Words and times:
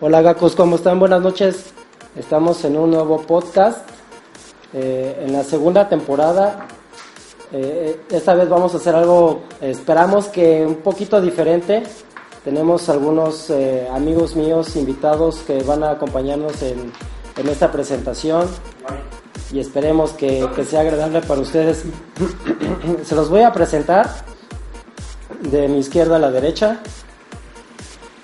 Hola 0.00 0.22
Gacos, 0.22 0.54
¿cómo 0.54 0.76
están? 0.76 1.00
Buenas 1.00 1.20
noches. 1.20 1.72
Estamos 2.14 2.64
en 2.64 2.78
un 2.78 2.92
nuevo 2.92 3.20
podcast. 3.22 3.80
Eh, 4.72 5.24
en 5.26 5.32
la 5.32 5.42
segunda 5.42 5.88
temporada. 5.88 6.68
Eh, 7.50 8.00
esta 8.08 8.34
vez 8.34 8.48
vamos 8.48 8.72
a 8.74 8.76
hacer 8.76 8.94
algo, 8.94 9.42
esperamos 9.60 10.26
que 10.28 10.64
un 10.64 10.76
poquito 10.76 11.20
diferente. 11.20 11.82
Tenemos 12.44 12.88
algunos 12.88 13.50
eh, 13.50 13.88
amigos 13.92 14.36
míos 14.36 14.76
invitados 14.76 15.40
que 15.44 15.64
van 15.64 15.82
a 15.82 15.90
acompañarnos 15.90 16.62
en, 16.62 16.92
en 17.36 17.48
esta 17.48 17.72
presentación 17.72 18.46
y 19.50 19.58
esperemos 19.58 20.12
que, 20.12 20.48
que 20.54 20.64
sea 20.64 20.82
agradable 20.82 21.22
para 21.22 21.40
ustedes. 21.40 21.82
Se 23.02 23.16
los 23.16 23.28
voy 23.28 23.42
a 23.42 23.52
presentar 23.52 24.08
de 25.42 25.66
mi 25.66 25.78
izquierda 25.78 26.14
a 26.16 26.18
la 26.20 26.30
derecha. 26.30 26.80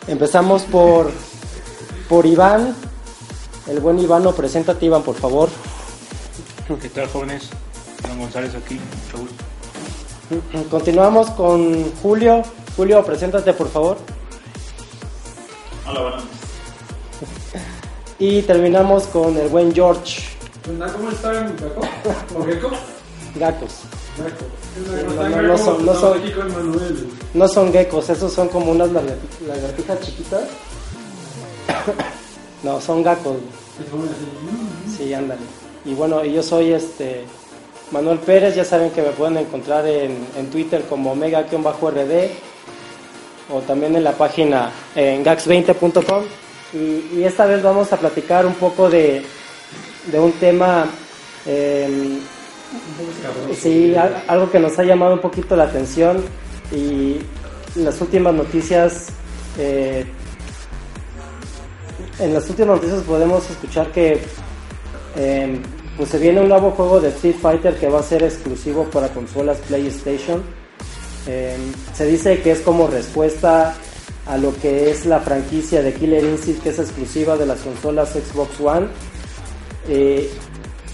Empezamos 0.06 0.62
por 0.62 1.11
por 2.15 2.27
Iván. 2.27 2.77
El 3.67 3.81
buen 3.81 3.98
Iván, 3.98 4.23
preséntate 4.37 4.87
Iván, 4.87 5.03
por 5.03 5.17
favor. 5.17 5.48
¿Qué 6.81 6.89
tal, 6.91 7.09
jóvenes? 7.09 7.51
Iván 8.05 8.21
González 8.21 8.55
aquí, 8.55 8.79
mucho 9.05 9.25
gusto. 9.25 10.69
Continuamos 10.71 11.31
con 11.31 11.91
Julio. 12.01 12.45
Julio, 12.77 13.05
preséntate, 13.05 13.53
por 13.53 13.69
favor. 13.69 13.97
Hola, 15.89 16.03
buenas. 16.03 16.23
Y 18.21 18.43
terminamos 18.43 19.09
con 19.09 19.37
el 19.37 19.49
buen 19.49 19.75
George. 19.75 20.23
¿Cómo 20.93 21.11
están, 21.11 21.53
Gaco? 21.56 21.81
¿O 22.39 22.45
Gecko? 22.45 22.71
Gacos. 23.34 23.73
Gaco. 24.19 25.17
No, 25.17 25.28
no, 25.31 25.43
no 25.43 25.59
son- 25.59 25.84
no 25.84 25.95
son- 25.97 26.19
aquí 26.21 26.31
con 26.31 26.53
Manuel. 26.53 27.09
No 27.34 27.49
son 27.49 27.73
geckos, 27.73 28.09
esos 28.09 28.33
son 28.33 28.47
como 28.51 28.71
unas 28.71 28.91
lagar- 28.91 29.19
lagartijas 29.49 30.01
chiquitas. 30.01 30.43
No, 32.62 32.81
son 32.81 33.03
gacos. 33.03 33.37
Sí, 34.97 35.12
ándale. 35.12 35.41
Y 35.84 35.95
bueno, 35.95 36.25
yo 36.25 36.43
soy 36.43 36.73
este 36.73 37.25
Manuel 37.91 38.19
Pérez, 38.19 38.55
ya 38.55 38.65
saben 38.65 38.91
que 38.91 39.03
me 39.03 39.11
pueden 39.11 39.37
encontrar 39.39 39.87
en, 39.87 40.27
en 40.37 40.51
Twitter 40.51 40.83
como 40.89 41.12
omega-rd 41.12 42.31
o 43.53 43.61
también 43.61 43.95
en 43.97 44.05
la 44.05 44.12
página 44.12 44.71
en 44.95 45.25
gax20.com. 45.25 46.25
Y, 46.73 47.23
esta 47.23 47.47
vez 47.47 47.62
vamos 47.62 47.93
a 47.93 47.97
platicar 47.99 48.47
un 48.47 48.55
poco 48.55 48.89
de, 48.91 49.23
de 50.11 50.19
un 50.19 50.33
tema, 50.33 50.87
eh, 51.47 52.19
sí, 53.55 53.95
al- 53.95 54.25
algo 54.27 54.51
que 54.51 54.59
nos 54.59 54.77
ha 54.78 54.83
llamado 54.84 55.15
un 55.15 55.21
poquito 55.21 55.55
la 55.55 55.65
atención 55.65 56.25
y 56.73 57.19
las 57.77 58.00
últimas 58.00 58.34
noticias 58.34 59.09
eh, 59.59 60.05
en 62.19 62.34
las 62.34 62.48
últimas 62.48 62.76
noticias 62.76 63.02
podemos 63.02 63.48
escuchar 63.50 63.91
que 63.92 64.20
eh, 65.16 65.60
pues 65.97 66.08
se 66.08 66.19
viene 66.19 66.41
un 66.41 66.48
nuevo 66.48 66.70
juego 66.72 67.00
de 67.00 67.08
Street 67.08 67.36
Fighter 67.41 67.76
que 67.76 67.88
va 67.88 68.00
a 68.00 68.02
ser 68.02 68.22
exclusivo 68.22 68.84
para 68.84 69.08
consolas 69.08 69.58
PlayStation. 69.69 70.42
Eh, 71.26 71.56
se 71.94 72.06
dice 72.06 72.41
que 72.41 72.52
es 72.52 72.60
como 72.60 72.86
respuesta 72.86 73.75
a 74.26 74.36
lo 74.36 74.54
que 74.56 74.91
es 74.91 75.06
la 75.06 75.20
franquicia 75.20 75.82
de 75.82 75.92
Killer 75.94 76.25
Instinct 76.25 76.62
que 76.62 76.70
es 76.70 76.78
exclusiva 76.78 77.36
de 77.36 77.47
las 77.47 77.60
consolas 77.60 78.10
Xbox 78.10 78.60
One. 78.60 78.86
Eh, 79.88 80.31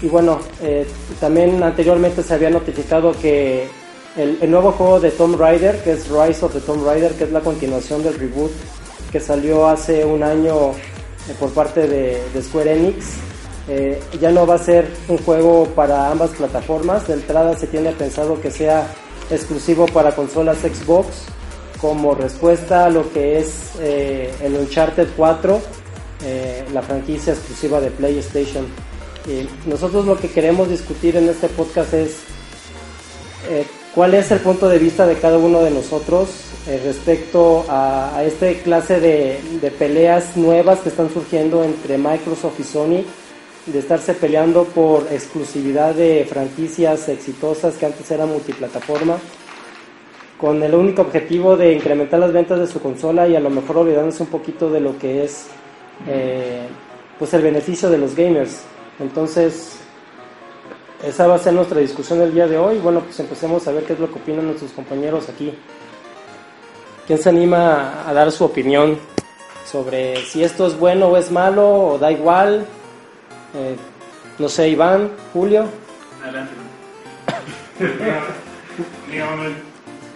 y 0.01 0.07
bueno, 0.07 0.39
eh, 0.61 0.85
también 1.19 1.61
anteriormente 1.61 2.23
se 2.23 2.33
había 2.33 2.49
notificado 2.49 3.13
que 3.19 3.67
el, 4.17 4.37
el 4.41 4.51
nuevo 4.51 4.71
juego 4.71 4.99
de 4.99 5.11
Tomb 5.11 5.39
Raider, 5.39 5.83
que 5.83 5.93
es 5.93 6.09
Rise 6.09 6.45
of 6.45 6.53
the 6.53 6.59
Tomb 6.61 6.85
Raider, 6.85 7.13
que 7.13 7.25
es 7.25 7.31
la 7.31 7.41
continuación 7.41 8.03
del 8.03 8.15
reboot 8.15 8.51
que 9.11 9.19
salió 9.19 9.67
hace 9.67 10.05
un 10.05 10.23
año 10.23 10.71
por 11.39 11.51
parte 11.51 11.87
de, 11.87 12.21
de 12.33 12.43
Square 12.43 12.73
Enix, 12.73 13.05
eh, 13.67 14.01
ya 14.19 14.31
no 14.31 14.45
va 14.45 14.55
a 14.55 14.59
ser 14.59 14.87
un 15.07 15.17
juego 15.17 15.65
para 15.75 16.09
ambas 16.09 16.31
plataformas. 16.31 17.07
De 17.07 17.13
entrada 17.13 17.57
se 17.57 17.67
tiene 17.67 17.91
pensado 17.91 18.41
que 18.41 18.51
sea 18.51 18.87
exclusivo 19.29 19.85
para 19.87 20.13
consolas 20.13 20.57
Xbox 20.57 21.25
como 21.81 22.13
respuesta 22.13 22.85
a 22.85 22.89
lo 22.89 23.11
que 23.11 23.39
es 23.39 23.71
eh, 23.79 24.31
el 24.43 24.55
Uncharted 24.55 25.09
4, 25.17 25.61
eh, 26.23 26.65
la 26.73 26.83
franquicia 26.83 27.33
exclusiva 27.33 27.81
de 27.81 27.89
PlayStation. 27.89 28.67
Y 29.27 29.47
nosotros 29.67 30.05
lo 30.05 30.17
que 30.17 30.29
queremos 30.29 30.69
discutir 30.69 31.15
en 31.17 31.27
este 31.27 31.47
podcast 31.47 31.93
es 31.93 32.17
eh, 33.49 33.65
cuál 33.95 34.13
es 34.13 34.31
el 34.31 34.39
punto 34.39 34.69
de 34.69 34.77
vista 34.77 35.07
de 35.07 35.17
cada 35.17 35.37
uno 35.37 35.61
de 35.61 35.71
nosotros 35.71 36.29
eh, 36.67 36.79
respecto 36.83 37.65
a, 37.69 38.23
esta 38.23 38.51
clase 38.63 38.99
de, 38.99 39.71
peleas 39.71 40.37
nuevas 40.37 40.79
que 40.79 40.89
están 40.89 41.11
surgiendo 41.11 41.63
entre 41.63 41.97
Microsoft 41.97 42.59
y 42.59 42.63
Sony, 42.63 43.03
de 43.65 43.79
estarse 43.79 44.13
peleando 44.13 44.65
por 44.65 45.07
exclusividad 45.11 45.95
de 45.95 46.25
franquicias 46.29 47.09
exitosas 47.09 47.75
que 47.77 47.87
antes 47.87 48.09
eran 48.11 48.29
multiplataforma, 48.29 49.17
con 50.39 50.61
el 50.61 50.75
único 50.75 51.01
objetivo 51.01 51.57
de 51.57 51.73
incrementar 51.73 52.19
las 52.19 52.31
ventas 52.31 52.59
de 52.59 52.67
su 52.67 52.79
consola 52.79 53.27
y 53.27 53.35
a 53.35 53.39
lo 53.39 53.49
mejor 53.49 53.77
olvidándose 53.77 54.23
un 54.23 54.29
poquito 54.29 54.69
de 54.69 54.81
lo 54.81 54.97
que 54.97 55.23
es 55.23 55.47
eh, 56.07 56.67
pues 57.17 57.33
el 57.33 57.41
beneficio 57.41 57.89
de 57.89 57.97
los 57.97 58.15
gamers. 58.15 58.61
Entonces, 58.99 59.77
esa 61.03 61.25
va 61.25 61.35
a 61.35 61.39
ser 61.39 61.53
nuestra 61.53 61.79
discusión 61.79 62.21
el 62.21 62.33
día 62.33 62.47
de 62.47 62.57
hoy. 62.57 62.77
Bueno, 62.77 63.01
pues 63.01 63.19
empecemos 63.19 63.67
a 63.67 63.71
ver 63.71 63.83
qué 63.83 63.93
es 63.93 63.99
lo 63.99 64.11
que 64.11 64.19
opinan 64.19 64.45
nuestros 64.45 64.71
compañeros 64.71 65.27
aquí. 65.29 65.53
¿Quién 67.07 67.19
se 67.19 67.29
anima 67.29 68.07
a 68.07 68.13
dar 68.13 68.31
su 68.31 68.45
opinión 68.45 68.97
sobre 69.69 70.17
si 70.25 70.43
esto 70.43 70.67
es 70.67 70.77
bueno 70.77 71.07
o 71.07 71.17
es 71.17 71.31
malo 71.31 71.93
o 71.93 71.97
da 71.97 72.11
igual? 72.11 72.65
Eh, 73.55 73.75
no 74.37 74.47
sé, 74.47 74.69
Iván, 74.69 75.11
Julio. 75.33 75.65
Adelante. 76.23 76.53
Manuel, 79.19 79.55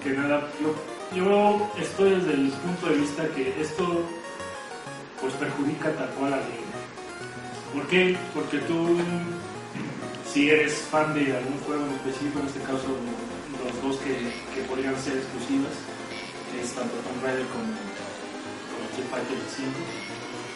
que 0.03 0.09
nada, 0.11 0.47
yo, 0.61 0.73
yo 1.15 1.71
estoy 1.79 2.11
desde 2.11 2.33
el 2.33 2.49
punto 2.51 2.87
de 2.87 2.95
vista 2.95 3.23
que 3.35 3.61
esto 3.61 4.03
pues 5.19 5.33
perjudica 5.33 5.91
tal 5.91 6.09
cual 6.11 6.33
al 6.33 6.41
gamer. 6.41 6.75
¿Por 7.73 7.87
qué? 7.87 8.15
Porque 8.33 8.59
tú, 8.59 8.97
si 10.31 10.49
eres 10.49 10.73
fan 10.91 11.13
de 11.13 11.35
algún 11.35 11.59
juego 11.65 11.85
en 11.85 11.93
específico, 11.93 12.39
en 12.39 12.45
este 12.47 12.59
caso 12.61 12.87
los 13.65 13.81
dos 13.81 13.97
que, 14.01 14.13
que 14.53 14.67
podrían 14.67 14.95
ser 14.99 15.17
exclusivas, 15.17 15.73
que 16.55 16.63
es 16.63 16.71
tanto 16.71 16.95
Tomb 16.95 17.23
Raider 17.23 17.45
como, 17.51 17.67
como 17.67 18.83
Street 18.91 19.09
Fighter 19.11 19.37
5, 19.43 19.71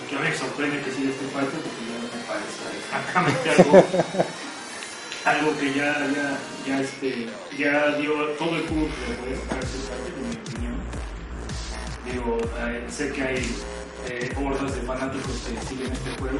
que 0.10 0.16
a 0.16 0.20
mí 0.20 0.30
me 0.30 0.36
sorprende 0.36 0.82
que 0.82 0.92
siga 0.92 1.12
Street 1.12 1.32
Fighter 1.36 1.60
porque 1.60 1.84
ya 1.86 1.98
me 2.00 2.24
parece 2.24 2.64
exactamente 2.80 3.46
algo 3.60 3.74
algo 5.26 5.58
que 5.60 5.74
ya, 5.74 6.08
ya, 6.16 6.40
ya, 6.66 6.82
este, 6.82 7.28
ya 7.58 7.98
dio 7.98 8.14
todo 8.40 8.56
el 8.56 8.68
jugo 8.68 8.88
que 8.88 9.12
le 9.12 9.16
puede 9.20 9.36
sacar 9.36 9.64
Street 9.64 9.86
Fighter, 9.90 10.14
en 10.16 10.30
mi 10.30 10.36
opinión. 10.36 10.78
Digo, 12.06 12.38
eh, 12.66 12.88
sé 12.90 13.12
que 13.12 13.22
hay 13.22 13.56
eh, 14.08 14.34
hordas 14.42 14.76
de 14.76 14.82
fanáticos 14.82 15.34
que 15.46 15.68
siguen 15.68 15.92
este 15.92 16.12
juego. 16.20 16.40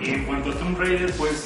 Y 0.00 0.10
en 0.10 0.24
cuanto 0.24 0.50
a 0.50 0.54
Tomb 0.58 0.78
Raider, 0.78 1.12
pues 1.14 1.44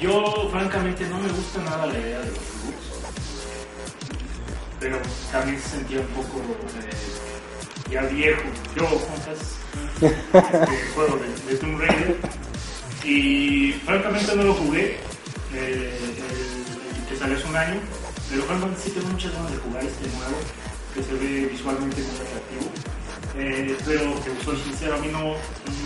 yo 0.00 0.48
francamente 0.50 1.06
no 1.08 1.18
me 1.18 1.28
gusta 1.28 1.60
nada 1.62 1.86
la 1.86 1.98
idea 1.98 2.20
de 2.20 2.26
los 2.26 2.38
reboots. 2.38 2.93
Pero 4.80 4.98
también 5.32 5.60
se 5.60 5.68
sentía 5.70 6.00
un 6.00 6.06
poco 6.08 6.40
eh, 6.40 7.90
ya 7.90 8.02
viejo. 8.02 8.42
Yo, 8.76 8.86
juntas, 8.86 9.56
este 10.00 10.92
juego 10.94 11.16
de, 11.16 11.52
de 11.52 11.58
Tomb 11.58 11.80
Raider. 11.80 12.16
Y 13.04 13.72
francamente 13.84 14.34
no 14.34 14.44
lo 14.44 14.54
jugué, 14.54 14.98
eh, 15.52 15.98
el, 16.02 16.96
el 16.96 17.06
que 17.08 17.16
salió 17.16 17.36
hace 17.36 17.46
un 17.46 17.56
año, 17.56 17.80
pero 18.30 18.42
francamente 18.44 18.80
sí 18.82 18.90
tengo 18.90 19.08
muchas 19.08 19.32
ganas 19.32 19.52
de 19.52 19.58
jugar 19.58 19.84
este 19.84 20.08
nuevo, 20.16 20.36
que 20.94 21.02
se 21.02 21.12
ve 21.12 21.46
visualmente 21.52 22.00
muy 22.00 22.16
atractivo. 22.16 22.72
Eh, 23.36 23.76
pero 23.84 24.14
que 24.24 24.44
soy 24.44 24.56
sincero, 24.56 24.94
a 24.94 24.98
mí 24.98 25.08
no, 25.12 25.34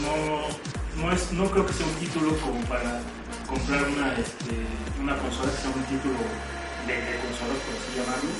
no, 0.04 1.02
no, 1.02 1.12
es, 1.12 1.32
no 1.32 1.50
creo 1.50 1.66
que 1.66 1.72
sea 1.72 1.86
un 1.86 1.94
título 1.94 2.36
como 2.38 2.60
para 2.66 3.00
comprar 3.48 3.82
una, 3.88 4.12
este, 4.14 4.54
una 5.00 5.16
consola 5.16 5.50
que 5.50 5.58
sea 5.58 5.70
un 5.74 5.82
título 5.84 6.18
de, 6.86 6.92
de 6.92 7.18
consolas, 7.24 7.58
por 7.64 7.74
así 7.74 7.88
llamarlo. 7.96 8.30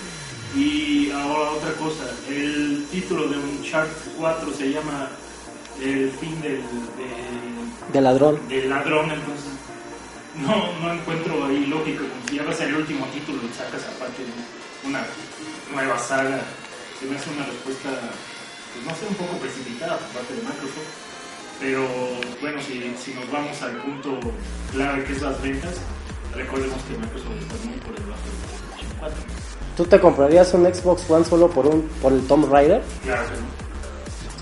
Y 0.57 1.11
ahora 1.11 1.51
otra 1.53 1.73
cosa, 1.75 2.05
el 2.29 2.87
título 2.91 3.29
de 3.29 3.37
Uncharted 3.39 4.13
4 4.17 4.53
se 4.55 4.71
llama 4.73 5.09
El 5.81 6.11
fin 6.13 6.41
del, 6.41 6.63
de- 6.63 7.93
De 7.93 8.01
ladrón. 8.01 8.41
del 8.49 8.69
ladrón, 8.71 9.11
entonces 9.11 9.53
no, 10.37 10.73
no 10.81 10.93
encuentro 10.95 11.45
ahí 11.47 11.67
lógica, 11.67 12.01
como 12.01 12.29
si 12.29 12.37
ya 12.37 12.45
va 12.45 12.51
a 12.51 12.55
ser 12.55 12.69
el 12.69 12.77
último 12.77 13.07
título 13.07 13.39
y 13.45 13.55
sacas 13.57 13.83
aparte 13.95 14.23
una 14.87 15.05
nueva 15.75 15.99
saga. 15.99 16.41
Se 16.99 17.07
me 17.07 17.17
hace 17.17 17.31
una 17.31 17.45
respuesta, 17.47 17.91
pues 18.73 18.85
no 18.87 18.91
sé, 18.97 19.07
un 19.09 19.15
poco 19.15 19.37
precipitada 19.39 19.99
por 19.99 20.09
parte 20.09 20.35
de 20.35 20.43
Microsoft. 20.43 21.07
Pero 21.61 21.87
bueno, 22.41 22.61
si, 22.63 22.95
si 23.03 23.15
nos 23.15 23.31
vamos 23.31 23.61
al 23.63 23.77
punto 23.83 24.19
clave 24.73 25.05
que 25.05 25.13
es 25.13 25.23
las 25.23 25.41
ventas, 25.43 25.75
recordemos 26.39 26.79
que 26.85 26.97
Microsoft 26.97 27.37
está 27.41 27.55
muy 27.69 27.79
por 27.79 27.95
debajo 27.95 28.23
del 28.25 28.37
PlayStation 28.49 28.99
4. 29.01 29.17
¿Tú 29.77 29.85
te 29.85 30.01
comprarías 30.01 30.55
un 30.55 30.65
Xbox 30.75 31.09
One 31.11 31.25
solo 31.25 31.49
por 31.51 31.67
un 31.67 31.83
por 32.03 32.13
el 32.13 32.27
Tomb 32.27 32.51
Raider? 32.51 32.83
Claro 33.05 33.23
que 33.27 33.37
no. 33.37 33.59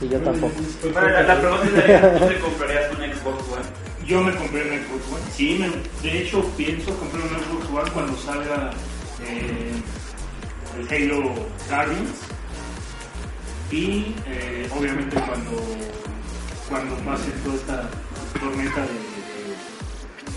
Sí, 0.00 0.08
yo 0.10 0.20
tampoco. 0.20 0.52
Bueno, 0.92 1.08
la, 1.08 1.22
la 1.22 1.40
pregunta 1.40 1.66
sería, 1.80 2.18
¿tú 2.18 2.26
te 2.28 2.38
comprarías 2.40 2.90
un 2.92 2.96
Xbox 2.98 3.42
One? 3.52 3.86
Yo 4.06 4.20
me 4.22 4.34
compré 4.36 4.62
un 4.62 4.68
Xbox 4.86 5.12
One. 5.12 5.22
Sí, 5.34 5.58
me- 5.58 6.08
de 6.10 6.18
hecho 6.22 6.44
pienso 6.56 6.94
comprar 6.98 7.22
un 7.24 7.30
Xbox 7.30 7.70
One 7.82 7.90
cuando 7.92 8.16
salga 8.18 8.70
eh, 9.26 9.72
el 10.78 11.10
Halo 11.10 11.32
Guardians. 11.68 12.10
Y 13.72 14.14
eh, 14.26 14.68
obviamente 14.78 15.16
cuando, 15.16 15.60
cuando 16.68 16.94
pase 16.98 17.30
toda 17.42 17.56
esta 17.56 17.90
tormenta 18.38 18.80
de, 18.82 18.88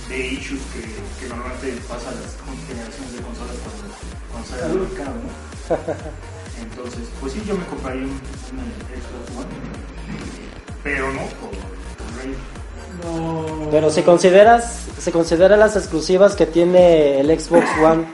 de, 0.10 0.28
issues 0.34 0.60
que, 0.74 0.82
que 1.22 1.30
normalmente 1.30 1.82
pasa 1.88 2.10
a 2.10 2.14
las 2.14 2.36
generaciones 2.68 3.14
de 3.14 3.22
consolas 3.22 3.56
cuando, 3.64 3.96
cuando 4.32 4.50
sale 4.50 4.64
al 4.64 4.80
mercado. 4.80 5.16
¿no? 5.16 5.40
Entonces, 6.62 7.10
pues 7.22 7.34
sí, 7.34 7.44
yo 7.48 7.56
me 7.56 7.66
compraría 7.66 8.04
un, 8.04 8.10
un 8.10 8.18
Xbox 8.18 9.38
One. 9.38 9.48
Pero 10.84 11.14
no 11.14 11.22
por, 11.22 11.50
por 11.50 12.18
Raid. 12.18 12.36
No. 13.04 13.70
Pero 13.72 13.90
si 13.90 14.02
consideras, 14.02 14.88
se 14.98 15.12
considera 15.12 15.56
las 15.56 15.76
exclusivas 15.76 16.36
que 16.36 16.46
tiene 16.46 17.20
el 17.20 17.40
Xbox 17.40 17.66
One, 17.84 18.06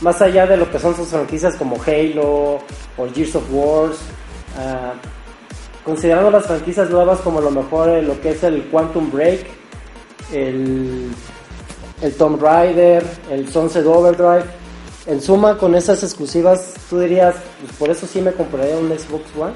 más 0.00 0.20
allá 0.20 0.46
de 0.46 0.56
lo 0.56 0.70
que 0.70 0.78
son 0.78 0.94
sus 0.94 1.08
franquicias 1.08 1.56
como 1.56 1.76
Halo 1.82 2.60
o 2.96 3.08
Gears 3.14 3.36
of 3.36 3.44
Wars, 3.50 3.98
ah, 4.58 4.94
considerando 5.84 6.30
las 6.30 6.46
franquicias 6.46 6.90
nuevas 6.90 7.20
como 7.20 7.38
a 7.38 7.42
lo 7.42 7.50
mejor 7.50 7.88
eh, 7.88 8.02
lo 8.02 8.20
que 8.20 8.30
es 8.30 8.42
el 8.42 8.64
Quantum 8.64 9.10
Break, 9.10 9.61
el, 10.32 11.10
el 12.00 12.14
Tomb 12.14 12.42
Raider, 12.42 13.04
el 13.30 13.48
Sunset 13.48 13.86
Overdrive, 13.86 14.44
en 15.06 15.20
suma 15.20 15.58
con 15.58 15.74
esas 15.74 16.02
exclusivas, 16.02 16.74
tú 16.88 17.00
dirías, 17.00 17.34
pues 17.60 17.76
por 17.76 17.90
eso 17.90 18.06
sí 18.06 18.20
me 18.20 18.32
compraría 18.32 18.76
un 18.76 18.88
Xbox 18.88 19.24
One, 19.36 19.54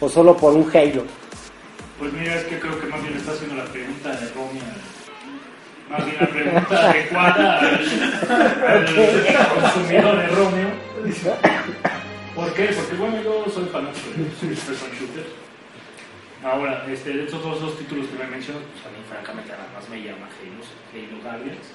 o 0.00 0.08
solo 0.08 0.36
por 0.36 0.54
un 0.54 0.68
Halo. 0.74 1.04
Pues 1.98 2.12
mira, 2.12 2.34
es 2.36 2.44
que 2.44 2.58
creo 2.58 2.80
que 2.80 2.86
más 2.86 3.02
bien 3.02 3.16
está 3.16 3.32
haciendo 3.32 3.56
la 3.56 3.64
pregunta 3.64 4.10
de 4.10 4.28
Romeo. 4.28 4.62
Más 5.90 6.04
bien 6.04 6.16
la 6.20 6.28
pregunta 6.28 6.90
adecuada 6.90 7.58
al, 7.60 7.66
al 8.66 9.48
consumidor 9.62 10.16
de 10.16 10.26
Romeo. 10.28 10.68
¿Por 12.34 12.54
qué? 12.54 12.64
Porque 12.66 12.96
bueno, 12.96 13.22
yo 13.22 13.44
soy 13.52 13.64
fanático 13.66 14.08
de 14.16 14.24
first 14.24 14.66
person 14.66 14.88
shooter. 14.92 15.49
Ahora, 16.42 16.86
este, 16.90 17.10
de 17.12 17.24
estos 17.24 17.42
dos, 17.42 17.60
dos 17.60 17.78
títulos 17.78 18.06
que 18.06 18.16
me 18.22 18.26
mencionas, 18.30 18.62
pues 18.72 18.86
a 18.86 18.88
mí 18.96 19.04
francamente 19.08 19.50
nada 19.52 19.68
más 19.74 19.88
me 19.90 20.02
llama 20.02 20.26
Halo, 20.40 21.22
Guardians. 21.22 21.66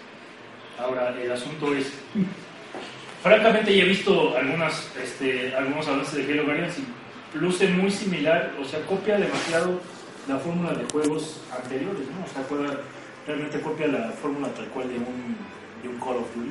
Ahora, 0.80 1.16
el 1.22 1.32
asunto 1.32 1.74
es, 1.76 1.94
francamente 3.22 3.76
ya 3.76 3.84
he 3.84 3.88
visto 3.88 4.36
algunas, 4.36 4.92
este, 5.02 5.56
algunos 5.56 5.88
avances 5.88 6.26
de 6.26 6.34
Halo 6.34 6.46
Guardians 6.46 6.76
y 6.80 7.38
luce 7.38 7.68
muy 7.70 7.92
similar, 7.92 8.54
o 8.60 8.66
sea, 8.66 8.82
copia 8.86 9.18
demasiado 9.18 9.80
la 10.28 10.38
fórmula 10.40 10.74
de 10.74 10.86
juegos 10.86 11.42
anteriores, 11.56 12.08
¿no? 12.10 12.26
O 12.26 12.28
sea, 12.34 12.44
juega- 12.50 12.80
realmente 13.28 13.60
copia 13.62 13.88
la 13.88 14.10
fórmula 14.12 14.48
tal 14.50 14.66
cual 14.68 14.88
de 14.90 14.96
un, 14.96 15.36
de 15.84 15.90
un 15.90 16.00
Call 16.00 16.18
of 16.18 16.36
Duty. 16.36 16.50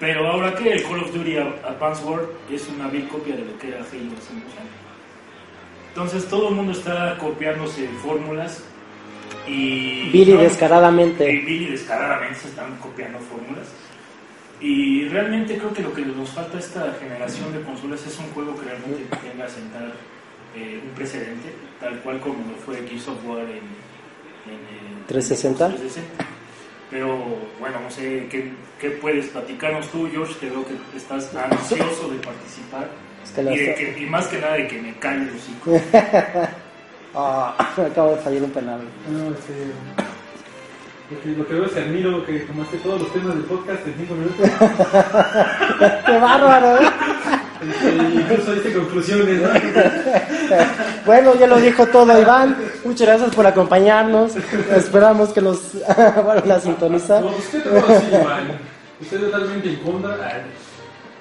Pero 0.00 0.28
ahora 0.28 0.54
que 0.54 0.72
el 0.72 0.82
Call 0.82 1.00
of 1.00 1.12
Duty 1.14 1.36
Advanced 1.38 2.04
War 2.04 2.20
es 2.50 2.68
una 2.68 2.88
vil 2.88 3.08
copia 3.08 3.34
de 3.36 3.44
lo 3.44 3.58
que 3.58 3.68
era 3.68 3.78
Halo 3.78 3.86
hace 3.86 3.96
unos 3.98 4.54
años. 4.60 4.76
Entonces 5.98 6.28
todo 6.28 6.50
el 6.50 6.54
mundo 6.54 6.70
está 6.70 7.18
copiándose 7.18 7.88
fórmulas 8.00 8.62
y... 9.48 10.08
Billy 10.10 10.34
no, 10.34 10.42
descaradamente. 10.42 11.28
y 11.28 11.38
Billy 11.38 11.72
descaradamente 11.72 12.38
se 12.38 12.48
están 12.50 12.76
copiando 12.76 13.18
fórmulas. 13.18 13.66
Y 14.60 15.08
realmente 15.08 15.58
creo 15.58 15.72
que 15.72 15.82
lo 15.82 15.92
que 15.92 16.02
nos 16.02 16.30
falta 16.30 16.56
a 16.56 16.60
esta 16.60 16.94
generación 17.00 17.52
de 17.52 17.62
consolas 17.62 18.06
es 18.06 18.16
un 18.16 18.26
juego 18.26 18.54
que 18.54 18.66
realmente 18.66 19.06
venga 19.28 19.46
a 19.46 19.48
sentar 19.48 19.92
eh, 20.54 20.80
un 20.84 20.90
precedente, 20.94 21.52
tal 21.80 21.98
cual 21.98 22.20
como 22.20 22.48
lo 22.48 22.56
fue 22.58 22.76
Gears 22.86 23.08
of 23.08 23.26
War 23.26 23.40
en, 23.40 23.56
en, 23.56 24.54
eh, 24.54 25.02
360. 25.08 25.66
360. 25.66 26.24
Pero 26.92 27.18
bueno, 27.58 27.80
no 27.80 27.90
sé, 27.90 28.28
¿qué, 28.30 28.52
qué 28.80 28.90
puedes 28.90 29.26
platicarnos 29.30 29.88
tú, 29.88 30.08
George? 30.12 30.38
Que 30.38 30.48
veo 30.48 30.64
que 30.64 30.76
estás 30.96 31.34
ansioso 31.34 32.08
de 32.08 32.18
participar. 32.18 32.88
Es 33.28 33.34
que 33.34 33.42
y, 33.42 33.44
de 33.66 33.74
que- 33.74 34.00
y 34.02 34.06
más 34.06 34.26
que 34.26 34.38
nada 34.38 34.54
de 34.54 34.68
que 34.68 34.80
me 34.82 34.94
calle 34.98 35.22
el 35.22 35.36
hocico. 35.36 35.80
Ah, 37.14 37.56
acabo 37.84 38.10
de 38.14 38.18
fallar 38.18 38.42
un 38.42 38.50
penal. 38.50 38.80
No, 39.10 39.30
este, 39.34 39.52
lo, 41.10 41.20
que, 41.22 41.28
lo 41.30 41.46
que 41.48 41.54
veo 41.54 41.64
es 41.64 41.76
admiro 41.76 42.24
que 42.24 42.40
tomaste 42.40 42.76
todos 42.76 43.00
los 43.00 43.12
temas 43.12 43.34
del 43.34 43.44
podcast 43.44 43.86
en 43.86 43.94
5 43.96 44.14
minutos. 44.14 44.46
¡Qué 46.06 46.18
bárbaro! 46.18 46.76
¿eh? 46.76 46.88
Este, 47.68 47.90
incluso 48.14 48.52
diste 48.52 48.72
conclusiones, 48.74 49.40
¿no? 49.42 49.48
Bueno, 51.06 51.34
ya 51.36 51.46
lo 51.46 51.56
dijo 51.56 51.86
todo 51.86 52.20
Iván. 52.20 52.56
Muchas 52.84 53.06
gracias 53.08 53.34
por 53.34 53.46
acompañarnos. 53.46 54.36
Esperamos 54.76 55.30
que 55.30 55.40
nos 55.40 55.72
vuelvan 56.22 56.50
a 56.52 56.60
sintonizar. 56.60 57.22
No, 57.22 57.30
pues 57.32 57.48
qué 57.48 57.58
te 57.58 57.68
puedo 57.70 57.86
decir, 57.88 58.08
Iván. 58.20 58.48
Estoy 59.00 59.18
totalmente 59.20 59.68
en 59.70 59.76
contra. 59.76 60.12
Ay. 60.22 60.42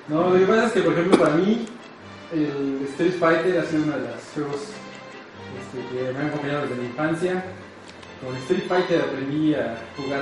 No, 0.10 0.30
lo 0.30 0.38
que 0.38 0.46
pasa 0.46 0.66
es 0.66 0.72
que, 0.74 0.82
por 0.82 0.94
ejemplo, 0.94 1.18
para 1.18 1.36
mí, 1.36 1.66
el 2.34 2.86
Street 2.94 3.14
Fighter 3.20 3.60
ha 3.60 3.64
sido 3.66 3.84
uno 3.84 3.94
de 3.94 4.00
los 4.02 4.22
juegos 4.34 4.62
este, 5.60 5.96
que 5.96 6.14
me 6.14 6.20
han 6.20 6.28
acompañado 6.28 6.62
desde 6.64 6.76
mi 6.76 6.86
infancia. 6.88 7.44
Con 8.24 8.36
Street 8.38 8.64
Fighter 8.68 9.02
aprendí 9.02 9.54
a 9.56 9.78
jugar 9.96 10.22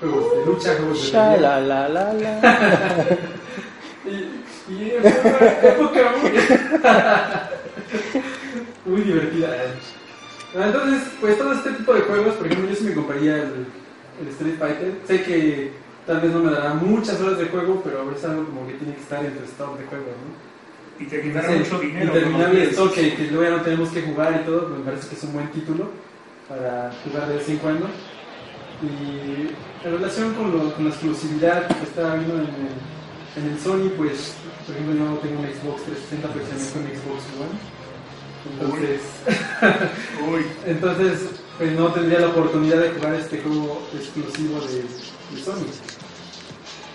juegos 0.00 0.36
de 0.36 0.46
lucha, 0.46 0.74
juegos 0.76 0.98
de 1.04 1.10
pelea. 1.10 1.36
la, 1.38 1.60
la, 1.60 1.88
la, 1.88 2.12
la. 2.14 3.18
Y, 4.04 4.72
y 4.72 4.90
fue 5.00 5.30
una 5.30 5.68
época 5.68 6.00
muy, 6.20 6.30
muy 8.92 9.00
divertida. 9.02 9.48
Ah, 10.56 10.66
Entonces, 10.66 11.02
pues 11.20 11.38
todo 11.38 11.52
este 11.52 11.70
tipo 11.70 11.94
de 11.94 12.00
juegos, 12.00 12.34
por 12.34 12.46
ejemplo, 12.46 12.68
yo 12.68 12.74
sí 12.74 12.84
me 12.84 12.94
compraría 12.94 13.36
el, 13.36 13.66
el 14.20 14.28
Street 14.30 14.58
Fighter. 14.58 14.92
Sé 15.06 15.22
que 15.22 15.72
tal 16.06 16.20
vez 16.20 16.32
no 16.32 16.40
me 16.40 16.50
dará 16.50 16.74
muchas 16.74 17.20
horas 17.20 17.38
de 17.38 17.46
juego, 17.46 17.80
pero 17.84 18.10
es 18.12 18.24
algo 18.24 18.44
como 18.46 18.66
que 18.66 18.74
tiene 18.74 18.94
que 18.94 19.00
estar 19.02 19.24
en 19.24 19.36
tu 19.38 19.44
stock 19.44 19.78
de 19.78 19.86
juegos, 19.86 20.08
¿no? 20.08 20.51
Y 21.02 21.06
te 21.06 21.22
mucho 21.58 21.78
dinero. 21.80 22.04
interminable 22.06 22.64
¿no? 22.64 22.70
stock 22.70 22.94
que, 22.94 23.14
que 23.14 23.26
luego 23.30 23.42
ya 23.44 23.56
no 23.56 23.62
tenemos 23.62 23.88
que 23.90 24.02
jugar 24.02 24.40
y 24.42 24.46
todo, 24.46 24.68
pues 24.68 24.78
me 24.80 24.84
parece 24.84 25.08
que 25.08 25.14
es 25.16 25.22
un 25.24 25.32
buen 25.32 25.48
título 25.52 25.90
para 26.48 26.92
jugar 27.04 27.28
de 27.28 27.36
vez 27.36 27.48
en 27.48 27.56
cuando. 27.58 27.86
Y 28.82 29.86
en 29.86 29.92
relación 29.92 30.34
con, 30.34 30.52
lo- 30.52 30.74
con 30.74 30.84
la 30.84 30.90
exclusividad 30.90 31.66
que 31.68 31.84
estaba 31.84 32.14
viendo 32.16 32.34
en 32.34 32.40
el, 32.48 33.42
en 33.44 33.52
el 33.52 33.58
Sony, 33.60 33.90
pues, 33.96 34.34
por 34.66 34.74
ejemplo, 34.74 34.94
yo 34.96 35.18
tengo 35.18 35.40
un 35.40 35.46
Xbox 35.46 35.82
360, 35.84 36.28
pero 36.32 36.44
también 36.46 36.70
con 36.72 36.82
Xbox 36.82 37.22
One. 37.38 37.56
Entonces, 38.50 39.00
Uy, 40.28 40.46
entonces 40.66 41.20
pues 41.58 41.72
no 41.78 41.92
tendría 41.92 42.18
la 42.20 42.28
oportunidad 42.28 42.78
de 42.78 42.90
jugar 42.90 43.14
este 43.14 43.38
juego 43.40 43.86
exclusivo 43.94 44.60
de, 44.62 44.82
de 44.82 45.42
Sony. 45.44 45.62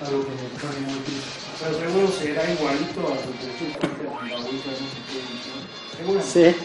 Algo 0.06 0.24
que 0.26 0.32
me 0.32 0.60
pone 0.60 0.80
muy 0.92 1.00
triste. 1.06 1.47
Pero 1.60 1.78
seguro 1.80 2.08
será 2.12 2.50
igualito 2.52 3.02
a 3.08 4.28
la 4.28 4.38
bolsa, 4.38 4.70
no 6.06 6.22
sé. 6.22 6.54
Sí. 6.54 6.56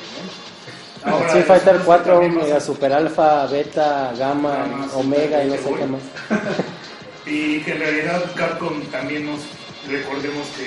Ahora, 1.05 1.27
Street 1.27 1.47
Fighter 1.47 1.75
eso 1.77 1.85
4, 1.85 2.13
también 2.13 2.35
Mega 2.35 2.55
pasa. 2.55 2.67
Super 2.67 2.93
Alpha, 2.93 3.47
Beta, 3.47 4.13
Gamma, 4.17 4.57
Gamma, 4.57 4.89
Omega 4.95 5.45
y 5.45 5.49
no 5.49 5.55
sé 5.57 5.75
qué 5.75 5.87
más. 5.87 6.03
Y 7.25 7.61
que 7.61 7.73
en 7.73 7.79
realidad 7.79 8.21
Capcom 8.35 8.83
también 8.87 9.27
nos 9.27 9.41
recordemos 9.89 10.45
que 10.57 10.67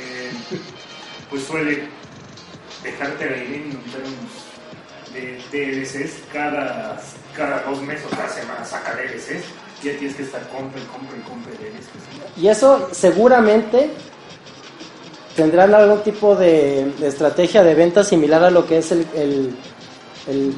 eh, 0.00 0.30
pues 1.28 1.44
suele 1.44 1.88
dejarte 2.82 3.24
en 3.24 3.82
términos 3.82 4.46
de 5.12 5.38
DLCs 5.52 6.22
cada, 6.32 6.98
cada 7.36 7.62
dos 7.64 7.82
meses 7.82 8.06
o 8.06 8.16
cada 8.16 8.30
semana 8.30 8.64
saca 8.64 8.94
DLCs 8.94 9.44
ya 9.82 9.96
tienes 9.98 10.16
que 10.16 10.22
estar 10.22 10.46
compre 10.48 10.80
DLCs. 10.80 12.42
Y 12.42 12.48
eso 12.48 12.88
seguramente 12.92 13.90
tendrán 15.36 15.74
algún 15.74 16.00
tipo 16.02 16.34
de, 16.34 16.92
estrategia 17.02 17.62
de 17.62 17.74
venta 17.74 18.02
similar 18.02 18.42
a 18.42 18.50
lo 18.50 18.66
que 18.66 18.78
es 18.78 18.90
el, 18.92 19.54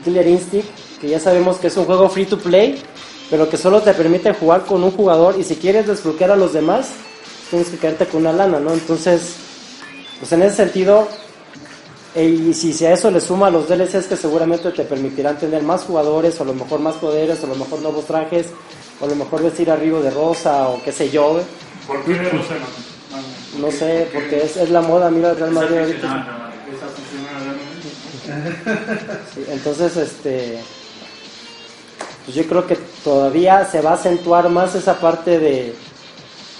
Killer 0.02 0.26
Instinct, 0.26 0.68
que 1.00 1.08
ya 1.08 1.20
sabemos 1.20 1.58
que 1.58 1.66
es 1.66 1.76
un 1.76 1.84
juego 1.84 2.08
free 2.08 2.24
to 2.24 2.38
play, 2.38 2.80
pero 3.28 3.50
que 3.50 3.58
solo 3.58 3.82
te 3.82 3.92
permite 3.92 4.32
jugar 4.32 4.64
con 4.64 4.82
un 4.82 4.92
jugador 4.92 5.38
y 5.38 5.44
si 5.44 5.56
quieres 5.56 5.86
desbloquear 5.86 6.30
a 6.30 6.36
los 6.36 6.54
demás, 6.54 6.90
tienes 7.50 7.68
que 7.68 7.76
quedarte 7.76 8.06
con 8.06 8.22
una 8.22 8.32
lana, 8.32 8.58
¿no? 8.60 8.72
Entonces, 8.72 9.34
pues 10.18 10.32
en 10.32 10.42
ese 10.42 10.56
sentido, 10.56 11.06
y 12.16 12.54
si, 12.54 12.72
si 12.72 12.86
a 12.86 12.92
eso 12.92 13.10
le 13.10 13.20
suma 13.20 13.50
los 13.50 13.68
DLCs 13.68 14.06
que 14.06 14.16
seguramente 14.16 14.70
te 14.70 14.84
permitirán 14.84 15.38
tener 15.38 15.62
más 15.62 15.82
jugadores, 15.82 16.40
o 16.40 16.44
a 16.44 16.46
lo 16.46 16.54
mejor 16.54 16.80
más 16.80 16.94
poderes, 16.94 17.42
o 17.42 17.46
a 17.46 17.50
lo 17.50 17.56
mejor 17.56 17.80
nuevos 17.82 18.06
trajes, 18.06 18.46
o 19.00 19.04
a 19.04 19.08
lo 19.08 19.14
mejor 19.14 19.42
vestir 19.42 19.70
a 19.70 19.76
Río 19.76 20.00
de 20.00 20.10
rosa, 20.10 20.68
o 20.68 20.82
qué 20.82 20.92
sé 20.92 21.10
yo, 21.10 21.32
güey. 21.34 21.44
¿Por 21.86 22.04
qué 22.04 22.14
de 22.14 22.30
Rosa 22.30 22.54
no? 23.58 23.70
Sé, 23.70 24.08
porque 24.12 24.42
es, 24.44 24.56
es 24.56 24.70
la 24.70 24.80
moda, 24.82 25.10
mira 25.10 25.30
el 25.30 25.36
Real 25.36 25.52
Madrid 25.52 25.78
ahorita. 25.78 26.52
Sí, 29.34 29.44
entonces, 29.48 29.96
este, 29.96 30.58
pues 32.24 32.36
yo 32.36 32.46
creo 32.46 32.66
que 32.66 32.76
todavía 33.02 33.64
se 33.64 33.80
va 33.80 33.92
a 33.92 33.94
acentuar 33.94 34.48
más 34.50 34.74
esa 34.74 35.00
parte 35.00 35.38
de, 35.38 35.74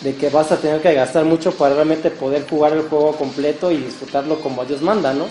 de 0.01 0.17
que 0.17 0.31
vas 0.31 0.51
a 0.51 0.57
tener 0.57 0.81
que 0.81 0.95
gastar 0.95 1.25
mucho 1.25 1.53
para 1.53 1.75
realmente 1.75 2.11
poder 2.11 2.49
jugar 2.49 2.73
el 2.73 2.89
juego 2.89 3.13
completo 3.17 3.71
y 3.71 3.77
disfrutarlo 3.79 4.41
como 4.41 4.65
Dios 4.65 4.81
manda, 4.81 5.13
¿no? 5.13 5.27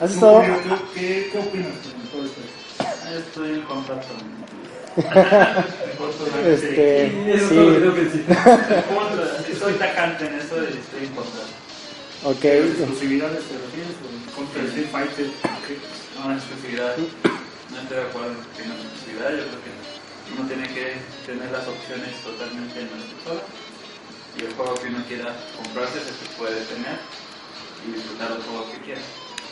¿Has 0.00 0.08
¿Tú, 0.08 0.14
estado? 0.14 0.42
¿Qué, 0.94 1.28
¿Qué 1.32 1.38
opinas? 1.38 1.72
Estoy 3.16 3.50
en 3.54 3.62
contacto. 3.62 4.14
Este, 6.46 6.74
que 6.74 7.38
sí, 7.48 7.54
que. 9.46 9.54
Soy 9.58 9.74
tacante 9.74 10.26
en 10.26 10.34
eso 10.34 10.56
y 10.62 10.76
estoy 10.76 11.06
en 11.06 11.14
contra. 11.14 11.42
ok. 12.24 12.44
¿Exclusividades 12.44 13.44
te 13.44 13.54
refieres? 13.58 13.96
¿Contra 14.34 14.62
el 14.62 14.68
Street 14.68 14.88
Fighter? 14.92 15.26
No, 16.18 16.30
en 16.32 16.36
exclusividad. 16.38 16.96
No 16.98 17.80
estoy 17.80 17.96
de 17.96 18.02
acuerdo 18.02 18.28
en 18.28 18.68
la 18.68 18.74
exclusividad. 18.76 19.30
Yo 19.30 19.44
creo 19.48 19.60
que 19.64 19.72
uno 20.36 20.48
tiene 20.48 20.68
que 20.68 21.00
tener 21.24 21.50
las 21.50 21.66
opciones 21.66 22.12
totalmente 22.22 22.80
en 22.80 22.90
la 22.92 22.98
consola. 22.98 23.42
Y 24.36 24.44
el 24.44 24.52
juego 24.52 24.74
que 24.74 24.88
uno 24.88 25.02
quiera 25.08 25.34
comprarse 25.56 25.98
se 26.04 26.12
puede 26.36 26.60
tener 26.68 26.98
y 27.86 27.92
disfrutar 27.96 28.36
del 28.36 28.42
juego 28.42 28.70
que 28.70 28.78
quiera. 28.84 29.00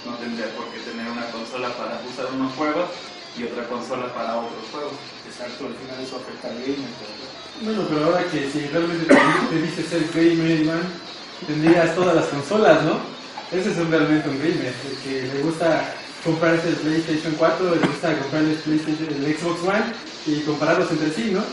No 0.05 0.15
tendría 0.19 0.47
por 0.55 0.69
qué 0.71 0.79
tener 0.85 1.09
una 1.09 1.27
consola 1.31 1.71
para 1.75 2.03
usar 2.05 2.27
unos 2.35 2.53
juegos 2.55 2.91
y 3.39 3.45
otra 3.45 3.65
consola 3.69 4.13
para 4.15 4.37
otros 4.39 4.65
juegos. 4.73 4.93
Exacto, 5.29 5.67
al 5.67 5.75
final 5.75 5.99
eso 6.03 6.17
afecta 6.17 6.49
al 6.49 6.59
gamer. 6.61 6.91
pero- 6.99 7.65
Bueno, 7.65 7.89
pero 7.89 8.05
ahora 8.07 8.25
que 8.31 8.51
si 8.51 8.67
realmente 8.69 9.07
te, 9.07 9.63
dices 9.63 9.87
ser 9.89 10.05
gamer, 10.15 10.61
Iván, 10.61 10.83
tendrías 11.47 11.95
todas 11.95 12.15
las 12.17 12.27
consolas, 12.27 12.83
¿no? 12.83 12.99
Ese 13.53 13.71
es 13.73 13.77
un, 13.79 13.91
realmente 13.91 14.29
un 14.29 14.39
gamer, 14.39 14.73
el 14.91 14.97
que 15.05 15.23
le 15.35 15.41
gusta 15.43 15.95
comprarse 16.25 16.69
el 16.69 16.75
PlayStation 16.77 17.35
4, 17.39 17.75
le 17.77 17.87
gusta 17.87 18.19
comprarse 18.19 18.51
el, 18.51 18.57
PlayStation, 18.59 19.09
el 19.15 19.37
Xbox 19.37 19.63
One 19.63 19.85
y 20.27 20.41
compararlos 20.41 20.91
entre 20.91 21.11
sí, 21.13 21.31
¿no? 21.33 21.45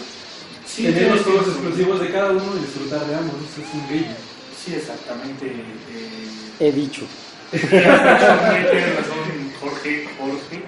Sí, 0.66 0.84
Tener 0.86 1.12
los 1.12 1.22
juegos 1.22 1.48
exclusivos 1.48 2.00
de 2.00 2.12
cada 2.12 2.32
uno 2.32 2.54
y 2.58 2.66
disfrutar 2.66 3.06
de 3.06 3.16
ambos, 3.16 3.36
eso 3.52 3.62
es 3.62 3.74
un 3.74 3.86
gamer. 3.88 4.18
Sí, 4.58 4.74
exactamente. 4.76 5.46
eh, 5.46 6.54
He 6.60 6.72
dicho. 6.72 7.02
Tienes 7.52 8.96
razón, 8.96 9.52
Jorge, 9.62 10.08
Jorge. 10.18 10.64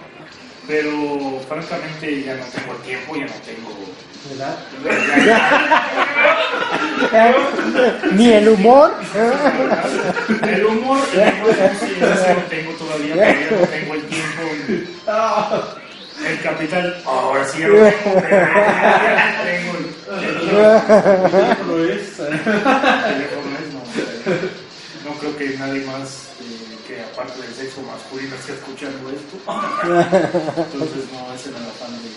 Pero 0.68 1.40
francamente 1.48 2.24
ya 2.24 2.36
no 2.36 2.46
tengo 2.46 2.74
tiempo, 2.84 3.16
ya 3.16 3.26
no 3.26 3.34
tengo. 3.46 3.70
¿Verdad? 4.30 4.58
Ni 8.14 8.34
el 8.34 8.50
humor. 8.50 8.92
El 10.42 10.66
humor, 10.66 11.00
el 11.14 11.34
humor 11.34 11.56
no 12.36 12.44
tengo 12.50 12.72
todavía, 12.72 13.14
pero 13.16 13.34
ya 13.36 13.52
no 13.52 13.68
tengo 13.68 13.94
el 13.94 14.02
tiempo. 14.06 14.42
El 16.28 16.42
capital, 16.42 17.04
ahora 17.06 17.46
sí 17.46 17.60
ya 17.60 17.68
lo 17.68 17.76
tengo, 17.76 18.22
ya 18.30 19.38
no 19.38 19.44
tengo 19.44 19.72
el, 19.78 19.86
el 20.24 20.40
tiempo. 20.40 21.64
lo 21.68 21.84
es. 21.84 22.16
teléfono 22.16 23.52
es, 23.60 23.68
no, 23.74 23.82
no 25.12 25.20
creo 25.20 25.38
que 25.38 25.58
nadie 25.60 25.82
más 25.86 26.35
que 26.96 27.02
aparte 27.04 27.42
del 27.42 27.54
sexo 27.54 27.82
masculino 27.82 28.36
esté 28.36 28.54
escuchando 28.54 29.10
esto. 29.10 29.38
Entonces 30.74 31.04
no, 31.12 31.34
ese 31.34 31.50
era 31.50 31.60
el 31.60 31.66
afán 31.66 31.92
de... 32.02 32.10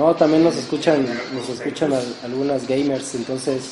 No, 0.00 0.14
también 0.14 0.44
nos 0.44 0.56
escuchan, 0.56 1.06
nos 1.32 1.48
escuchan 1.48 1.92
al- 1.92 2.14
algunas 2.24 2.68
gamers, 2.68 3.14
entonces, 3.16 3.70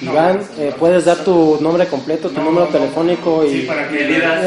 Iván, 0.00 0.40
eh, 0.58 0.72
puedes 0.78 1.04
dar 1.04 1.18
tu 1.24 1.58
nombre 1.60 1.86
completo, 1.86 2.28
tu 2.28 2.34
No, 2.36 2.44
número 2.44 2.66
no, 2.66 2.72
telefónico 2.72 3.44
sí, 3.46 3.62
y 3.62 3.66
para 3.66 3.88
que 3.88 3.94
medidas. 3.94 4.44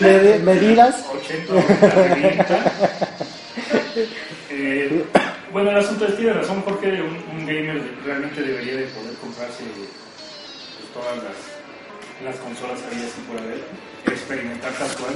medi- 0.00 0.38
medidas. 0.42 0.94
80, 1.12 1.52
90. 1.54 2.62
Eh, 4.50 5.04
bueno, 5.52 5.70
el 5.70 5.76
asunto 5.78 6.06
es, 6.06 6.16
tiene 6.16 6.34
razón 6.34 6.62
Jorge, 6.62 7.02
un, 7.02 7.16
un 7.38 7.46
gamer 7.46 7.82
realmente 8.04 8.42
debería 8.42 8.76
de 8.76 8.84
poder 8.86 9.14
comprarse 9.14 9.64
pues, 9.64 10.92
todas 10.94 11.16
las, 11.16 11.34
las 12.24 12.36
consolas 12.36 12.82
habidas 12.84 13.12
y 13.18 13.20
por 13.30 13.38
haber, 13.40 13.60
experimentar 14.06 14.72
tal 14.72 14.88
cual. 14.96 15.14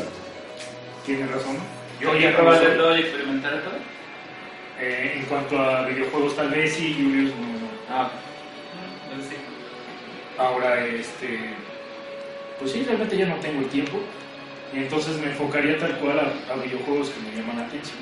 Tiene 1.07 1.27
razón. 1.27 1.57
Yo 2.01 2.17
ya 2.17 2.31
no 2.33 2.55
soy- 2.55 2.77
todo 2.77 2.97
y 2.97 3.01
experimentar 3.01 3.53
de 3.57 3.61
todo? 3.63 3.75
eh, 4.81 5.13
en 5.17 5.25
cuanto 5.27 5.59
a 5.59 5.87
videojuegos 5.87 6.35
tal 6.37 6.49
vez 6.51 6.73
sí, 6.75 6.95
Julius 6.99 7.35
no, 7.37 7.47
no. 7.47 7.69
Ah, 7.91 8.11
entonces 9.11 9.31
sí. 9.31 9.37
Ahora, 10.39 10.85
este, 10.87 11.39
pues 12.59 12.73
sí, 12.73 12.83
realmente 12.85 13.17
ya 13.17 13.27
no 13.27 13.37
tengo 13.37 13.61
el 13.61 13.69
tiempo. 13.69 14.01
Y 14.73 14.79
entonces 14.79 15.17
me 15.19 15.27
enfocaría 15.27 15.79
tal 15.79 15.97
cual 15.99 16.19
a, 16.21 16.53
a 16.53 16.57
videojuegos 16.57 17.11
que 17.11 17.21
me 17.29 17.37
llaman 17.37 17.59
la 17.59 17.67
atención. 17.67 17.99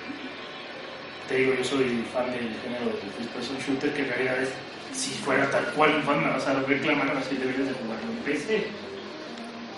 Te 1.29 1.37
digo, 1.37 1.55
yo 1.55 1.65
soy 1.65 2.05
fan 2.13 2.31
del 2.31 2.55
género 2.63 2.87
de 2.87 3.11
first 3.17 3.31
person 3.35 3.57
shooter, 3.59 3.93
que 3.95 4.03
en 4.03 4.09
realidad 4.09 4.43
es, 4.43 4.51
si 4.93 5.11
fuera 5.15 5.51
tal 5.51 5.65
cual 5.75 5.95
un 5.97 6.03
fan 6.03 6.23
me 6.25 6.31
vas 6.31 6.47
a 6.47 6.55
reclamar, 6.61 7.11
así 7.17 7.37
deberías 7.37 7.69
de 7.69 7.75
jugarlo 7.75 8.11
en 8.13 8.19
PC. 8.19 8.67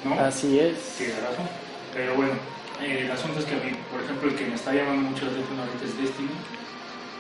¿No? 0.05 0.19
Así 0.19 0.59
es. 0.59 0.77
Tiene 0.97 1.15
razón. 1.15 1.49
Pero 1.95 2.15
bueno, 2.15 2.33
eh, 2.81 3.03
el 3.05 3.11
asunto 3.11 3.41
es 3.41 3.45
que 3.45 3.55
a 3.55 3.59
mí, 3.59 3.73
por 3.91 4.03
ejemplo, 4.03 4.31
el 4.31 4.37
que 4.37 4.47
me 4.47 4.55
está 4.55 4.73
llamando 4.73 5.11
mucho 5.11 5.25
la 5.27 5.33
atención 5.33 5.59
ahorita 5.59 5.85
es 5.85 5.99
Destiny, 5.99 6.31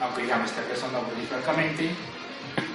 aunque 0.01 0.27
ya 0.27 0.37
me 0.37 0.45
está 0.45 0.63
empezando 0.63 0.99
a 0.99 1.01
aburrir 1.01 1.27
francamente. 1.27 1.91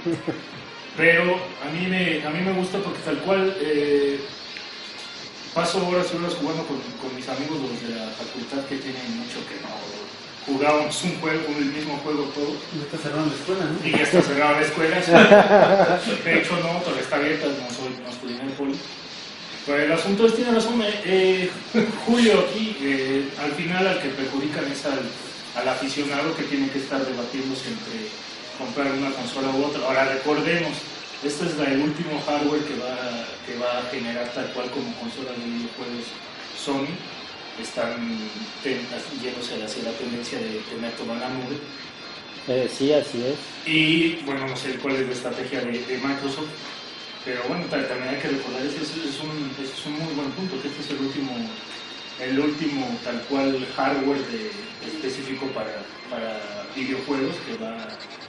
Pero 0.97 1.35
a 1.35 1.71
mí 1.71 1.87
me, 1.87 2.23
a 2.25 2.29
mí 2.29 2.39
me 2.41 2.53
gusta 2.53 2.77
porque 2.79 2.99
tal 3.03 3.17
cual 3.19 3.55
eh, 3.59 4.19
paso 5.53 5.85
horas 5.87 6.07
y 6.13 6.17
horas 6.17 6.35
jugando 6.35 6.63
con, 6.67 6.79
con 7.01 7.15
mis 7.15 7.27
amigos 7.27 7.59
los 7.59 7.81
de 7.81 7.95
la 7.95 8.07
facultad 8.11 8.63
que 8.69 8.77
tienen 8.77 9.17
mucho 9.17 9.43
que 9.49 9.59
no 9.61 9.75
jugábamos 10.45 11.03
un 11.03 11.19
juego, 11.19 11.43
el 11.57 11.65
mismo 11.65 11.97
juego 11.97 12.23
todos. 12.35 12.55
Ya 12.77 12.83
está 12.83 12.97
cerrando 12.97 13.27
la 13.27 13.35
escuela, 13.35 13.65
¿no? 13.65 13.87
Y 13.87 13.91
ya 13.91 14.03
está 14.03 14.21
cerrada 14.21 14.51
la 14.51 14.61
escuela. 14.61 15.01
sí. 15.01 15.11
De 16.23 16.39
hecho, 16.39 16.53
no, 16.57 16.79
todavía 16.79 17.01
está 17.01 17.15
abierta, 17.15 17.47
no, 17.47 17.75
soy, 17.75 17.97
no 18.03 18.09
estudié 18.09 18.35
en 18.39 18.47
el 18.47 18.53
poli. 18.53 18.79
Pero 19.65 19.81
el 19.81 19.91
asunto 19.91 20.27
es, 20.27 20.35
tiene 20.35 20.51
razón, 20.51 20.81
eh, 20.81 21.49
eh, 21.73 21.87
Julio 22.05 22.45
aquí, 22.47 22.77
eh, 22.81 23.29
al 23.41 23.51
final 23.53 23.87
al 23.87 24.01
que 24.01 24.09
perjudican 24.09 24.71
es 24.71 24.85
al, 24.85 25.01
al 25.55 25.67
aficionado 25.69 26.35
que 26.35 26.43
tiene 26.43 26.69
que 26.69 26.79
estar 26.79 27.03
debatiéndose 27.03 27.69
entre 27.69 28.09
comprar 28.59 28.91
una 28.91 29.09
consola 29.11 29.49
u 29.49 29.65
otra. 29.65 29.85
Ahora 29.87 30.05
recordemos, 30.05 30.73
este 31.23 31.45
es 31.45 31.53
el 31.67 31.81
último 31.81 32.21
hardware 32.27 32.61
que 32.61 32.75
va, 32.77 33.25
que 33.45 33.57
va 33.57 33.79
a 33.79 33.89
generar 33.89 34.31
tal 34.33 34.45
cual 34.53 34.69
como 34.69 34.93
consola 34.95 35.31
de 35.31 35.43
videojuegos 35.43 36.05
Sony. 36.63 36.93
Están 37.59 38.19
yéndose 38.63 39.63
hacia 39.63 39.83
la 39.83 39.91
tendencia 39.97 40.37
de 40.37 40.59
tener 40.69 40.91
todo 40.91 41.13
en 41.13 41.19
la 41.21 41.29
nube. 41.29 41.55
Eh, 42.49 42.69
sí, 42.69 42.91
así 42.91 43.23
es. 43.23 43.37
Y 43.65 44.17
bueno, 44.25 44.45
no 44.45 44.57
sé 44.57 44.75
cuál 44.75 44.97
es 44.97 45.07
la 45.07 45.13
estrategia 45.13 45.61
de, 45.61 45.71
de 45.71 45.97
Microsoft, 45.97 46.51
pero 47.25 47.41
bueno, 47.49 47.65
ta- 47.65 47.87
también 47.87 48.15
hay 48.15 48.21
que 48.21 48.29
recordar, 48.29 48.61
ese 48.65 48.77
es, 48.85 48.91
es 48.95 49.17
un, 49.19 49.33
ese 49.59 49.73
es 49.73 49.85
un 49.85 49.93
muy 49.99 50.13
buen 50.13 50.29
punto, 50.37 50.61
que 50.61 50.67
este 50.69 50.81
es 50.81 50.89
el 50.91 50.99
último, 51.05 51.31
el 52.21 52.39
último 52.39 52.85
tal 53.03 53.19
cual 53.27 53.65
hardware 53.75 54.21
de- 54.29 54.51
específico 54.85 55.47
para, 55.57 55.81
para 56.13 56.37
videojuegos 56.75 57.35
que 57.49 57.57
va, 57.57 57.73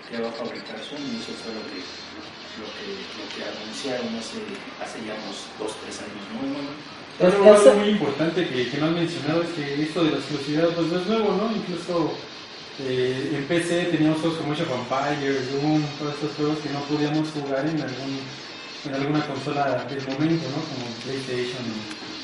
que 0.08 0.16
va 0.22 0.28
a 0.28 0.32
fabricar 0.32 0.80
Sony, 0.80 1.04
y 1.12 1.20
eso 1.20 1.36
fue 1.44 1.52
lo 1.52 1.60
que, 1.68 1.78
lo 2.56 2.66
que, 2.72 2.86
lo 3.20 3.24
que 3.36 3.40
anunciaron 3.44 4.08
hace, 4.16 4.40
hace 4.80 5.04
ya 5.04 5.12
unos 5.20 5.44
dos, 5.60 5.76
tres 5.84 6.00
años, 6.00 6.24
¿no? 6.32 6.40
Bueno, 6.48 6.72
algo 7.52 7.70
es- 7.70 7.76
muy 7.76 7.88
importante 7.90 8.48
que, 8.48 8.68
que 8.70 8.76
no 8.78 8.86
han 8.86 8.94
mencionado 8.94 9.42
es 9.42 9.50
que 9.52 9.82
esto 9.82 10.04
de 10.04 10.10
la 10.12 10.18
exclusividad 10.18 10.68
pues 10.72 10.86
no 10.88 11.00
es 11.00 11.06
nuevo, 11.06 11.28
¿no? 11.36 11.52
Incluso 11.54 12.16
eh, 12.80 13.32
en 13.36 13.44
PC 13.44 13.84
teníamos 13.92 14.20
juegos 14.20 14.38
como 14.38 14.52
Age 14.52 14.62
of 14.64 14.72
Empires, 14.72 15.52
Doom, 15.52 15.82
todos 15.98 16.14
estos 16.14 16.32
juegos 16.36 16.58
que 16.60 16.70
no 16.70 16.80
podíamos 16.88 17.28
jugar 17.30 17.64
en 17.68 17.80
algún 17.80 18.20
en 18.86 18.94
alguna 18.94 19.26
consola 19.26 19.84
del 19.88 20.02
momento, 20.06 20.46
¿no? 20.50 20.62
Como 20.62 20.86
PlayStation, 21.04 21.64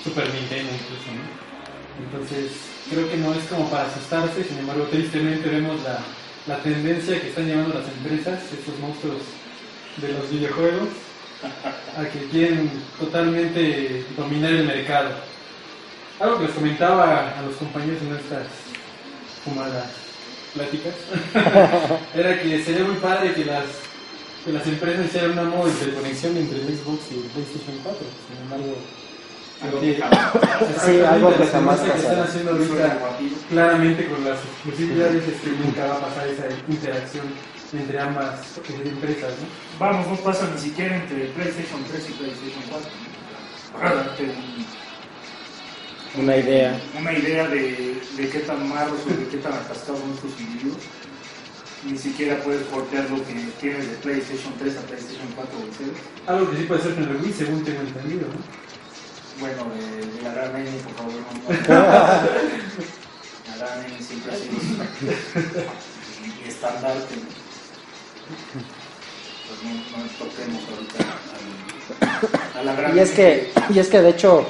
Super 0.04 0.24
Nintendo 0.32 0.70
incluso, 0.72 1.10
¿no? 1.12 1.42
Entonces 2.04 2.52
creo 2.90 3.08
que 3.10 3.16
no 3.16 3.34
es 3.34 3.44
como 3.44 3.68
para 3.70 3.86
asustarse, 3.86 4.44
sin 4.44 4.58
embargo 4.58 4.84
tristemente 4.84 5.48
vemos 5.48 5.80
la, 5.82 5.98
la 6.46 6.62
tendencia 6.62 7.20
que 7.20 7.28
están 7.28 7.46
llevando 7.46 7.78
las 7.78 7.88
empresas, 7.88 8.40
estos 8.52 8.78
monstruos 8.80 9.22
de 9.98 10.08
los 10.12 10.30
videojuegos 10.30 10.88
a 11.96 12.04
que 12.04 12.28
quieren 12.30 12.70
totalmente 12.98 14.04
dominar 14.16 14.52
el 14.52 14.66
mercado. 14.66 15.10
Algo 16.20 16.38
que 16.38 16.44
les 16.46 16.54
comentaba 16.54 17.36
a 17.36 17.42
los 17.42 17.56
compañeros 17.56 18.00
en 18.02 18.16
estas 18.16 18.46
fumadas 19.44 19.86
pláticas 20.54 20.94
era 22.14 22.40
que 22.40 22.62
sería 22.62 22.84
muy 22.84 22.96
padre 22.96 23.34
que 23.34 23.44
las, 23.44 23.64
que 24.44 24.52
las 24.52 24.66
empresas 24.66 25.06
hicieran 25.06 25.32
una 25.32 25.44
modo 25.44 25.66
de 25.66 25.72
interconexión 25.72 26.36
entre 26.36 26.58
el 26.62 26.66
Xbox 26.78 27.00
y 27.12 27.14
el 27.16 27.22
PlayStation 27.30 27.76
4. 27.82 28.06
Sin 28.28 28.42
embargo, 28.42 28.76
Algo 29.62 29.78
Sí. 29.80 29.94
que 29.94 30.02
jamás- 30.02 31.12
algo 31.12 31.36
que 31.36 31.46
jamás 31.46 31.80
están 31.86 32.18
haciendo 32.18 32.50
ahorita 32.50 32.98
claramente 33.48 34.08
con 34.08 34.24
las 34.24 34.38
exclusividades 34.42 35.22
es 35.28 35.40
que 35.40 35.50
nunca 35.50 35.86
va 35.86 35.94
a 35.98 36.00
pasar 36.00 36.26
esa 36.26 36.46
interacción 36.68 37.26
entre 37.72 38.00
ambas 38.00 38.58
eh, 38.58 38.82
empresas, 38.84 39.30
¿no? 39.38 39.46
Vamos, 39.78 40.08
no 40.08 40.16
pasa 40.16 40.48
ni 40.52 40.60
siquiera 40.60 40.96
entre 40.96 41.26
PlayStation 41.26 41.80
3 41.88 42.10
y 42.10 42.12
PlayStation 42.12 42.62
4. 42.70 42.90
Para 43.72 43.94
darte 43.94 44.22
un- 44.24 44.66
Una 46.24 46.36
idea. 46.38 46.80
una 46.98 47.12
idea 47.12 47.46
de, 47.46 48.02
de 48.16 48.28
qué 48.30 48.40
tan 48.40 48.68
malos 48.68 48.98
o 49.06 49.10
de 49.10 49.28
qué 49.28 49.36
tan 49.36 49.52
atascados 49.52 50.00
son 50.00 50.10
estos 50.12 50.40
individuos. 50.40 50.78
Ni 51.84 51.98
siquiera 51.98 52.38
puedes 52.42 52.62
portear 52.68 53.10
lo 53.10 53.16
que 53.26 53.34
tienes 53.60 53.90
de 53.90 53.96
PlayStation 53.96 54.52
3 54.58 54.76
a 54.76 54.80
PlayStation 54.82 55.26
4 55.34 55.58
o 55.58 55.62
0. 55.78 55.90
Algo 56.28 56.50
que 56.50 56.56
sí 56.58 56.62
puede 56.64 56.80
ser 56.82 56.94
con 56.94 57.02
el 57.04 57.16
Wii, 57.16 57.32
según 57.32 57.64
tengo 57.64 57.80
entendido, 57.80 58.28
¿no? 58.28 58.38
Bueno, 59.40 59.64
de, 59.74 60.06
de 60.06 60.22
la 60.22 60.32
gran 60.32 60.56
N, 60.56 60.70
por 60.78 60.94
favor, 60.94 61.14
no. 61.14 61.74
La 63.58 63.66
gran 63.66 63.84
N 63.84 64.00
siempre 64.02 64.32
ha 64.32 64.36
sido 64.36 64.52
mi 64.52 66.48
estandarte. 66.48 67.14
Pues 69.48 69.62
no, 69.64 69.70
no 69.98 70.04
toquemos 70.18 70.62
ahorita 70.70 70.98
al- 72.54 72.60
a 72.60 72.64
la 72.64 72.74
gran 72.80 72.96
Y 72.96 73.00
es 73.00 73.10
que, 73.10 73.52
y 73.70 73.78
es 73.80 73.88
que 73.88 74.00
de 74.00 74.10
hecho, 74.10 74.46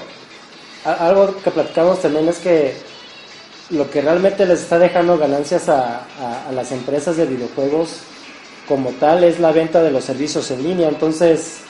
algo 0.85 1.35
que 1.43 1.51
platicamos 1.51 2.03
también 2.03 2.29
es 2.29 2.39
que 2.39 2.77
lo 3.73 3.91
que 3.91 4.02
realmente 4.02 4.45
les 4.47 4.61
está 4.61 4.79
dejando 4.79 5.19
ganancias 5.19 5.69
a, 5.69 6.07
las 6.52 6.73
empresas 6.73 7.17
de 7.17 7.25
videojuegos 7.26 8.00
como 8.69 8.91
tal 8.91 9.25
es 9.25 9.41
la 9.41 9.50
venta 9.50 9.83
de 9.83 9.91
los 9.91 10.05
servicios 10.05 10.50
en 10.50 10.62
línea. 10.62 10.88
Entonces, 10.88 11.61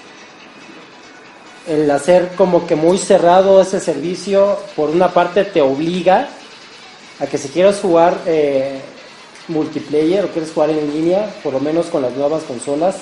el 1.67 1.91
hacer 1.91 2.33
como 2.37 2.67
que 2.67 2.75
muy 2.75 2.99
cerrado 2.99 3.61
ese 3.63 3.81
servicio, 3.81 4.59
por 4.75 4.91
una 4.91 5.13
parte 5.13 5.45
te 5.45 5.63
obliga 5.63 6.29
a 7.21 7.27
que 7.27 7.39
si 7.39 7.49
quieres 7.49 7.79
jugar 7.81 8.19
eh, 8.27 8.81
multiplayer 9.49 10.25
o 10.25 10.29
quieres 10.29 10.53
jugar 10.53 10.71
en 10.71 10.93
línea, 10.93 11.33
por 11.43 11.53
lo 11.53 11.61
menos 11.61 11.87
con 11.87 12.03
las 12.03 12.13
nuevas 12.15 12.43
consolas, 12.43 12.97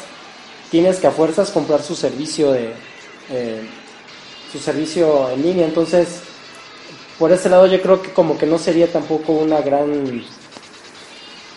tienes 0.71 0.99
que 0.99 1.07
a 1.07 1.11
fuerzas 1.11 1.51
comprar 1.51 1.83
su 1.83 1.97
servicio 1.97 2.53
de 2.53 2.75
eh, 3.31 3.63
su 4.53 4.59
servicio 4.59 5.31
en 5.31 5.43
línea. 5.43 5.65
Entonces, 5.67 6.21
por 7.21 7.31
ese 7.31 7.51
lado 7.51 7.67
yo 7.67 7.83
creo 7.83 8.01
que 8.01 8.13
como 8.13 8.39
que 8.39 8.47
no 8.47 8.59
sería 8.59 8.91
tampoco 8.91 9.35
una 9.35 9.61
gran 9.61 10.25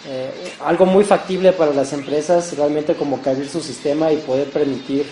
eh, 0.05 0.53
algo 0.65 0.86
muy 0.86 1.05
factible 1.05 1.53
para 1.53 1.74
las 1.74 1.93
empresas 1.93 2.58
realmente 2.58 2.96
como 2.96 3.22
que 3.22 3.29
abrir 3.29 3.48
su 3.48 3.62
sistema 3.62 4.12
y 4.12 4.17
poder 4.17 4.50
permitir 4.50 5.05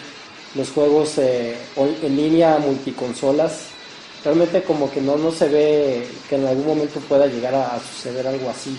los 0.53 0.70
juegos 0.70 1.17
eh, 1.20 1.55
en 1.77 2.17
línea 2.17 2.58
multiconsolas. 2.58 3.67
Realmente 4.25 4.62
como 4.63 4.91
que 4.91 5.00
no 5.00 5.15
no 5.17 5.31
se 5.31 5.48
ve 5.48 6.08
que 6.27 6.36
en 6.36 6.46
algún 6.46 6.67
momento 6.67 7.00
pueda 7.00 7.27
llegar 7.27 7.55
a, 7.55 7.79
suceder 7.79 8.27
algo 8.27 8.50
así. 8.50 8.77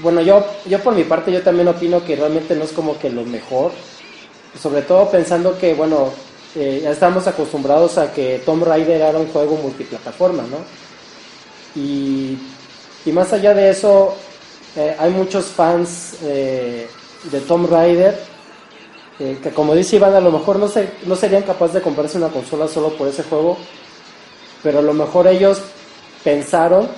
Bueno 0.00 0.22
yo 0.22 0.42
yo 0.64 0.80
por 0.80 0.94
mi 0.94 1.04
parte 1.04 1.32
yo 1.32 1.42
también 1.42 1.68
opino 1.68 2.02
que 2.02 2.16
realmente 2.16 2.56
no 2.56 2.64
es 2.64 2.72
como 2.72 2.98
que 2.98 3.10
lo 3.10 3.26
mejor. 3.26 3.72
Sobre 4.58 4.80
todo 4.80 5.10
pensando 5.10 5.58
que 5.58 5.74
bueno 5.74 6.12
ya 6.54 6.90
estamos 6.90 7.26
acostumbrados 7.26 7.98
a 7.98 8.12
que 8.12 8.40
Tomb 8.44 8.62
Raider 8.62 9.00
era 9.00 9.18
un 9.18 9.26
juego 9.28 9.56
multiplataforma 9.56 10.44
no 10.44 10.58
y, 11.74 12.38
más 13.12 13.32
allá 13.32 13.52
de 13.54 13.70
eso 13.70 14.14
eh, 14.76 14.94
hay 14.98 15.10
muchos 15.10 15.46
fans 15.46 16.16
eh, 16.22 16.88
de 17.30 17.40
Tomb 17.40 17.68
Raider 17.68 18.18
eh, 19.18 19.38
que 19.42 19.50
como 19.50 19.74
dice 19.74 19.96
Iván 19.96 20.14
a 20.14 20.20
lo 20.20 20.30
mejor 20.30 20.58
no, 20.58 20.70
no 21.06 21.16
serían 21.16 21.42
capaces 21.42 21.74
de 21.74 21.82
comprarse 21.82 22.18
una 22.18 22.28
consola 22.28 22.68
solo 22.68 22.90
por 22.96 23.08
ese 23.08 23.24
juego 23.24 23.58
pero 24.62 24.78
a 24.78 24.82
lo 24.82 24.94
mejor 24.94 25.26
ellos 25.26 25.60
pensaron 26.22 26.88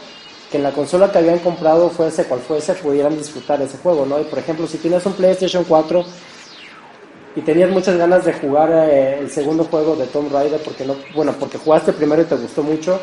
que 0.51 0.59
en 0.59 0.63
la 0.63 0.73
consola 0.73 1.11
que 1.11 1.19
habían 1.19 1.39
comprado 1.39 1.89
fuese 1.89 2.25
cual 2.25 2.41
fuese 2.41 2.75
pudieran 2.75 3.17
disfrutar 3.17 3.61
ese 3.63 3.79
juego 3.79 4.05
no 4.05 4.21
y 4.21 4.25
por 4.25 4.39
ejemplo 4.39 4.67
si 4.67 4.77
tienes 4.79 5.05
un 5.07 5.15
PlayStation 5.15 5.65
4 5.65 6.05
y 7.37 7.43
tenías 7.43 7.71
muchas 7.71 7.97
ganas 7.99 8.25
de 8.25 8.33
jugar 8.33 8.71
eh, 8.73 9.19
el 9.21 9.31
segundo 9.31 9.65
juego 9.65 9.95
de 9.95 10.07
Tomb 10.07 10.33
Raider 10.33 10.61
porque 10.63 10.87
no 10.87 10.97
bueno 11.15 11.35
porque 11.39 11.59
jugaste 11.59 11.93
primero 11.93 12.23
y 12.23 12.25
te 12.25 12.35
gustó 12.35 12.63
mucho 12.63 12.99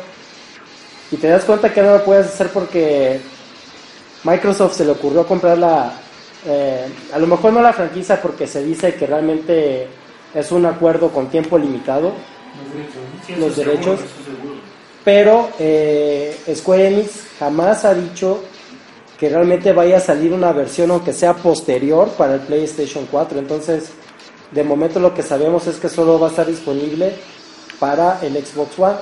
y 1.10 1.16
te 1.16 1.28
das 1.28 1.44
cuenta 1.44 1.72
que 1.72 1.80
no 1.80 1.92
lo 1.92 2.04
puedes 2.04 2.26
hacer 2.26 2.48
porque 2.48 3.20
Microsoft 4.24 4.74
se 4.74 4.84
le 4.84 4.90
ocurrió 4.90 5.24
comprar 5.26 5.56
la 5.56 5.92
eh, 6.46 6.84
a 7.12 7.18
lo 7.18 7.28
mejor 7.28 7.52
no 7.52 7.62
la 7.62 7.72
franquicia 7.72 8.20
porque 8.20 8.46
se 8.48 8.62
dice 8.64 8.94
que 8.94 9.06
realmente 9.06 9.86
es 10.34 10.50
un 10.50 10.66
acuerdo 10.66 11.10
con 11.10 11.28
tiempo 11.28 11.56
limitado 11.56 12.08
Los. 12.08 13.26
Sí, 13.26 13.34
los 13.36 13.54
seguro, 13.54 13.70
derechos. 13.70 14.00
pero 15.04 15.48
eh, 15.60 16.36
Square 16.56 16.88
Enix 16.88 17.10
jamás 17.38 17.84
ha 17.84 17.94
dicho 17.94 18.42
que 19.16 19.28
realmente 19.28 19.72
vaya 19.72 19.98
a 19.98 20.00
salir 20.00 20.32
una 20.32 20.50
versión 20.52 20.90
aunque 20.90 21.12
sea 21.12 21.34
posterior 21.34 22.08
para 22.18 22.34
el 22.34 22.40
PlayStation 22.40 23.06
4 23.08 23.38
entonces 23.38 23.92
de 24.54 24.62
momento 24.62 25.00
lo 25.00 25.12
que 25.14 25.22
sabemos 25.22 25.66
es 25.66 25.76
que 25.76 25.88
solo 25.88 26.18
va 26.18 26.28
a 26.28 26.30
estar 26.30 26.46
disponible 26.46 27.12
para 27.80 28.20
el 28.22 28.34
Xbox 28.34 28.78
One. 28.78 28.96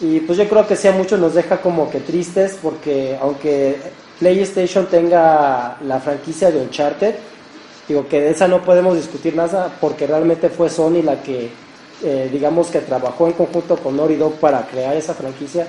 Y 0.00 0.20
pues 0.20 0.38
yo 0.38 0.48
creo 0.48 0.66
que 0.66 0.74
sí 0.74 0.88
a 0.88 0.92
muchos 0.92 1.20
nos 1.20 1.34
deja 1.34 1.60
como 1.60 1.90
que 1.90 2.00
tristes 2.00 2.58
porque 2.60 3.16
aunque 3.20 3.76
PlayStation 4.18 4.86
tenga 4.86 5.76
la 5.82 6.00
franquicia 6.00 6.50
de 6.50 6.60
Uncharted 6.60 7.14
digo 7.86 8.08
que 8.08 8.20
de 8.20 8.30
esa 8.30 8.48
no 8.48 8.62
podemos 8.62 8.96
discutir 8.96 9.36
nada 9.36 9.70
porque 9.80 10.06
realmente 10.06 10.48
fue 10.48 10.70
Sony 10.70 11.02
la 11.02 11.22
que 11.22 11.50
eh, 12.02 12.28
digamos 12.32 12.68
que 12.68 12.80
trabajó 12.80 13.26
en 13.26 13.34
conjunto 13.34 13.76
con 13.76 13.96
Naughty 13.96 14.16
Dog 14.16 14.34
para 14.34 14.66
crear 14.66 14.96
esa 14.96 15.14
franquicia. 15.14 15.66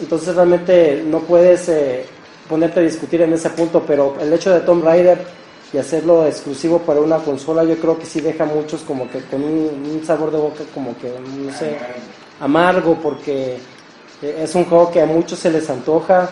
Entonces 0.00 0.34
realmente 0.34 1.02
no 1.06 1.20
puedes 1.20 1.68
eh, 1.68 2.06
ponerte 2.48 2.80
a 2.80 2.82
discutir 2.82 3.22
en 3.22 3.32
ese 3.32 3.50
punto 3.50 3.82
pero 3.86 4.16
el 4.20 4.32
hecho 4.32 4.50
de 4.52 4.60
Tomb 4.60 4.84
Raider 4.84 5.41
y 5.72 5.78
hacerlo 5.78 6.26
exclusivo 6.26 6.78
para 6.80 7.00
una 7.00 7.18
consola 7.18 7.64
yo 7.64 7.76
creo 7.78 7.98
que 7.98 8.04
sí 8.04 8.20
deja 8.20 8.44
a 8.44 8.46
muchos 8.46 8.82
como 8.82 9.10
que 9.10 9.20
con 9.22 9.42
un, 9.42 9.90
un 9.94 10.04
sabor 10.04 10.30
de 10.30 10.38
boca 10.38 10.64
como 10.74 10.96
que 10.98 11.10
no 11.10 11.52
sé 11.52 11.78
amargo 12.40 12.98
porque 13.02 13.58
eh, 14.20 14.40
es 14.42 14.54
un 14.54 14.64
juego 14.64 14.90
que 14.90 15.00
a 15.00 15.06
muchos 15.06 15.38
se 15.38 15.50
les 15.50 15.68
antoja. 15.70 16.30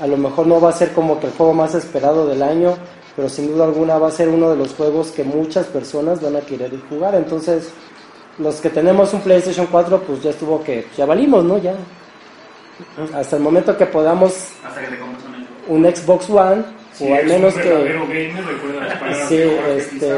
A 0.00 0.06
lo 0.06 0.16
mejor 0.18 0.46
no 0.46 0.60
va 0.60 0.70
a 0.70 0.72
ser 0.72 0.92
como 0.92 1.18
que 1.18 1.28
el 1.28 1.32
juego 1.32 1.54
más 1.54 1.74
esperado 1.74 2.26
del 2.26 2.42
año 2.42 2.76
pero 3.16 3.30
sin 3.30 3.48
duda 3.48 3.64
alguna 3.64 3.96
va 3.96 4.08
a 4.08 4.10
ser 4.10 4.28
uno 4.28 4.50
de 4.50 4.56
los 4.56 4.74
juegos 4.74 5.10
que 5.10 5.24
muchas 5.24 5.66
personas 5.66 6.20
van 6.20 6.36
a 6.36 6.40
querer 6.40 6.70
jugar. 6.90 7.14
Entonces 7.14 7.70
los 8.38 8.60
que 8.60 8.68
tenemos 8.68 9.14
un 9.14 9.22
PlayStation 9.22 9.66
4 9.66 10.02
pues 10.02 10.22
ya 10.22 10.30
estuvo 10.30 10.62
que 10.62 10.86
ya 10.96 11.06
valimos 11.06 11.42
no 11.42 11.56
ya. 11.56 11.74
Hasta 13.14 13.36
el 13.36 13.42
momento 13.42 13.74
que 13.76 13.86
podamos 13.86 14.50
Hasta 14.62 14.82
que 14.82 14.88
te 14.88 14.98
un 15.68 15.84
Xbox. 15.84 16.28
One 16.28 16.75
o 17.00 17.14
al 17.14 17.26
menos 17.26 17.54
un 17.54 17.60
que 17.62 17.68
gamer, 17.68 18.44
las 19.10 19.28
sí, 19.28 19.42
este, 19.76 20.12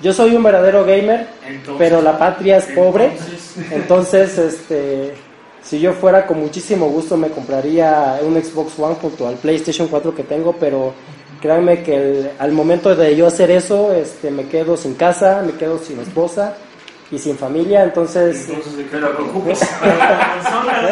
yo 0.00 0.12
soy 0.12 0.34
un 0.36 0.42
verdadero 0.42 0.84
gamer 0.84 1.26
Entonces- 1.46 1.74
pero 1.78 2.00
la 2.02 2.18
patria 2.18 2.58
es 2.58 2.66
pobre. 2.66 3.06
Entonces, 3.06 3.72
entonces 3.72 4.38
este 4.38 5.14
si 5.62 5.80
yo 5.80 5.92
fuera 5.92 6.26
con 6.26 6.40
muchísimo 6.40 6.86
gusto 6.88 7.16
me 7.16 7.28
compraría 7.28 8.18
un 8.22 8.42
Xbox 8.42 8.78
One 8.78 8.94
junto 9.00 9.26
al 9.28 9.34
PlayStation 9.34 9.88
4 9.88 10.14
que 10.14 10.22
tengo 10.22 10.52
pero 10.52 10.94
créanme 11.42 11.82
que 11.82 11.94
el- 11.94 12.30
al 12.38 12.52
momento 12.52 12.94
de 12.96 13.14
yo 13.16 13.26
hacer 13.26 13.50
eso 13.50 13.92
este 13.92 14.30
me 14.30 14.46
quedo 14.46 14.76
sin 14.76 14.94
casa 14.94 15.42
me 15.44 15.52
quedo 15.52 15.78
sin 15.78 15.98
esposa 16.00 16.56
y 17.10 17.18
sin 17.18 17.38
familia 17.38 17.84
entonces 17.84 18.48
entonces, 18.48 18.86
preocupes. 18.90 19.60
La 19.82 20.82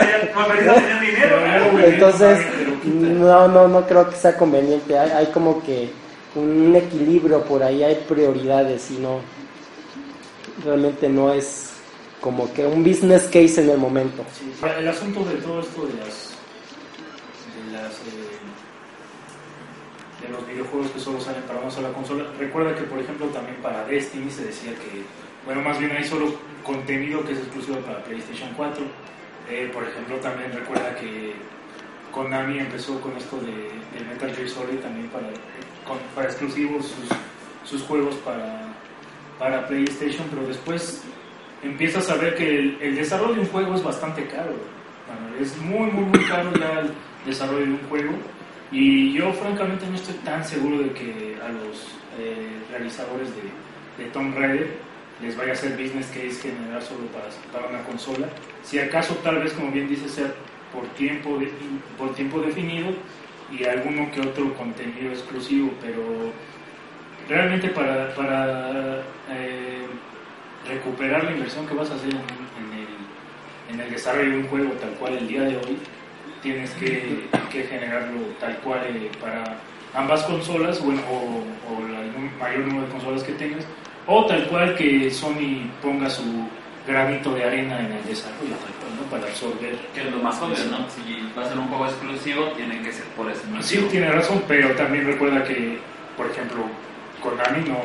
lo 0.61 1.79
Entonces, 1.87 2.39
no, 2.85 3.49
no, 3.49 3.69
no 3.69 3.87
creo 3.87 4.09
que 4.09 4.17
sea 4.17 4.37
conveniente. 4.37 4.99
Hay, 4.99 5.11
hay 5.11 5.27
como 5.27 5.63
que 5.63 5.91
un 6.35 6.75
equilibrio 6.75 7.43
por 7.43 7.63
ahí, 7.63 7.83
hay 7.83 8.05
prioridades 8.09 8.91
y 8.91 8.99
no, 8.99 9.21
realmente 10.65 11.09
no 11.09 11.33
es 11.33 11.73
como 12.21 12.53
que 12.53 12.67
un 12.67 12.83
business 12.83 13.25
case 13.25 13.63
en 13.63 13.71
el 13.71 13.79
momento. 13.79 14.25
Sí, 14.39 14.53
el 14.79 14.89
asunto 14.89 15.25
de 15.25 15.37
todo 15.37 15.61
esto 15.61 15.87
de 15.87 15.95
las 15.95 16.35
de 17.55 17.73
las 17.73 17.93
eh, 17.93 18.37
de 20.23 20.29
los 20.33 20.47
videojuegos 20.47 20.91
que 20.91 21.01
solo 21.01 21.21
salen 21.21 21.43
para 21.43 21.61
una 21.61 21.71
sola 21.71 21.93
consola 21.93 22.25
recuerda 22.39 22.75
que 22.75 22.83
por 22.83 22.99
ejemplo 22.99 23.27
también 23.29 23.57
para 23.63 23.85
Destiny 23.85 24.31
se 24.31 24.45
decía 24.45 24.73
que 24.73 25.05
bueno 25.47 25.63
más 25.63 25.79
bien 25.79 25.93
hay 25.93 26.05
solo 26.05 26.35
contenido 26.63 27.25
que 27.25 27.33
es 27.33 27.39
exclusivo 27.39 27.79
para 27.79 28.03
PlayStation 28.05 28.51
4 28.57 28.85
Eh, 29.49 29.71
por 29.73 29.85
ejemplo 29.85 30.17
también 30.17 30.51
recuerda 30.53 30.93
que 30.97 31.33
Konami 32.11 32.59
empezó 32.59 33.01
con 33.01 33.17
esto 33.17 33.37
de, 33.39 33.53
del 33.97 34.05
Metal 34.09 34.35
Gear 34.35 34.49
Solid 34.49 34.79
también 34.81 35.07
para 35.09 35.29
con- 35.87 36.03
para 36.17 36.27
exclusivos 36.27 36.87
sus, 36.87 37.09
sus 37.71 37.83
juegos 37.87 38.17
para, 38.27 38.73
para 39.39 39.69
PlayStation, 39.69 40.27
pero 40.31 40.43
después 40.49 41.05
empiezas 41.63 42.11
a 42.11 42.17
ver 42.17 42.35
que 42.35 42.59
el, 42.59 42.79
el 42.81 42.97
desarrollo 42.97 43.35
de 43.35 43.41
un 43.43 43.47
juego 43.47 43.75
es 43.77 43.83
bastante 43.85 44.27
caro. 44.27 44.51
Bueno, 45.07 45.25
es 45.41 45.57
muy, 45.59 45.89
muy, 45.93 46.05
muy 46.07 46.25
caro 46.27 46.51
ya 46.59 46.81
el 46.81 46.91
desarrollo 47.25 47.67
de 47.67 47.73
un 47.73 47.87
juego. 47.89 48.13
Y 48.73 49.13
yo 49.13 49.33
francamente 49.35 49.87
no 49.87 49.95
estoy 49.95 50.15
tan 50.25 50.45
seguro 50.45 50.79
de 50.79 50.91
que 50.91 51.37
a 51.41 51.49
los 51.51 51.87
eh, 52.19 52.49
realizadores 52.73 53.29
de, 53.37 54.03
de 54.03 54.11
Tomb 54.11 54.35
Raider 54.37 54.71
les 55.23 55.37
vaya 55.37 55.51
a 55.51 55.55
hacer 55.55 55.73
business 55.73 56.07
case 56.09 56.41
generar 56.43 56.83
solo 56.83 57.07
para, 57.53 57.67
una 57.69 57.83
consola. 57.85 58.29
Si 58.63 58.79
acaso 58.79 59.15
tal 59.17 59.39
vez, 59.39 59.53
como 59.53 59.71
bien 59.71 59.89
dice, 59.89 60.09
sea 60.09 60.33
por 60.73 60.87
tiempo, 60.95 61.39
por 61.97 62.15
tiempo 62.15 62.41
definido 62.41 62.89
y 63.51 63.65
alguno 63.65 64.11
que 64.11 64.21
otro 64.21 64.53
contenido 64.55 65.11
exclusivo, 65.11 65.73
pero 65.81 66.33
realmente 67.29 67.69
para, 67.69 69.03
eh, 69.31 69.87
recuperar 70.69 71.25
la 71.25 71.33
inversión 71.33 71.67
que 71.67 71.75
vas 71.75 71.91
a 71.91 71.95
hacer 71.95 72.13
en, 72.13 73.81
el, 73.81 73.91
desarrollo 73.91 74.31
de 74.31 74.39
un 74.39 74.49
juego 74.49 74.73
tal 74.73 74.91
cual 74.91 75.17
el 75.17 75.29
día 75.29 75.43
de 75.43 75.57
hoy, 75.57 75.79
tienes 76.43 76.71
que, 76.73 77.29
generarlo 77.51 78.21
tal 78.39 78.57
cual 78.59 78.81
eh, 78.85 79.11
para 79.21 79.59
ambas 79.95 80.23
consolas 80.25 80.85
bueno, 80.85 81.01
o, 81.11 81.43
o 81.73 81.87
el 81.87 82.39
mayor 82.39 82.67
número 82.67 82.87
de 82.87 82.93
consolas 82.93 83.23
que 83.23 83.33
tengas, 83.33 83.65
o 84.07 84.25
tal 84.27 84.47
cual 84.49 84.75
que 84.77 85.11
Sony 85.11 85.69
ponga 85.83 86.09
su 86.11 86.23
granito 86.87 87.35
de 87.35 87.45
arena 87.45 87.81
en 87.81 87.93
el 87.93 88.05
desarrollo, 88.07 88.55
tal 88.63 88.73
cual, 88.79 88.93
¿no? 89.01 89.11
para 89.11 89.25
absorber. 89.25 89.75
Que 89.95 90.01
es 90.03 90.11
lo 90.13 90.19
más 90.19 90.41
obvio, 90.41 90.57
¿no? 90.71 90.87
Si 90.91 91.03
va 91.37 91.45
a 91.45 91.49
ser 91.49 91.59
un 91.59 91.67
juego 91.69 91.87
exclusivo, 91.87 92.45
tiene 92.57 92.81
que 92.83 92.93
ser 92.93 93.05
por 93.17 93.31
ese 93.31 93.45
motivo. 93.47 93.63
Sí, 93.63 93.79
tiene 93.91 94.11
razón, 94.13 94.43
pero 94.47 94.71
también 94.77 95.05
recuerda 95.07 95.43
que, 95.43 95.79
por 96.17 96.27
ejemplo, 96.31 96.59
Konami 97.23 97.69
no, 97.69 97.79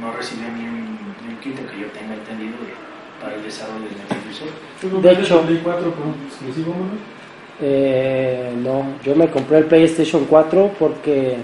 no 0.00 0.12
recibió 0.12 0.48
ni 0.48 0.64
un, 0.64 0.98
ni 1.22 1.34
un 1.34 1.40
quinto 1.40 1.62
que 1.70 1.80
yo 1.80 1.86
tenga 1.88 2.14
entendido 2.14 2.52
de- 2.64 2.74
para 3.22 3.36
el 3.36 3.42
desarrollo 3.44 3.84
del 3.84 3.98
Metal 3.98 4.18
Gear 4.24 4.34
Solid. 4.34 4.52
¿Tú 4.80 4.86
De 4.88 4.92
compraste 4.94 5.22
hecho- 5.22 5.40
el 5.40 5.46
Play 5.46 5.60
4 5.62 5.90
por 5.92 6.06
un 6.06 6.14
exclusivo, 6.26 6.72
Manuel? 6.72 6.98
Eh, 7.60 8.52
no, 8.56 8.94
yo 9.04 9.14
me 9.14 9.28
compré 9.28 9.58
el 9.58 9.66
PlayStation 9.66 10.24
4 10.24 10.72
porque 10.78 11.36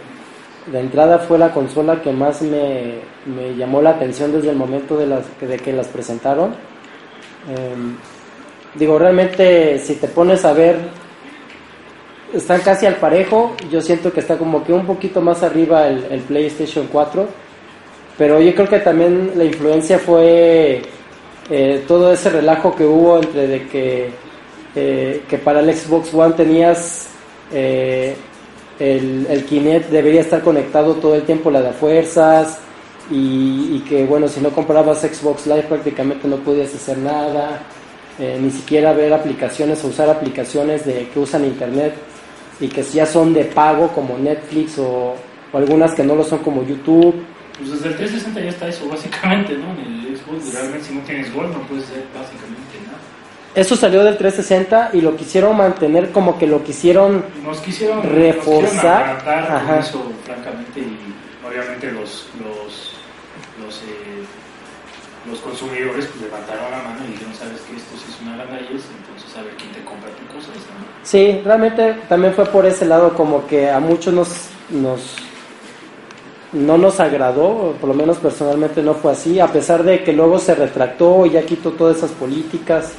de 0.72 0.81
entrada 0.81 1.18
fue 1.18 1.38
la 1.38 1.52
consola 1.52 2.02
que 2.02 2.12
más 2.12 2.42
me, 2.42 2.96
me 3.26 3.54
llamó 3.57 3.81
la 3.81 3.90
atención 3.90 4.33
desde 4.33 4.50
el 4.50 4.57
momento 4.57 4.96
de, 4.96 5.07
las, 5.07 5.24
de 5.40 5.57
que 5.57 5.72
las 5.72 5.88
presentaron. 5.88 6.54
Em, 7.48 7.96
digo, 8.74 8.98
realmente 8.98 9.78
si 9.78 9.94
te 9.94 10.09
pones 10.09 10.44
a 10.44 10.52
ver, 10.52 10.76
están 12.35 12.61
casi 12.61 12.87
al 12.87 12.96
parejo. 12.96 13.57
Yo 13.70 13.81
siento 13.81 14.12
que 14.12 14.20
está 14.20 14.37
como 14.37 14.64
que 14.64 14.72
un 14.72 14.87
poquito 14.87 15.20
más 15.20 15.42
arriba 15.42 15.88
el, 15.88 16.20
PlayStation 16.28 16.87
4. 16.90 17.26
Pero 18.18 18.40
yo 18.40 18.54
creo 18.54 18.68
que 18.68 18.81
también 18.81 19.33
la 19.37 19.44
influencia 19.44 19.98
fue 19.98 20.83
eh, 21.50 21.85
todo 21.87 22.12
ese 22.12 22.31
relajo 22.31 22.74
que 22.74 22.85
hubo 22.85 23.18
entre 23.18 23.46
de 23.46 23.68
que, 23.68 24.11
eh, 24.74 25.22
que 25.28 25.38
para 25.38 25.61
el 25.61 25.72
Xbox 25.72 26.12
One 26.12 26.35
tenías 26.35 27.11
eh, 27.52 28.16
el, 28.79 29.27
el 29.29 29.45
Kinect 29.45 29.91
debería 29.91 30.21
estar 30.21 30.43
conectado 30.43 30.95
todo 30.95 31.14
el 31.14 31.23
tiempo 31.23 31.51
la 31.51 31.62
de 31.62 31.73
fuerzas 31.73 32.59
y, 33.11 33.77
y 33.77 33.85
que 33.88 34.05
bueno 34.05 34.29
si 34.29 34.41
no 34.41 34.51
comprabas 34.51 35.01
Xbox 35.01 35.47
Live 35.47 35.64
prácticamente 35.64 36.29
no 36.29 36.37
podías 36.37 36.75
hacer 36.75 36.99
nada 36.99 37.62
eh, 38.19 38.38
ni 38.41 38.51
siquiera 38.51 38.93
ver 38.93 39.12
aplicaciones 39.12 39.83
o 39.85 39.88
usar 39.88 40.11
aplicaciones 40.11 40.85
de 40.85 41.09
que 41.09 41.19
usan 41.19 41.45
internet 41.45 41.95
y 42.61 42.69
que 42.69 42.83
ya 42.83 43.07
son 43.07 43.33
de 43.33 43.45
pago 43.45 43.88
como 43.88 44.19
Netflix 44.19 44.79
o, 44.79 45.14
o 45.53 45.57
algunas 45.57 45.95
que 45.95 46.03
no 46.03 46.14
lo 46.17 46.25
son 46.25 46.41
como 46.41 46.64
YouTube 46.64 47.14
Pues 47.57 47.71
desde 47.71 47.88
el 47.88 47.97
360 47.97 48.41
ya 48.41 48.49
está 48.51 48.69
eso, 48.69 48.88
básicamente, 48.88 49.55
¿no? 49.57 49.71
En 49.73 50.07
el 50.07 50.17
Xbox, 50.17 50.53
realmente 50.53 50.87
si 50.87 50.95
no 50.95 51.01
tienes 51.03 51.33
gol 51.33 51.51
no 51.53 51.61
puedes 51.69 51.85
hacer 51.85 52.05
básicamente. 52.14 52.58
Eso 53.59 53.75
salió 53.75 54.05
del 54.05 54.16
360 54.16 54.90
y 54.92 55.01
lo 55.01 55.16
quisieron 55.16 55.57
mantener 55.57 56.12
como 56.12 56.38
que 56.38 56.47
lo 56.47 56.62
quisieron 56.62 57.25
Nos 57.42 57.59
quisieron 57.59 58.05
Reforzar, 58.05 59.07
nos 59.09 59.25
quisieron 59.25 59.53
ajá. 59.53 59.79
eso, 59.81 60.12
francamente, 60.25 60.79
y 60.79 60.97
obviamente 61.44 61.90
los 61.90 62.29
los 62.38 62.94
los, 63.61 63.79
eh, 63.79 64.23
los 65.29 65.40
consumidores 65.40 66.07
pues, 66.07 66.23
levantaron 66.23 66.71
la 66.71 66.77
mano 66.79 67.01
y 67.09 67.11
dijeron, 67.11 67.35
sabes 67.35 67.61
que 67.62 67.75
esto 67.75 67.97
sí 67.97 68.05
es 68.09 68.23
una 68.23 68.37
gandallez, 68.37 68.85
entonces 68.97 69.37
a 69.37 69.42
ver 69.42 69.55
quién 69.57 69.73
te 69.73 69.83
compra 69.83 70.09
tu 70.11 70.37
cosa. 70.37 70.53
¿no? 70.55 70.87
Sí, 71.03 71.40
realmente 71.44 71.97
también 72.09 72.35
fue 72.35 72.47
por 72.47 72.64
ese 72.64 72.87
lado 72.87 73.12
como 73.14 73.44
que 73.49 73.68
a 73.68 73.81
muchos 73.81 74.14
nos, 74.14 74.51
nos 74.71 75.16
no 76.53 76.79
nos 76.79 77.01
agradó, 77.01 77.75
por 77.81 77.88
lo 77.88 77.94
menos 77.94 78.18
personalmente 78.18 78.85
no 78.85 78.94
fue 78.94 79.11
así, 79.11 79.40
a 79.40 79.49
pesar 79.49 79.83
de 79.83 80.05
que 80.05 80.12
luego 80.12 80.38
se 80.38 80.55
retractó 80.55 81.27
y 81.27 81.31
ya 81.31 81.42
quitó 81.42 81.73
todas 81.73 81.97
esas 81.97 82.12
políticas 82.12 82.92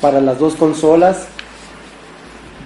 para 0.00 0.20
las 0.20 0.38
dos 0.38 0.54
consolas. 0.54 1.26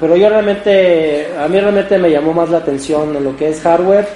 Pero 0.00 0.16
yo 0.16 0.28
realmente, 0.28 1.28
a 1.38 1.46
mí 1.48 1.60
realmente 1.60 1.96
me 1.98 2.10
llamó 2.10 2.32
más 2.32 2.50
la 2.50 2.58
atención 2.58 3.14
en 3.16 3.24
lo 3.24 3.36
que 3.36 3.48
es 3.50 3.60
hardware, 3.60 4.08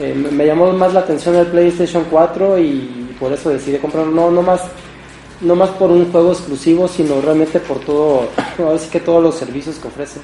eh, 0.00 0.12
me- 0.14 0.44
llamó 0.44 0.72
más 0.72 0.92
la 0.92 1.00
atención 1.00 1.36
el 1.36 1.46
PlayStation 1.46 2.04
4 2.10 2.58
y 2.58 3.14
por 3.20 3.32
eso 3.32 3.50
decidí 3.50 3.78
comprarlo, 3.78 4.10
no, 4.12 4.30
no 4.30 4.42
más 4.42 4.60
no 5.40 5.54
más 5.56 5.68
por 5.70 5.90
un 5.90 6.10
juego 6.10 6.32
exclusivo, 6.32 6.88
sino 6.88 7.20
realmente 7.20 7.60
por 7.60 7.78
todo, 7.80 8.28
ahora 8.58 8.78
sí 8.78 8.88
que 8.88 9.00
todos 9.00 9.22
los 9.22 9.34
servicios 9.34 9.76
que 9.76 9.88
ofrece. 9.88 10.20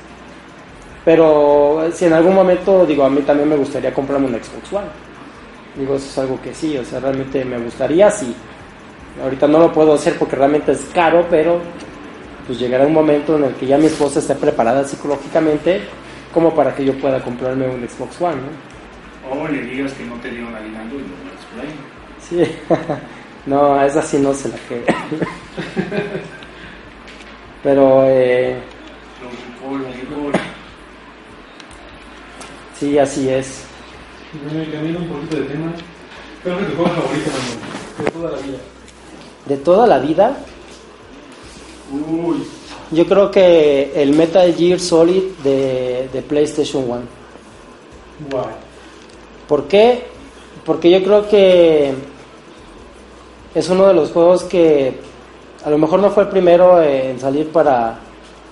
Pero 1.04 1.84
eh, 1.84 1.92
si 1.92 2.06
en 2.06 2.12
algún 2.14 2.34
momento, 2.34 2.84
digo, 2.86 3.04
a 3.04 3.10
mí 3.10 3.20
también 3.22 3.48
me 3.48 3.56
gustaría 3.56 3.92
comprarme 3.92 4.26
un 4.26 4.34
Xbox 4.34 4.72
One. 4.72 4.86
Digo, 5.76 5.94
eso 5.96 6.06
es 6.06 6.18
algo 6.18 6.40
que 6.42 6.54
sí, 6.54 6.76
o 6.76 6.84
sea, 6.84 7.00
realmente 7.00 7.44
me 7.44 7.58
gustaría, 7.58 8.10
sí. 8.10 8.34
Ahorita 9.22 9.46
no 9.46 9.58
lo 9.58 9.72
puedo 9.72 9.94
hacer 9.94 10.16
porque 10.18 10.36
realmente 10.36 10.72
es 10.72 10.80
caro, 10.94 11.26
pero 11.30 11.60
pues 12.50 12.58
llegará 12.58 12.84
un 12.84 12.92
momento 12.92 13.36
en 13.36 13.44
el 13.44 13.54
que 13.54 13.64
ya 13.64 13.78
mi 13.78 13.86
esposa 13.86 14.18
esté 14.18 14.34
preparada 14.34 14.84
psicológicamente 14.84 15.82
como 16.34 16.52
para 16.52 16.74
que 16.74 16.84
yo 16.84 16.98
pueda 16.98 17.22
comprarme 17.22 17.68
un 17.68 17.88
Xbox 17.88 18.20
One, 18.20 18.34
¿no? 18.34 18.48
O 19.44 19.46
le 19.46 19.62
digas 19.62 19.92
que 19.92 20.02
no 20.02 20.16
te 20.16 20.30
dieron 20.30 20.52
aguinaldo 20.52 20.96
y 20.96 20.98
lo 20.98 21.06
mueres 21.06 21.44
por 21.48 21.60
ahí. 21.60 21.68
Sí, 22.18 22.42
no, 23.46 23.76
a 23.76 23.86
esa 23.86 24.02
sí 24.02 24.18
no 24.18 24.34
se 24.34 24.48
la 24.48 24.56
que. 24.68 24.82
Pero 27.62 28.02
eh, 28.06 28.56
sí, 32.74 32.98
así 32.98 33.28
es. 33.28 33.64
Bueno, 34.42 34.64
y 34.64 34.66
cambiando 34.72 34.98
un 34.98 35.08
poquito 35.08 35.36
de 35.36 35.44
tema. 35.44 35.72
¿Cuál 36.42 36.56
fue 36.56 36.64
tu 36.64 36.74
juego 36.74 36.90
favorito, 36.96 37.30
Manuel? 37.30 37.60
De 38.04 38.10
toda 38.10 38.32
la 38.32 38.38
vida. 38.38 38.58
De 39.46 39.56
toda 39.56 39.86
la 39.86 40.00
vida, 40.00 40.36
Uy, 41.90 42.44
yo 42.92 43.06
creo 43.06 43.30
que 43.30 43.92
el 44.00 44.14
Metal 44.14 44.54
Gear 44.54 44.78
Solid 44.78 45.22
de, 45.42 46.08
de 46.12 46.22
PlayStation 46.22 46.84
1. 46.88 47.00
Guay. 48.30 48.44
¿Por 49.48 49.64
qué? 49.64 50.04
Porque 50.64 50.90
yo 50.90 51.02
creo 51.02 51.28
que 51.28 51.92
es 53.54 53.68
uno 53.68 53.88
de 53.88 53.94
los 53.94 54.12
juegos 54.12 54.44
que 54.44 54.94
a 55.64 55.70
lo 55.70 55.78
mejor 55.78 56.00
no 56.00 56.10
fue 56.10 56.24
el 56.24 56.28
primero 56.28 56.80
en 56.80 57.18
salir 57.18 57.48
para 57.48 57.98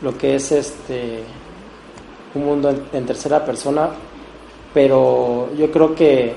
lo 0.03 0.19
que 0.19 0.35
es 0.35 0.51
este 0.51 1.23
un 2.35 2.45
mundo 2.45 2.71
en, 2.71 2.83
en 2.93 3.07
tercera 3.07 3.45
persona, 3.45 3.91
pero 4.75 5.49
yo 5.57 5.71
creo 5.71 5.95
que 5.95 6.35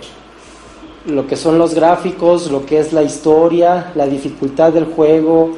lo 1.08 1.26
que 1.26 1.36
son 1.36 1.58
los 1.58 1.74
gráficos, 1.74 2.52
lo 2.52 2.66
que 2.66 2.80
es 2.80 2.94
la 2.94 3.02
historia, 3.02 3.92
la 3.96 4.06
dificultad 4.06 4.72
del 4.72 4.86
juego 4.86 5.56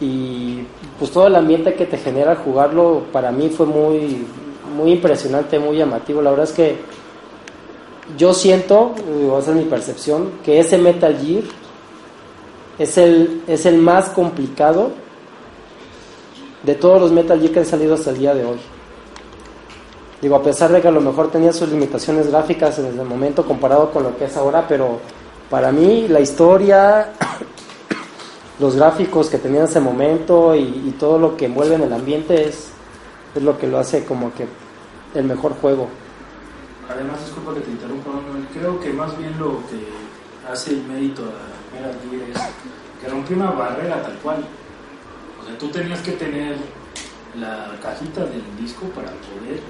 y 0.00 0.60
pues 0.98 1.10
todo 1.10 1.26
el 1.26 1.34
ambiente 1.34 1.74
que 1.74 1.86
te 1.86 1.98
genera 1.98 2.36
jugarlo 2.36 3.02
para 3.12 3.32
mí 3.32 3.48
fue 3.48 3.66
muy 3.66 4.24
muy 4.68 4.92
impresionante, 4.92 5.58
muy 5.58 5.76
llamativo. 5.76 6.22
La 6.22 6.30
verdad 6.30 6.46
es 6.46 6.52
que 6.52 6.76
yo 8.16 8.32
siento, 8.32 8.94
eh, 8.96 9.28
va 9.30 9.38
a 9.38 9.42
ser 9.42 9.54
mi 9.54 9.64
percepción, 9.64 10.32
que 10.44 10.60
ese 10.60 10.78
Metal 10.78 11.16
Gear 11.18 11.44
es 12.78 12.96
el, 12.96 13.42
es 13.46 13.66
el 13.66 13.78
más 13.78 14.10
complicado 14.10 14.90
de 16.62 16.74
todos 16.74 17.00
los 17.00 17.12
Metal 17.12 17.38
Gear 17.38 17.52
que 17.52 17.58
han 17.60 17.66
salido 17.66 17.94
hasta 17.94 18.10
el 18.10 18.18
día 18.18 18.34
de 18.34 18.44
hoy. 18.44 18.58
Digo, 20.20 20.34
a 20.34 20.42
pesar 20.42 20.72
de 20.72 20.80
que 20.80 20.88
a 20.88 20.92
lo 20.92 21.00
mejor 21.00 21.30
tenía 21.30 21.52
sus 21.52 21.68
limitaciones 21.68 22.28
gráficas 22.28 22.78
en 22.78 22.86
ese 22.86 23.04
momento 23.04 23.44
comparado 23.44 23.90
con 23.90 24.02
lo 24.02 24.16
que 24.16 24.24
es 24.24 24.36
ahora, 24.36 24.66
pero 24.66 24.98
para 25.48 25.70
mí 25.70 26.08
la 26.08 26.20
historia, 26.20 27.12
los 28.58 28.76
gráficos 28.76 29.28
que 29.28 29.38
tenía 29.38 29.60
en 29.60 29.66
ese 29.66 29.80
momento 29.80 30.54
y, 30.54 30.62
y 30.62 30.94
todo 30.98 31.18
lo 31.18 31.36
que 31.36 31.46
envuelve 31.46 31.76
en 31.76 31.82
el 31.82 31.92
ambiente 31.92 32.48
es, 32.48 32.70
es 33.34 33.42
lo 33.42 33.58
que 33.58 33.66
lo 33.66 33.78
hace 33.78 34.04
como 34.04 34.32
que 34.34 34.46
el 35.14 35.24
mejor 35.24 35.54
juego. 35.60 35.88
Además, 36.90 37.24
disculpa 37.24 37.54
que 37.54 37.60
te 37.60 37.70
interrumpa, 37.70 38.10
Manuel, 38.10 38.46
creo 38.52 38.80
que 38.80 38.92
más 38.92 39.16
bien 39.18 39.38
lo 39.38 39.58
que 39.68 39.88
hace 40.50 40.70
el 40.70 40.82
mérito 40.84 41.22
a 41.22 41.74
Metal 41.74 41.94
Gear 42.10 42.30
es 42.30 42.40
que 43.02 43.08
rompió 43.08 43.36
una 43.36 43.50
barrera 43.50 44.02
tal 44.02 44.14
cual. 44.18 44.44
O 45.40 45.46
sea, 45.46 45.58
tú 45.58 45.68
tenías 45.68 46.00
que 46.00 46.12
tener 46.12 46.56
la 47.38 47.76
cajita 47.82 48.24
del 48.24 48.42
disco 48.58 48.86
para 48.86 49.08
poder 49.08 49.60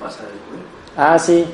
pasar 0.00 0.26
el 0.26 0.40
juego. 0.48 0.64
Ah, 0.96 1.18
sí. 1.18 1.44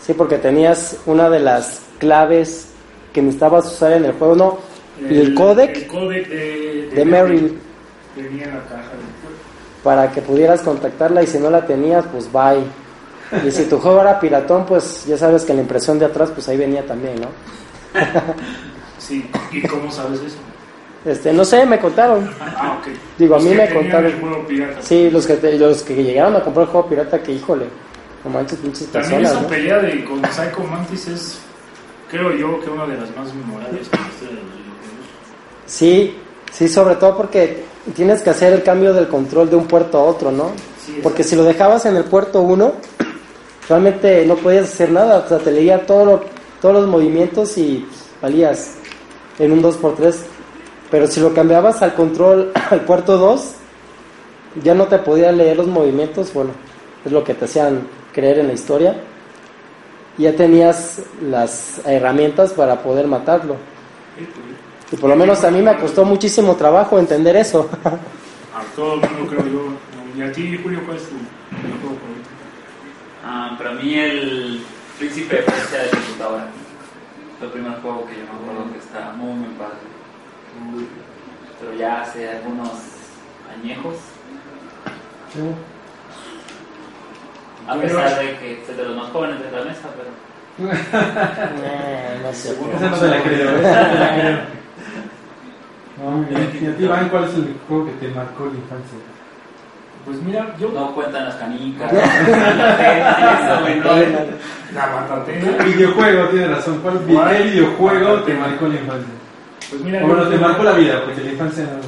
Sí, 0.00 0.14
porque 0.14 0.38
tenías 0.38 0.98
una 1.06 1.30
de 1.30 1.40
las 1.40 1.82
claves 1.98 2.68
que 3.12 3.22
necesitabas 3.22 3.66
usar 3.66 3.92
en 3.92 4.04
el 4.04 4.12
juego, 4.12 4.34
¿no? 4.34 4.58
El, 5.08 5.34
codec 5.34 5.76
el 5.76 5.86
codec 5.86 6.28
de, 6.28 6.90
de 6.94 7.04
Merrill 7.04 7.58
Venía 8.16 8.44
en 8.44 8.54
la 8.54 8.62
caja 8.64 8.76
del 8.90 9.06
juego. 9.22 9.36
para 9.82 10.10
que 10.10 10.20
pudieras 10.20 10.60
contactarla 10.62 11.22
y 11.22 11.26
si 11.26 11.38
no 11.38 11.48
la 11.50 11.64
tenías, 11.66 12.04
pues 12.12 12.30
bye. 12.30 12.64
Y 13.46 13.50
si 13.52 13.64
tu 13.66 13.78
juego 13.78 14.00
era 14.00 14.18
piratón, 14.18 14.66
pues 14.66 15.04
ya 15.06 15.16
sabes 15.16 15.44
que 15.44 15.54
la 15.54 15.60
impresión 15.60 15.98
de 15.98 16.06
atrás, 16.06 16.30
pues 16.34 16.48
ahí 16.48 16.56
venía 16.56 16.84
también, 16.84 17.14
¿no? 17.20 17.28
Sí, 18.98 19.28
¿y 19.50 19.62
cómo 19.62 19.90
sabes 19.90 20.20
eso? 20.20 20.36
Este, 21.04 21.32
no 21.32 21.44
sé, 21.44 21.64
me 21.64 21.78
contaron. 21.80 22.30
Ah, 22.40 22.78
ok. 22.80 22.88
Digo, 23.18 23.34
a 23.34 23.38
Los 23.38 23.46
mí 23.46 23.52
que 23.52 23.56
me 23.56 23.74
contaron. 23.74 24.06
el 24.06 24.20
juego 24.20 24.46
pirata. 24.46 24.82
Sí, 24.82 25.10
los 25.10 25.26
que, 25.26 25.58
los 25.58 25.82
que 25.82 25.94
llegaron 26.04 26.36
a 26.36 26.42
comprar 26.42 26.66
el 26.66 26.70
juego 26.72 26.88
pirata, 26.88 27.22
que 27.22 27.32
híjole, 27.32 27.64
no 28.24 28.30
manches, 28.30 28.58
pinches 28.58 28.86
También 28.88 29.22
personas, 29.22 29.32
esa 29.32 29.40
¿no? 29.42 29.48
pelea 29.48 29.78
de 29.78 30.04
con 30.04 30.22
Psycho 30.30 30.62
Mantis 30.64 31.08
es, 31.08 31.38
creo 32.10 32.36
yo, 32.36 32.60
que 32.60 32.68
una 32.70 32.86
de 32.86 32.98
las 33.00 33.16
más 33.16 33.34
memorables 33.34 33.88
en 33.90 34.00
la 34.02 34.08
historia 34.08 34.36
de 34.36 34.42
los 34.42 34.52
videojuegos. 34.52 35.06
Sí, 35.70 36.16
sí, 36.52 36.68
sobre 36.68 36.96
todo 36.96 37.16
porque 37.16 37.62
tienes 37.94 38.22
que 38.22 38.30
hacer 38.30 38.52
el 38.52 38.62
cambio 38.64 38.92
del 38.92 39.06
control 39.06 39.48
de 39.48 39.54
un 39.56 39.66
puerto 39.66 39.98
a 39.98 40.02
otro, 40.02 40.32
¿no? 40.32 40.50
Sí, 40.84 40.98
Porque 41.00 41.22
si 41.22 41.36
lo 41.36 41.44
dejabas 41.44 41.86
en 41.86 41.96
el 41.96 42.04
puerto 42.04 42.42
1, 42.42 42.72
realmente 43.68 44.26
no 44.26 44.34
podías 44.34 44.64
hacer 44.64 44.90
nada, 44.90 45.22
o 45.24 45.28
sea, 45.28 45.38
te 45.38 45.52
leía 45.52 45.86
todo 45.86 46.04
lo- 46.04 46.24
todos 46.60 46.74
los 46.74 46.88
movimientos 46.88 47.56
y 47.56 47.86
pues, 47.88 48.00
valías 48.20 48.72
en 49.38 49.52
un 49.52 49.62
2x3. 49.62 50.16
Pero 50.90 51.06
si 51.06 51.20
lo 51.20 51.32
cambiabas 51.32 51.80
al 51.82 51.94
control 51.94 52.50
al 52.70 52.80
puerto 52.80 53.16
2, 53.16 53.52
ya 54.64 54.74
no 54.74 54.86
te 54.88 54.98
podía 54.98 55.30
leer 55.30 55.56
los 55.56 55.68
movimientos, 55.68 56.32
bueno, 56.34 56.50
es 57.04 57.12
lo 57.12 57.22
que 57.22 57.34
te 57.34 57.44
hacían 57.44 57.86
creer 58.12 58.40
en 58.40 58.48
la 58.48 58.54
historia. 58.54 58.96
Ya 60.18 60.34
tenías 60.34 60.98
las 61.22 61.80
herramientas 61.86 62.52
para 62.52 62.82
poder 62.82 63.06
matarlo. 63.06 63.54
Y 64.92 64.96
por 64.96 65.10
lo 65.10 65.16
menos 65.16 65.44
a 65.44 65.50
mí 65.50 65.62
me 65.62 65.76
costó 65.78 66.04
muchísimo 66.04 66.56
trabajo 66.56 66.98
entender 66.98 67.36
eso. 67.36 67.68
A 67.84 68.62
todo 68.74 68.94
el 68.94 69.00
mundo 69.10 69.26
creo 69.30 69.46
yo. 69.46 69.62
Y 70.16 70.22
a 70.22 70.32
ti, 70.32 70.58
Julio, 70.62 70.80
¿cuál 70.84 70.96
es 70.96 71.04
tu 71.04 71.14
videojuego 71.14 71.96
favorito? 71.96 72.28
Ah, 73.24 73.54
para 73.56 73.72
mí 73.72 73.94
el 73.94 74.62
Príncipe 74.98 75.36
de 75.36 75.42
Persia 75.42 75.78
de 75.78 75.90
computadora. 75.90 76.46
Fue 77.38 77.46
el 77.46 77.52
primer 77.52 77.80
juego 77.80 78.06
que 78.06 78.14
yo 78.16 78.22
me 78.22 78.50
acuerdo 78.50 78.72
que 78.72 78.78
está 78.78 79.12
muy 79.12 79.32
muy 79.34 79.54
padre. 79.54 79.78
Pero 81.60 81.74
ya 81.74 82.02
hace 82.02 82.28
algunos 82.28 82.68
añejos, 83.54 83.94
a 87.66 87.74
pesar 87.76 88.18
de 88.18 88.38
que 88.38 88.62
soy 88.66 88.74
de 88.74 88.84
los 88.84 88.96
más 88.96 89.10
jóvenes 89.10 89.40
de 89.40 89.50
la 89.50 89.64
mesa, 89.64 89.88
pero 89.96 90.10
Eh, 90.60 92.20
no 92.22 92.32
sé. 92.32 92.50
Esa 92.76 92.90
no 92.90 92.96
se 92.96 93.08
la 93.08 93.22
creo, 93.22 93.50
no 96.00 96.08
se 96.08 96.08
la 96.08 96.08
creo. 96.08 96.10
No, 96.10 96.10
muy 96.16 96.26
bien. 96.26 96.50
¿Y 96.62 96.66
a 96.66 96.76
ti, 96.76 96.84
Iván, 96.84 97.08
cuál 97.08 97.24
es 97.24 97.34
el 97.34 97.56
juego 97.68 97.86
que 97.86 97.92
te 97.92 98.08
marcó 98.14 98.46
la 98.46 98.52
infancia? 98.52 98.98
Pues 100.04 100.22
mira, 100.22 100.54
yo. 100.58 100.70
no 100.70 100.94
cuentan 100.94 101.24
las 101.26 101.34
canicas. 101.36 101.92
La 104.74 104.86
matatena. 104.86 105.64
Videojuego, 105.64 106.28
tiene 106.28 106.46
razón. 106.48 106.80
¿Cuál 106.80 106.98
videojuego 107.00 108.22
te 108.22 108.34
marcó 108.34 108.68
la 108.68 108.74
infancia? 108.74 109.14
Pues 109.68 109.82
mira, 109.82 110.04
O 110.04 110.06
bueno, 110.06 110.28
te 110.28 110.38
marcó 110.38 110.62
la 110.62 110.72
vida, 110.72 111.02
porque 111.04 111.22
la 111.22 111.32
infancia 111.32 111.64
no. 111.64 111.80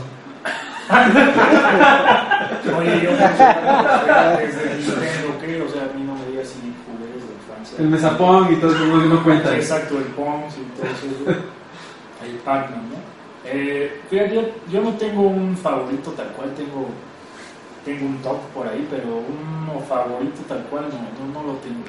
Oye, 2.78 3.00
yo. 3.02 3.12
O 3.12 3.16
sea, 5.68 5.82
a 5.82 5.96
mí 5.96 6.02
no 6.04 6.14
me 6.14 6.26
digas 6.26 6.48
si 6.48 6.74
juguetes 6.84 7.22
de 7.28 7.34
infancia. 7.34 7.78
El 7.78 7.88
mesapong 7.88 8.52
y 8.52 8.56
todo 8.56 8.74
eso 8.74 8.84
no, 8.84 9.22
cuenta. 9.22 9.54
Exacto, 9.54 9.96
el 9.98 10.04
Pons 10.04 10.54
y 10.58 10.62
todo 10.76 10.86
eso. 10.86 11.06
El 12.24 12.36
Pac-Man, 12.38 12.90
¿no? 12.90 13.11
Eh, 13.44 14.00
fíjate, 14.08 14.52
yo, 14.70 14.80
no 14.82 14.92
tengo 14.96 15.22
un 15.22 15.56
favorito 15.56 16.10
tal 16.12 16.28
cual, 16.28 16.54
tengo, 16.54 16.86
tengo 17.84 18.06
un 18.06 18.22
top 18.22 18.38
por 18.54 18.68
ahí, 18.68 18.86
pero 18.90 19.08
uno 19.08 19.80
favorito 19.80 20.42
tal 20.46 20.62
cual 20.64 20.84
no, 20.90 21.26
no, 21.26 21.40
no 21.40 21.52
lo 21.52 21.58
tengo. 21.58 21.82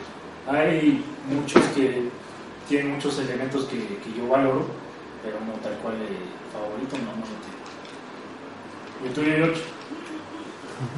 Hay 0.48 1.04
muchos 1.30 1.64
que 1.76 2.10
tienen 2.68 2.94
muchos 2.94 3.20
elementos 3.20 3.66
que, 3.66 3.78
que 3.78 4.18
yo 4.18 4.28
valoro, 4.28 4.66
pero 5.24 5.40
no 5.46 5.54
tal 5.62 5.74
cual 5.78 5.96
eh, 5.96 6.18
favorito, 6.52 6.98
no, 6.98 7.12
lo 7.22 7.38
tengo. 7.44 7.64
¿Y 9.06 9.10
tú? 9.14 9.22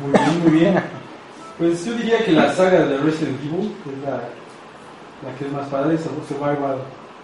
Muy 0.01 0.11
bien, 0.11 0.43
muy 0.43 0.51
bien. 0.51 0.83
Pues 1.57 1.85
yo 1.85 1.93
diría 1.93 2.23
que 2.23 2.31
la 2.31 2.53
saga 2.53 2.85
de 2.85 2.97
Resident 2.97 3.39
Evil 3.43 3.73
es 3.85 4.03
la, 4.03 5.37
que 5.37 5.45
es 5.45 5.51
más 5.51 5.67
padre, 5.69 5.97
Survival 5.97 6.79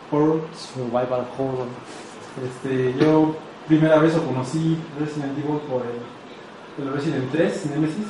Horror. 0.09 0.41
Survival 0.55 1.27
Horror. 1.37 1.67
Este, 2.45 2.93
yo 2.99 3.35
primera 3.67 3.97
vez 3.99 4.15
lo 4.15 4.23
conocí 4.23 4.77
Resident 4.99 5.37
Evil 5.37 5.59
por 5.69 5.83
el, 5.85 6.85
el 6.87 6.93
Resident 6.93 7.31
3 7.31 7.65
Nemesis, 7.71 8.05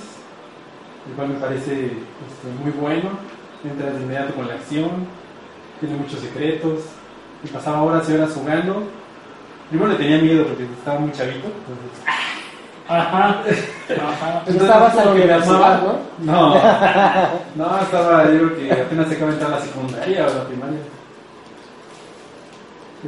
el 1.09 1.13
cual 1.15 1.29
me 1.29 1.35
parece 1.35 1.85
este, 1.85 2.47
muy 2.63 2.71
bueno. 2.71 3.09
Entras 3.63 3.93
de 3.95 4.01
inmediato 4.01 4.33
con 4.33 4.47
la 4.47 4.55
acción, 4.55 4.89
tiene 5.79 5.95
muchos 5.95 6.19
secretos. 6.19 6.79
Y 7.43 7.47
pasaba 7.47 7.81
horas 7.83 8.07
y 8.09 8.13
horas 8.13 8.31
jugando. 8.33 8.83
Primero 9.69 9.91
le 9.91 9.97
tenía 9.97 10.17
miedo 10.19 10.45
porque 10.45 10.63
estaba 10.63 10.99
muy 10.99 11.11
chavito. 11.11 11.47
entonces- 11.47 12.05
Ajá, 12.87 13.29
ajá. 13.39 14.43
Tú 14.45 14.51
estabas 14.51 14.93
que 15.15 15.33
amaba. 15.33 15.99
No, 16.19 16.55
no, 17.55 17.79
estaba, 17.79 18.23
creo 18.23 18.55
que 18.57 18.71
apenas 18.73 19.07
se 19.07 19.15
acaba 19.15 19.27
de 19.31 19.33
entrar 19.37 19.51
la 19.51 19.61
secundaria 19.61 20.27
o 20.27 20.33
la 20.33 20.43
primaria. 20.45 20.79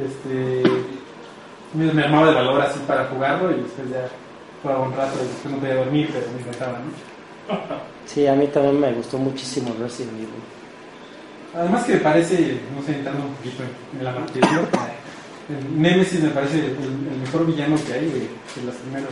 Este, 0.02 0.62
me, 1.74 2.02
armaba 2.02 2.28
de 2.28 2.34
valor 2.34 2.60
así 2.60 2.78
para 2.86 3.06
jugarlo 3.06 3.50
y 3.50 3.62
después 3.62 3.90
ya 3.90 4.08
jugaba 4.62 4.84
un 4.84 4.96
rato 4.96 5.18
y 5.22 5.28
después 5.28 5.54
no 5.54 5.60
podía 5.60 5.74
dormir, 5.76 6.10
pero 6.12 6.26
me 6.32 6.40
encantaba, 6.40 6.78
¿no? 6.78 7.84
Sí, 8.06 8.26
a 8.26 8.34
mí 8.34 8.46
también 8.48 8.80
me 8.80 8.92
gustó 8.92 9.16
muchísimo 9.16 9.74
Resident 9.80 10.14
Evil. 10.16 10.28
Además 11.54 11.84
que 11.84 11.94
me 11.94 12.00
parece, 12.00 12.58
no 12.76 12.82
sé, 12.82 12.96
entrando 12.96 13.24
un 13.24 13.34
poquito 13.34 13.62
en, 13.62 13.98
en 13.98 14.04
la 14.04 14.12
materia, 14.12 14.60
el 15.48 15.82
Nemesis 15.82 16.22
me 16.22 16.28
parece 16.30 16.58
el, 16.58 16.66
el 16.66 17.20
mejor 17.22 17.46
villano 17.46 17.76
que 17.86 17.92
hay 17.94 18.06
de, 18.06 18.20
de 18.20 18.66
los 18.66 18.74
primeros 18.74 19.10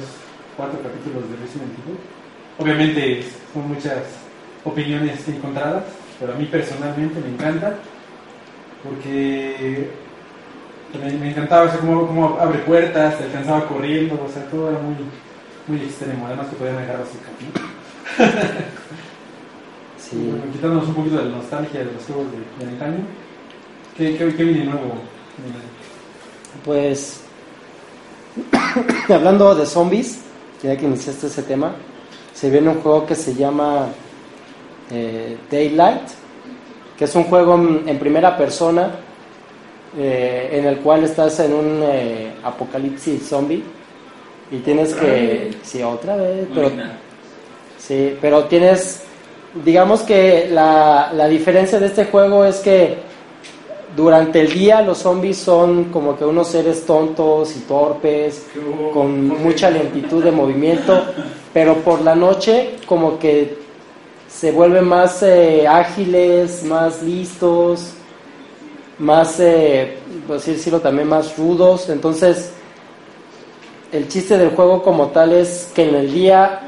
cuatro 0.57 0.79
capítulos 0.83 1.29
de 1.31 1.37
Resident 1.37 1.73
Evil. 1.85 1.99
Obviamente 2.59 3.25
son 3.53 3.69
muchas 3.69 4.03
opiniones 4.65 5.27
encontradas, 5.29 5.85
pero 6.21 6.35
a 6.35 6.37
mí 6.37 6.45
personalmente 6.47 7.21
me 7.21 7.29
encanta 7.29 7.75
porque 8.83 9.89
me, 10.99 11.13
me 11.13 11.31
encantaba 11.31 11.67
o 11.67 11.69
sea, 11.69 11.79
cómo, 11.79 12.07
cómo 12.07 12.39
abre 12.41 12.59
puertas, 12.61 13.17
se 13.17 13.25
alcanzaba 13.25 13.67
corriendo, 13.67 14.15
o 14.15 14.33
sea, 14.33 14.45
todo 14.51 14.71
era 14.71 14.79
muy, 14.79 14.97
muy 15.67 15.87
extremo, 15.87 16.27
además 16.27 16.49
que 16.49 16.57
podían 16.57 16.79
dejar 16.79 16.97
azúcar, 16.97 17.33
¿no? 17.41 18.63
Sí. 19.99 20.17
Bueno, 20.17 20.53
quitándonos 20.53 20.89
un 20.89 20.95
poquito 20.95 21.17
de 21.17 21.25
la 21.25 21.37
nostalgia 21.37 21.81
de 21.81 21.87
los 21.87 22.05
juegos 22.05 22.27
de, 22.33 22.65
de 22.65 22.73
antaño, 22.73 22.99
¿qué, 23.97 24.17
qué, 24.17 24.35
qué 24.35 24.45
viene 24.45 24.65
nuevo? 24.65 24.95
Pues, 26.65 27.23
hablando 29.09 29.55
de 29.55 29.65
zombies, 29.65 30.21
ya 30.63 30.77
que 30.77 30.87
iniciaste 30.87 31.29
ese 31.29 31.43
tema, 31.45 31.75
se 32.35 32.51
viene 32.51 32.71
un 32.71 32.81
juego 32.81 33.07
que 33.07 33.15
se 33.15 33.35
llama 33.35 33.87
eh, 34.91 35.39
Daylight, 35.51 36.09
que 36.99 37.05
es 37.05 37.15
un 37.15 37.25
juego 37.25 37.55
en, 37.55 37.89
en 37.89 37.99
primera 37.99 38.37
persona, 38.37 38.91
eh, 39.99 40.51
en 40.53 40.67
el 40.67 40.79
cual 40.79 41.05
estás 41.05 41.39
en 41.41 41.53
un 41.53 41.81
eh, 41.85 42.33
apocalipsis 42.43 43.29
zombie 43.29 43.63
y 44.51 44.59
tienes 44.59 44.93
¿Otra 44.93 45.05
que... 45.05 45.11
vez? 45.11 45.57
Sí, 45.63 45.83
otra 45.83 46.17
vez, 46.17 46.47
pero. 46.55 46.71
Sí, 47.79 48.17
pero 48.21 48.45
tienes, 48.45 49.03
digamos 49.65 50.03
que 50.03 50.49
la, 50.51 51.11
la 51.13 51.27
diferencia 51.27 51.81
de 51.81 51.87
este 51.87 52.05
juego 52.05 52.45
es 52.45 52.61
que 52.61 52.97
durante 53.97 54.41
el 54.41 54.53
día 54.53 54.81
los 54.83 54.99
zombies 54.99 55.39
son 55.39 55.85
como 55.85 56.17
que 56.17 56.25
unos 56.25 56.49
seres 56.49 56.87
tontos 56.87 57.57
y 57.57 57.61
torpes, 57.61 58.47
con 58.93 59.29
mucha 59.43 59.71
lentitud 59.71 60.23
de 60.25 60.31
movimiento, 60.31 61.03
pero 61.53 61.77
por 61.79 62.01
la 62.03 62.15
noche 62.15 62.77
como 62.87 63.19
que 63.19 63.59
se 64.29 64.53
vuelven 64.53 64.85
más 64.85 65.23
eh, 65.23 65.67
ágiles, 65.69 66.63
más 66.65 67.03
listos, 67.03 67.95
más, 69.03 69.41
eh, 69.41 69.97
así 70.35 70.53
decirlo, 70.53 70.81
también 70.81 71.09
más 71.09 71.37
rudos. 71.37 71.89
Entonces, 71.91 72.53
el 73.91 74.09
chiste 74.09 74.39
del 74.39 74.51
juego 74.51 74.83
como 74.83 75.09
tal 75.09 75.33
es 75.33 75.71
que 75.75 75.89
en 75.89 75.95
el 75.97 76.13
día 76.13 76.61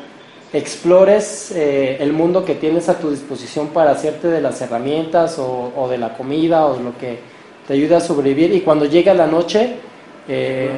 explores 0.53 1.53
eh, 1.53 1.97
el 2.01 2.13
mundo 2.13 2.45
que 2.45 2.57
tienes 2.57 2.89
a 2.89 2.99
tu 2.99 3.11
disposición 3.11 3.69
para 3.69 3.93
hacerte 3.93 4.29
de 4.29 4.41
las 4.41 4.61
herramientas 4.61 5.37
o, 5.39 5.89
de 5.89 5.99
la 5.99 6.15
comida 6.17 6.67
o 6.67 6.79
lo 6.81 6.97
que 6.99 7.19
te 7.67 7.75
ayude 7.75 7.97
a 7.97 8.01
sobrevivir 8.01 8.53
y 8.55 8.61
cuando 8.61 8.85
llega 8.85 9.15
la 9.15 9.27
noche 9.27 9.77
eh, 10.29 10.71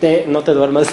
te- 0.00 0.24
no 0.26 0.42
te 0.42 0.52
duermas 0.52 0.88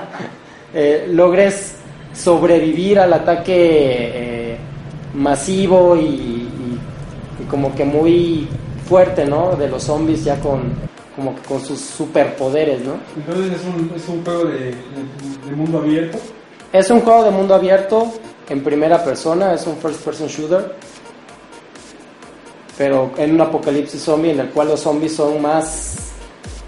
eh, 0.74 1.06
logres 1.10 1.74
sobrevivir 2.12 2.98
al 2.98 3.12
ataque 3.12 4.56
masivo 5.14 5.96
y 5.96 6.48
como 7.48 7.74
que 7.74 7.84
muy 7.84 8.48
fuerte, 8.90 9.24
¿no? 9.24 9.54
De 9.56 9.68
los 9.68 9.84
zombies 9.84 10.24
ya 10.24 10.36
con 10.40 10.62
como 11.14 11.34
que 11.36 11.42
con 11.42 11.60
sus 11.64 11.78
superpoderes, 11.80 12.80
¿no? 12.82 12.94
Entonces 13.16 13.52
es 13.60 13.64
un, 13.66 13.92
es 13.94 14.08
un 14.08 14.24
juego 14.24 14.44
de, 14.46 14.58
de- 14.58 14.74
de 15.50 15.56
mundo 15.56 15.78
abierto. 15.78 16.18
Es 16.72 16.90
un 16.90 17.00
juego 17.00 17.22
de 17.24 17.30
mundo 17.30 17.54
abierto 17.54 18.06
en 18.48 18.62
primera 18.64 19.02
persona, 19.04 19.54
es 19.54 19.64
un 19.66 19.76
first 19.76 20.00
person 20.04 20.26
shooter, 20.28 20.74
pero 22.78 23.12
en 23.16 23.34
un 23.34 23.40
apocalipsis 23.42 24.02
zombie 24.02 24.30
en 24.32 24.40
el 24.40 24.48
cual 24.50 24.68
los 24.68 24.80
zombies 24.80 25.14
son 25.14 25.40
más 25.42 25.96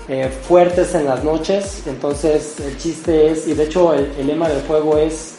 eh, 0.09 0.29
fuertes 0.49 0.95
en 0.95 1.07
las 1.07 1.25
noches, 1.25 1.83
entonces 1.87 2.59
el 2.61 2.77
chiste 2.79 3.31
es, 3.31 3.47
y 3.49 3.55
de 3.55 3.65
hecho 3.65 3.95
el, 3.95 4.13
el 4.19 4.27
lema 4.27 4.49
del 4.49 4.63
juego 4.67 4.99
es, 4.99 5.35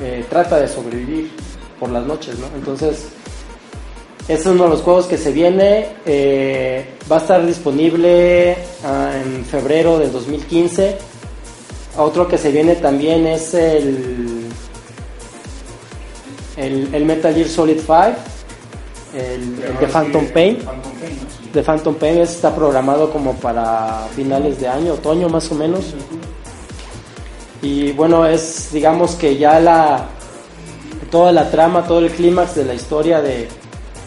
eh, 0.00 0.24
trata 0.30 0.58
de 0.58 0.66
sobrevivir 0.68 1.30
por 1.78 1.90
las 1.90 2.04
noches, 2.06 2.38
¿no? 2.38 2.46
Entonces, 2.56 3.08
es 4.26 4.46
uno 4.46 4.64
de 4.64 4.70
los 4.70 4.80
juegos 4.80 5.06
que 5.06 5.18
se 5.18 5.32
viene, 5.32 5.88
eh, 6.06 6.86
va 7.10 7.16
a 7.16 7.20
estar 7.20 7.44
disponible 7.44 8.56
ah, 8.82 9.12
en 9.22 9.44
febrero 9.44 9.98
del 9.98 10.12
2015. 10.12 10.96
Otro 11.98 12.26
que 12.26 12.38
se 12.38 12.50
viene 12.50 12.76
también 12.76 13.26
es 13.26 13.52
el, 13.54 14.46
el, 16.56 16.94
el 16.94 17.04
Metal 17.04 17.34
Gear 17.34 17.48
Solid 17.48 17.78
5, 17.78 17.94
el, 19.14 19.62
el 19.62 19.78
de 19.78 19.86
Phantom 19.86 20.26
Pain. 20.28 20.56
Phantom 20.56 20.92
Pain, 20.92 21.16
¿no? 21.16 21.30
Sí. 21.30 21.50
De 21.52 21.62
Phantom 21.62 21.94
Pain 21.94 22.18
está 22.18 22.54
programado 22.54 23.10
como 23.10 23.34
para 23.34 24.08
finales 24.16 24.58
de 24.58 24.68
año, 24.68 24.94
otoño 24.94 25.28
más 25.28 25.52
o 25.52 25.54
menos. 25.54 25.94
Y 27.60 27.92
bueno, 27.92 28.26
es 28.26 28.70
digamos 28.72 29.14
que 29.14 29.36
ya 29.36 29.60
la 29.60 30.06
toda 31.10 31.30
la 31.30 31.50
trama, 31.50 31.86
todo 31.86 32.00
el 32.00 32.10
clímax 32.10 32.56
de 32.56 32.64
la 32.64 32.74
historia 32.74 33.20
de, 33.22 33.48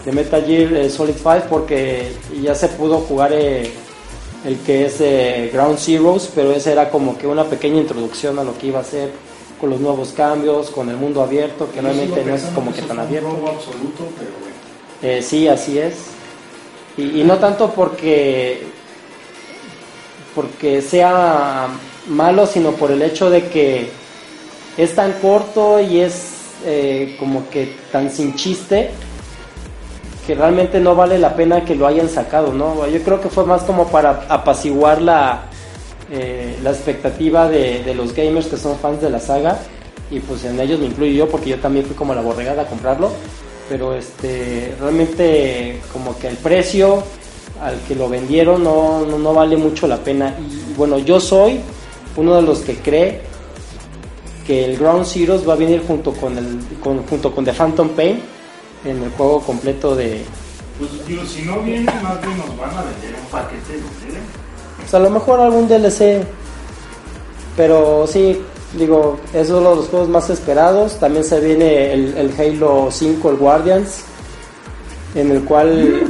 de 0.07 0.13
Metal 0.13 0.41
Gear 0.45 0.73
eh, 0.73 0.89
Solid 0.89 1.15
5 1.15 1.47
porque 1.49 2.13
ya 2.41 2.55
se 2.55 2.69
pudo 2.69 2.99
jugar 2.99 3.33
eh, 3.33 3.69
el 4.45 4.57
que 4.59 4.85
es 4.85 5.01
eh, 5.01 5.49
Ground 5.51 5.77
Zeroes, 5.77 6.31
pero 6.33 6.53
ese 6.53 6.71
era 6.71 6.89
como 6.89 7.17
que 7.17 7.27
una 7.27 7.43
pequeña 7.43 7.81
introducción 7.81 8.39
a 8.39 8.45
lo 8.45 8.57
que 8.57 8.67
iba 8.67 8.79
a 8.79 8.85
ser 8.85 9.09
con 9.59 9.69
los 9.69 9.81
nuevos 9.81 10.13
cambios, 10.15 10.69
con 10.69 10.87
el 10.87 10.95
mundo 10.95 11.21
abierto, 11.21 11.69
que 11.73 11.81
realmente 11.81 12.23
no 12.23 12.35
es 12.35 12.43
como 12.55 12.73
que 12.73 12.83
tan 12.83 12.99
un 12.99 13.03
abierto. 13.03 13.31
robo 13.31 13.49
absoluto, 13.49 14.07
pero 14.17 14.31
bueno. 14.39 14.55
Eh, 15.01 15.21
sí, 15.21 15.49
así 15.49 15.77
es. 15.77 15.95
Y, 16.95 17.19
y 17.19 17.23
no 17.25 17.37
tanto 17.37 17.71
porque, 17.71 18.61
porque 20.33 20.81
sea 20.81 21.67
malo, 22.07 22.47
sino 22.47 22.71
por 22.71 22.91
el 22.91 23.01
hecho 23.01 23.29
de 23.29 23.49
que 23.49 23.89
es 24.77 24.95
tan 24.95 25.11
corto 25.19 25.81
y 25.81 25.99
es 25.99 26.31
eh, 26.65 27.17
como 27.19 27.49
que 27.49 27.75
tan 27.91 28.09
sin 28.09 28.35
chiste 28.35 28.91
que 30.27 30.35
realmente 30.35 30.79
no 30.81 30.93
vale 30.93 31.17
la 31.17 31.35
pena 31.35 31.63
que 31.63 31.73
lo 31.73 31.87
hayan 31.87 32.09
sacado, 32.09 32.51
¿no? 32.53 32.85
Yo 32.87 33.01
creo 33.01 33.21
que 33.21 33.29
fue 33.29 33.45
más 33.45 33.63
como 33.63 33.87
para 33.87 34.25
apaciguar 34.27 35.01
la, 35.01 35.43
eh, 36.11 36.57
la 36.61 36.71
expectativa 36.71 37.47
de, 37.47 37.81
de 37.83 37.95
los 37.95 38.13
gamers 38.13 38.47
que 38.47 38.57
son 38.57 38.77
fans 38.77 39.01
de 39.01 39.09
la 39.09 39.19
saga 39.21 39.57
y 40.11 40.19
pues 40.19 40.43
en 40.43 40.59
ellos 40.59 40.79
me 40.81 40.87
incluyo 40.87 41.13
yo 41.13 41.29
porque 41.29 41.49
yo 41.51 41.59
también 41.59 41.85
fui 41.85 41.95
como 41.95 42.13
la 42.13 42.21
borregada 42.21 42.63
a 42.63 42.65
comprarlo 42.65 43.11
pero 43.69 43.93
este 43.95 44.73
realmente 44.79 45.81
como 45.91 46.17
que 46.17 46.27
el 46.29 46.37
precio 46.37 47.03
al 47.61 47.75
que 47.87 47.95
lo 47.95 48.07
vendieron 48.07 48.63
no, 48.63 49.05
no, 49.05 49.17
no 49.19 49.33
vale 49.33 49.57
mucho 49.57 49.85
la 49.87 49.97
pena 49.97 50.33
y 50.39 50.73
bueno 50.77 50.97
yo 50.99 51.19
soy 51.19 51.59
uno 52.15 52.35
de 52.35 52.41
los 52.41 52.59
que 52.59 52.75
cree 52.75 53.21
que 54.45 54.63
el 54.65 54.77
Ground 54.77 55.05
Zeroes 55.05 55.47
va 55.47 55.53
a 55.53 55.57
venir 55.57 55.83
junto 55.85 56.13
con 56.13 56.37
el 56.37 56.59
con- 56.81 57.03
junto 57.05 57.33
con 57.33 57.43
The 57.43 57.51
Phantom 57.53 57.89
Pain 57.89 58.21
en 58.85 59.03
el 59.03 59.09
juego 59.11 59.41
completo 59.41 59.95
de 59.95 60.23
Pues 60.79 61.07
digo, 61.07 61.23
si 61.25 61.41
no 61.43 61.59
viene, 61.61 61.85
más 62.01 62.21
bien 62.21 62.37
nos 62.37 62.57
van 62.57 62.69
a 62.77 62.83
vender 62.83 63.15
un 63.21 63.29
paquete 63.31 63.73
de 63.73 63.79
tele. 63.79 64.19
pues 64.79 64.93
a 64.93 64.99
lo 64.99 65.09
mejor 65.09 65.39
algún 65.39 65.67
DLC 65.67 66.23
pero 67.55 68.05
sí 68.07 68.41
digo 68.77 69.17
es 69.33 69.49
uno 69.49 69.71
de 69.71 69.75
los 69.77 69.87
juegos 69.87 70.09
más 70.09 70.29
esperados 70.29 70.99
también 70.99 71.23
se 71.23 71.39
viene 71.39 71.93
el, 71.93 72.17
el 72.17 72.33
Halo 72.39 72.89
5 72.91 73.29
el 73.31 73.37
Guardians 73.37 74.01
en 75.15 75.31
el 75.31 75.43
cual 75.43 76.03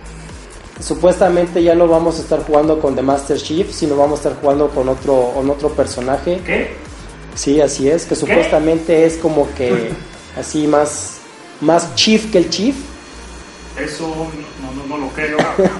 supuestamente 0.80 1.62
ya 1.62 1.74
no 1.74 1.88
vamos 1.88 2.18
a 2.18 2.22
estar 2.22 2.44
jugando 2.44 2.78
con 2.80 2.94
The 2.94 3.02
Master 3.02 3.38
Chief 3.38 3.70
sino 3.72 3.96
vamos 3.96 4.20
a 4.20 4.28
estar 4.28 4.40
jugando 4.40 4.68
con 4.68 4.88
otro 4.88 5.32
con 5.34 5.50
otro 5.50 5.70
personaje 5.70 6.40
¿Qué? 6.44 6.76
sí 7.34 7.60
así 7.60 7.88
es 7.88 8.04
que 8.04 8.14
supuestamente 8.14 9.04
es 9.06 9.16
como 9.16 9.48
que 9.54 9.90
así 10.38 10.66
más 10.66 11.15
más 11.60 11.94
chief 11.94 12.30
que 12.30 12.38
el 12.38 12.50
chief 12.50 12.76
Eso 13.78 14.06
no, 14.62 14.72
no, 14.72 14.86
no 14.96 15.06
lo 15.06 15.12
creo. 15.12 15.36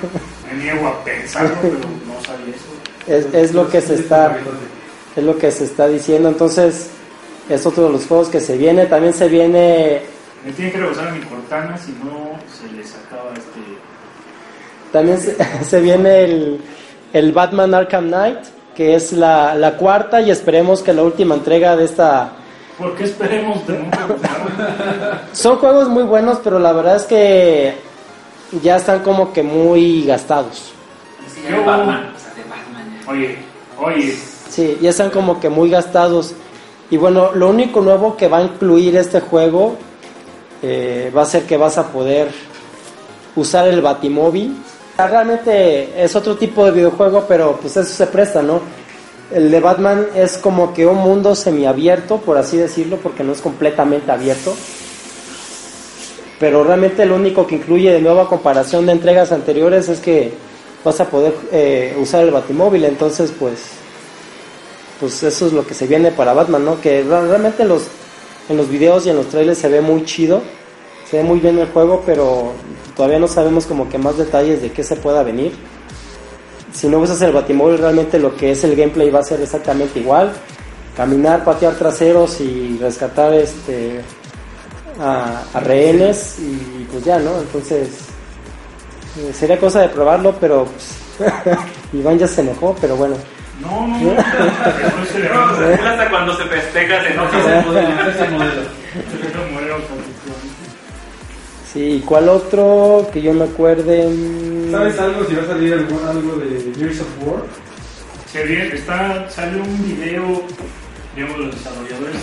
Me 0.50 0.62
niego 0.62 0.86
a 0.86 1.02
pensarlo, 1.04 1.56
pero 1.60 1.74
no 1.74 2.24
sabía 2.24 2.54
eso. 2.54 3.28
es, 3.28 3.34
es 3.34 3.54
lo 3.54 3.68
que 3.68 3.80
se 3.80 3.94
está 3.96 4.36
es 5.16 5.24
lo 5.24 5.36
que 5.38 5.50
se 5.50 5.64
está 5.64 5.88
diciendo 5.88 6.28
entonces 6.28 6.88
es 7.48 7.64
otro 7.66 7.84
de 7.86 7.90
los 7.92 8.06
juegos 8.06 8.28
que 8.28 8.40
se 8.40 8.56
viene 8.56 8.86
también 8.86 9.12
se 9.12 9.28
viene 9.28 10.02
Me 10.44 10.52
tienen 10.52 10.72
que 10.72 10.78
regresar 10.78 11.08
a 11.08 11.12
mi 11.12 11.20
cortana, 11.20 11.76
si 11.78 11.92
no 11.92 12.38
se 12.52 12.72
les 12.76 12.94
acaba 12.94 13.32
este. 13.32 13.60
también 14.92 15.18
se, 15.20 15.36
se 15.64 15.80
viene 15.80 16.24
el, 16.24 16.60
el 17.12 17.32
Batman 17.32 17.74
Arkham 17.74 18.06
Knight 18.08 18.38
que 18.76 18.94
es 18.94 19.12
la, 19.12 19.54
la 19.54 19.76
cuarta 19.78 20.20
y 20.20 20.30
esperemos 20.30 20.82
que 20.82 20.92
la 20.92 21.02
última 21.02 21.34
entrega 21.34 21.76
de 21.76 21.86
esta 21.86 22.32
¿Por 22.78 22.94
qué 22.94 23.04
esperemos 23.04 23.66
de 23.66 23.78
son 25.32 25.56
juegos 25.56 25.88
muy 25.88 26.02
buenos 26.02 26.38
pero 26.44 26.58
la 26.58 26.72
verdad 26.72 26.96
es 26.96 27.04
que 27.04 27.74
ya 28.62 28.76
están 28.76 29.02
como 29.02 29.32
que 29.32 29.42
muy 29.42 30.04
gastados 30.04 30.72
de 31.48 31.58
Batman, 31.58 32.12
o 32.14 32.18
sea, 32.18 32.34
de 32.34 32.42
Batman 32.42 33.00
ya. 33.04 33.10
Oye, 33.10 33.38
oye, 33.78 34.16
Sí, 34.48 34.78
ya 34.80 34.90
están 34.90 35.10
como 35.10 35.38
que 35.38 35.48
muy 35.50 35.68
gastados. 35.70 36.32
Y 36.90 36.96
bueno, 36.96 37.32
lo 37.34 37.50
único 37.50 37.80
nuevo 37.80 38.16
que 38.16 38.28
va 38.28 38.38
a 38.38 38.42
incluir 38.42 38.96
este 38.96 39.20
juego 39.20 39.76
eh, 40.62 41.12
va 41.14 41.22
a 41.22 41.26
ser 41.26 41.42
que 41.44 41.56
vas 41.56 41.76
a 41.78 41.88
poder 41.88 42.28
usar 43.34 43.68
el 43.68 43.82
Batimóvil. 43.82 44.56
Ah, 44.96 45.08
Realmente 45.08 46.02
es 46.02 46.16
otro 46.16 46.36
tipo 46.36 46.64
de 46.64 46.70
videojuego, 46.70 47.26
pero 47.28 47.58
pues 47.60 47.76
eso 47.76 47.92
se 47.92 48.06
presta, 48.06 48.40
¿no? 48.40 48.60
El 49.30 49.50
de 49.50 49.60
Batman 49.60 50.06
es 50.14 50.38
como 50.38 50.72
que 50.72 50.86
un 50.86 50.98
mundo 50.98 51.34
semiabierto, 51.34 52.18
por 52.18 52.38
así 52.38 52.56
decirlo, 52.56 52.98
porque 53.02 53.24
no 53.24 53.32
es 53.32 53.40
completamente 53.40 54.12
abierto. 54.12 54.54
Pero 56.38 56.62
realmente 56.62 57.06
lo 57.06 57.16
único 57.16 57.46
que 57.46 57.56
incluye 57.56 57.92
de 57.92 58.00
nuevo 58.00 58.20
a 58.20 58.28
comparación 58.28 58.86
de 58.86 58.92
entregas 58.92 59.32
anteriores 59.32 59.88
es 59.88 60.00
que 60.00 60.32
vas 60.84 61.00
a 61.00 61.06
poder 61.06 61.34
eh, 61.50 61.96
usar 61.98 62.22
el 62.22 62.30
Batimóvil. 62.30 62.84
Entonces, 62.84 63.32
pues, 63.36 63.62
pues 65.00 65.22
eso 65.22 65.46
es 65.46 65.52
lo 65.52 65.66
que 65.66 65.74
se 65.74 65.88
viene 65.88 66.12
para 66.12 66.32
Batman, 66.32 66.64
¿no? 66.64 66.80
Que 66.80 67.02
realmente 67.02 67.62
en 67.62 67.68
los, 67.68 67.88
en 68.48 68.56
los 68.56 68.68
videos 68.68 69.06
y 69.06 69.10
en 69.10 69.16
los 69.16 69.26
trailers 69.26 69.58
se 69.58 69.68
ve 69.68 69.80
muy 69.80 70.04
chido, 70.04 70.42
se 71.10 71.16
ve 71.18 71.24
muy 71.24 71.40
bien 71.40 71.58
el 71.58 71.68
juego, 71.68 72.02
pero 72.06 72.52
todavía 72.94 73.18
no 73.18 73.26
sabemos 73.26 73.66
como 73.66 73.88
que 73.88 73.98
más 73.98 74.18
detalles 74.18 74.62
de 74.62 74.70
qué 74.70 74.84
se 74.84 74.94
pueda 74.96 75.24
venir. 75.24 75.52
Si 76.76 76.88
no 76.88 76.98
usas 76.98 77.22
el 77.22 77.32
Batimóvil, 77.32 77.78
realmente 77.78 78.18
lo 78.18 78.36
que 78.36 78.50
es 78.50 78.62
el 78.64 78.76
gameplay 78.76 79.08
va 79.08 79.20
a 79.20 79.22
ser 79.22 79.40
exactamente 79.40 79.98
igual. 79.98 80.30
Caminar, 80.94 81.42
patear 81.42 81.74
traseros 81.74 82.38
y 82.40 82.78
rescatar 82.78 83.32
este 83.32 84.02
a, 85.00 85.42
a 85.54 85.60
rehenes 85.60 86.38
y 86.38 86.86
pues 86.92 87.02
ya, 87.04 87.18
¿no? 87.18 87.38
Entonces 87.38 87.88
eh, 89.18 89.32
sería 89.32 89.58
cosa 89.58 89.80
de 89.80 89.88
probarlo, 89.88 90.34
pero 90.38 90.66
pues, 90.66 90.98
Iván 91.94 92.18
ya 92.18 92.28
se 92.28 92.42
enojó, 92.42 92.76
pero 92.78 92.96
bueno. 92.96 93.16
no, 93.60 93.86
no, 93.86 93.98
no. 93.98 94.20
Hasta 94.20 96.10
cuando 96.10 96.36
se 96.36 96.44
festeja 96.44 97.02
se 97.02 97.12
enoja. 97.12 97.58
Ese 98.10 98.28
modelo, 98.28 98.62
Sí, 101.76 101.96
¿y 101.96 102.00
cuál 102.00 102.26
otro 102.30 103.06
que 103.12 103.20
yo 103.20 103.34
me 103.34 103.44
acuerde? 103.44 104.08
¿Sabes 104.70 104.98
algo 104.98 105.26
si 105.26 105.34
va 105.34 105.42
a 105.42 105.46
salir 105.46 105.74
algo, 105.74 106.00
algo 106.08 106.36
de 106.36 106.72
Gears 106.74 107.02
of 107.02 107.08
War? 107.20 107.42
Se 108.32 108.44
viene, 108.44 108.74
está, 108.74 109.28
salió 109.28 109.62
un 109.62 109.84
video, 109.84 110.40
digamos, 111.14 111.36
de 111.36 111.44
los 111.44 111.54
desarrolladores, 111.54 112.16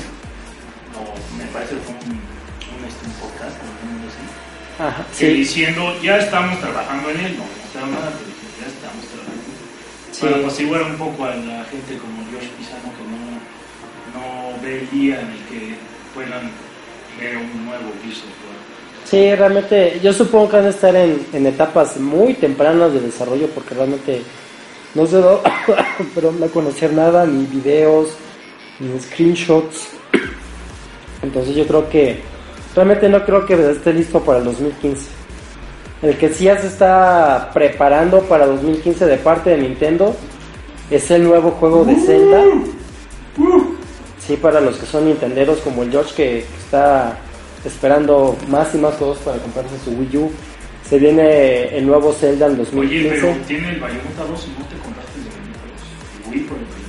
o 0.97 1.37
me 1.37 1.45
parece 1.53 1.75
que 1.75 1.81
fue 1.81 1.93
un, 1.93 2.17
un, 2.17 2.81
este, 2.81 3.05
un 3.05 3.13
podcast, 3.21 3.53
o 3.61 3.69
algo 3.93 4.09
así, 4.09 4.25
Ajá, 4.81 5.05
que 5.19 5.27
sí, 5.29 5.33
diciendo, 5.45 6.01
ya 6.01 6.17
estamos 6.17 6.59
trabajando 6.59 7.11
en 7.11 7.19
él, 7.19 7.37
no 7.37 7.45
mostraron 7.45 7.91
nada, 7.91 8.09
pero 8.09 8.33
ya 8.57 8.65
estamos 8.73 9.05
trabajando. 9.05 9.53
Sí. 10.13 10.21
Para 10.25 10.37
apaciguar 10.37 10.81
un 10.81 10.97
poco 10.97 11.25
a 11.25 11.35
la 11.35 11.63
gente 11.65 12.01
como 12.01 12.25
Josh 12.33 12.49
Pisano, 12.57 12.89
que 12.97 13.05
no, 13.05 13.21
no 14.17 14.63
ve 14.63 14.79
el 14.79 14.89
día 14.89 15.21
en 15.21 15.29
el 15.29 15.45
que 15.45 15.77
puedan 16.15 16.49
ver 17.21 17.37
un 17.37 17.65
nuevo 17.69 17.93
Gears 18.01 18.17
of 18.17 18.33
War. 18.49 18.62
Sí, 19.05 19.35
realmente 19.35 19.99
yo 20.01 20.13
supongo 20.13 20.49
que 20.49 20.57
van 20.57 20.65
a 20.65 20.69
estar 20.69 20.95
en, 20.95 21.25
en 21.33 21.47
etapas 21.47 21.97
muy 21.97 22.33
tempranas 22.33 22.93
de 22.93 23.01
desarrollo 23.01 23.47
porque 23.47 23.75
realmente 23.75 24.21
no 24.95 25.07
se 25.07 25.17
pero 26.15 26.31
no 26.31 26.47
conocer 26.47 26.93
nada, 26.93 27.25
ni 27.25 27.45
videos, 27.45 28.09
ni 28.79 28.99
screenshots. 28.99 29.87
Entonces 31.21 31.55
yo 31.55 31.65
creo 31.65 31.89
que 31.89 32.19
realmente 32.75 33.09
no 33.09 33.23
creo 33.25 33.45
que 33.45 33.53
esté 33.71 33.93
listo 33.93 34.19
para 34.21 34.39
el 34.39 34.45
2015. 34.45 35.07
El 36.01 36.17
que 36.17 36.29
sí 36.29 36.45
ya 36.45 36.59
se 36.59 36.67
está 36.67 37.49
preparando 37.53 38.21
para 38.23 38.45
2015 38.45 39.05
de 39.05 39.17
parte 39.17 39.51
de 39.51 39.57
Nintendo 39.57 40.15
es 40.91 41.09
el 41.11 41.23
nuevo 41.23 41.51
juego 41.51 41.85
de 41.85 41.95
Zelda. 41.95 42.43
Sí, 44.19 44.37
para 44.37 44.61
los 44.61 44.77
que 44.77 44.85
son 44.85 45.05
nintenderos 45.05 45.59
como 45.59 45.83
el 45.83 45.91
George 45.91 46.13
que 46.15 46.39
está 46.39 47.17
esperando 47.65 48.37
más 48.49 48.73
y 48.75 48.77
más 48.77 48.93
juegos 48.95 49.17
para 49.19 49.37
comprarse 49.37 49.77
su 49.83 49.91
Wii 49.91 50.17
U. 50.17 50.31
Se 50.89 50.99
viene 50.99 51.77
el 51.77 51.87
nuevo 51.87 52.11
Zelda 52.13 52.47
en 52.47 52.53
Oye, 52.53 52.59
2015. 52.59 53.09
pero 53.21 53.33
tiene 53.47 53.69
el 53.69 53.79
Bayonetta 53.79 54.25
2 54.29 54.47
y 54.47 54.59
no 54.59 54.65
te 54.67 54.75
compraste 54.77 55.17
el 55.17 55.23
de 55.23 55.29
Bayonetta 55.29 55.59
2. 55.71 56.25
El 56.27 56.31
Wii 56.31 56.41
por 56.47 56.57
el 56.57 56.63
Bayonetta. 56.65 56.83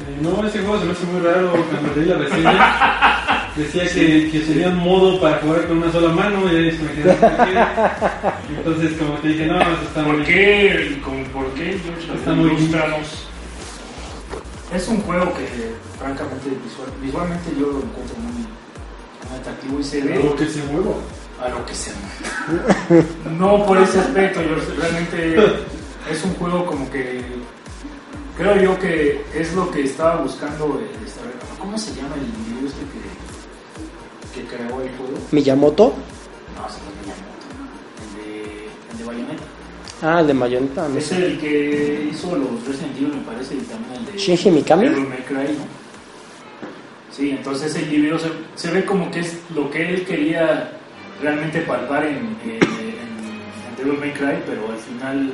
Eh, 0.00 0.18
No, 0.22 0.46
ese 0.48 0.58
juego 0.60 0.78
se 0.80 0.84
me 0.86 0.92
hace 0.92 1.04
muy 1.06 1.20
raro 1.20 1.52
cuando 1.70 1.94
leí 1.96 2.06
la 2.08 2.16
reseña. 2.18 3.52
Decía 3.56 3.82
que, 3.92 4.30
que 4.30 4.40
sería 4.46 4.68
un 4.68 4.76
modo 4.78 5.20
para 5.20 5.38
jugar 5.38 5.66
con 5.66 5.78
una 5.78 5.90
sola 5.92 6.10
mano 6.12 6.40
y 6.52 6.56
ahí 6.56 6.70
se 6.70 6.82
me 6.82 6.92
quedó. 6.92 7.14
¿por 7.16 7.36
qué? 7.46 7.58
Entonces, 8.56 8.92
como 8.98 9.14
te 9.14 9.28
dije, 9.28 9.46
no, 9.46 9.60
eso 9.60 9.82
está 9.82 10.02
muy 10.02 10.16
¿Por 10.16 10.24
qué? 10.26 11.00
¿Con- 11.04 11.24
¿Por 11.24 11.46
qué, 11.54 11.78
George? 11.82 12.14
Está 12.18 12.32
muy. 12.34 12.50
Es 14.74 14.86
un 14.88 15.00
juego 15.02 15.32
que, 15.34 15.46
francamente, 15.98 16.48
visual- 16.64 16.92
visualmente 17.02 17.50
yo 17.58 17.66
lo 17.66 17.78
encuentro 17.82 18.16
muy, 18.18 18.32
muy 18.32 18.46
atractivo 19.34 19.80
y 19.80 19.84
se 19.84 20.02
ve 20.02 20.14
Algo 20.14 20.36
que 20.36 20.46
se 20.46 20.62
mueva. 20.64 20.94
a 21.42 21.48
lo 21.48 21.64
que 21.66 21.74
se 21.74 21.90
mueve. 22.90 23.04
No 23.38 23.64
por 23.66 23.78
ese 23.78 24.00
aspecto, 24.00 24.40
yo 24.42 24.56
realmente 24.80 25.36
es 26.10 26.24
un 26.24 26.34
juego 26.34 26.64
como 26.66 26.90
que 26.90 27.22
creo 28.36 28.56
yo 28.60 28.78
que 28.78 29.22
es 29.34 29.52
lo 29.54 29.70
que 29.70 29.82
estaba 29.84 30.22
buscando 30.22 30.78
el. 30.80 30.88
¿Cómo 31.58 31.76
se 31.76 31.92
llama 31.94 32.14
el 32.16 32.22
individuo 32.22 32.68
este 32.68 32.80
que, 32.92 34.40
que 34.40 34.46
creó 34.48 34.80
el 34.80 34.88
juego? 34.96 35.18
Miyamoto. 35.32 35.92
No, 36.56 36.68
se 36.68 36.78
llama 36.78 36.92
Miyamoto. 37.02 37.46
El 38.02 38.24
de, 38.24 38.68
el 38.92 38.98
de 38.98 39.04
Bayonetta. 39.04 39.42
Ah, 40.00 40.20
el 40.20 40.26
de 40.28 40.34
Mayoneta. 40.34 40.88
no 40.88 40.98
Es 40.98 41.06
sé. 41.06 41.16
el 41.16 41.38
que 41.40 42.08
hizo 42.12 42.36
los 42.36 42.64
Resident 42.66 42.96
Evil, 42.96 43.14
me 43.16 43.22
parece, 43.22 43.54
y 43.56 43.58
también 43.58 44.00
el 44.06 44.12
de 44.12 44.18
Shinji 44.18 44.50
Mikami. 44.52 44.86
Cry, 44.88 44.94
¿no? 45.34 45.87
Sí, 47.18 47.30
entonces 47.32 47.74
el 47.74 47.82
individuo 47.82 48.16
se, 48.54 48.70
ve 48.70 48.84
como 48.84 49.10
que 49.10 49.18
es 49.18 49.40
lo 49.52 49.68
que 49.70 49.88
él 49.88 50.04
quería 50.06 50.70
realmente 51.20 51.62
palpar 51.62 52.06
en, 52.06 52.36
en, 52.44 52.62
en- 52.62 53.76
Devil 53.76 53.98
May 53.98 54.12
Cry, 54.12 54.40
pero 54.46 54.70
al 54.70 54.78
final 54.78 55.32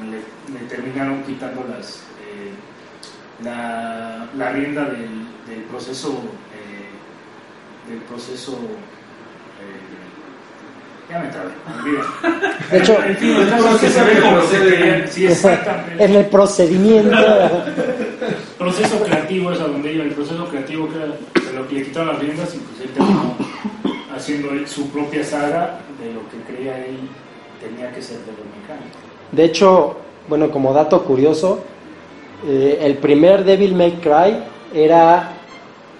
pues, 0.00 0.60
le, 0.60 0.66
terminaron 0.68 1.22
quitando 1.22 1.64
las 1.68 2.02
eh, 2.20 2.52
la, 3.44 4.28
rienda 4.52 4.86
del, 4.86 5.62
proceso 5.70 6.20
del 7.88 7.98
proceso 8.00 8.52
eh, 8.54 8.97
ya 11.10 11.18
me 11.20 11.28
trabé, 11.28 11.50
olvida. 11.78 12.02
De 12.70 12.78
hecho, 12.78 12.98
En 15.98 16.14
el 16.14 16.26
procedimiento. 16.26 17.16
proceso 18.58 19.02
creativo 19.04 19.52
es 19.52 19.60
a 19.60 19.64
donde 19.64 19.92
iba, 19.92 20.04
el 20.04 20.12
proceso 20.12 20.46
creativo 20.46 20.88
que 20.88 20.96
era 20.96 21.06
de 21.06 21.52
lo 21.54 21.66
que 21.68 21.74
le 21.76 21.82
quitaron 21.84 22.08
las 22.08 22.18
riendas 22.18 22.54
y 22.54 22.58
pues 22.58 22.80
él 22.82 22.90
terminó 22.90 23.36
haciendo 24.14 24.66
su 24.66 24.90
propia 24.90 25.24
saga 25.24 25.80
de 26.00 26.12
lo 26.12 26.28
que 26.28 26.52
creía 26.52 26.76
él 26.84 27.08
tenía 27.60 27.90
que 27.92 28.02
ser 28.02 28.18
de 28.18 28.32
lo 28.32 28.44
mecánico. 28.60 28.98
De 29.32 29.44
hecho, 29.44 29.96
bueno, 30.28 30.50
como 30.50 30.72
dato 30.72 31.02
curioso, 31.04 31.64
eh, 32.46 32.78
el 32.82 32.96
primer 32.98 33.44
Devil 33.44 33.74
May 33.74 33.92
Cry 34.00 34.38
era 34.74 35.37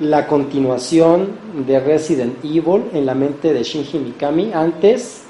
la 0.01 0.27
continuación 0.27 1.29
de 1.67 1.81
Resident 1.81 2.45
Evil 2.45 2.85
en 2.93 3.05
la 3.05 3.15
mente 3.15 3.53
de 3.53 3.63
Shinji 3.65 3.99
Mikami 3.99 4.53
antes 4.53 5.23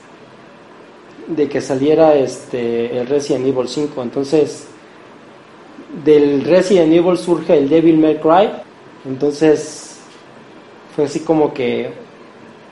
de 1.26 1.48
que 1.48 1.60
saliera 1.60 2.14
este 2.14 2.98
el 2.98 3.06
Resident 3.06 3.46
Evil 3.46 3.68
5. 3.68 4.02
Entonces, 4.02 4.66
del 6.04 6.44
Resident 6.44 6.92
Evil 6.92 7.16
surge 7.16 7.56
el 7.56 7.68
Devil 7.68 7.98
May 7.98 8.18
Cry. 8.18 8.50
Entonces, 9.06 9.98
fue 10.94 11.04
así 11.04 11.20
como 11.20 11.54
que 11.54 11.90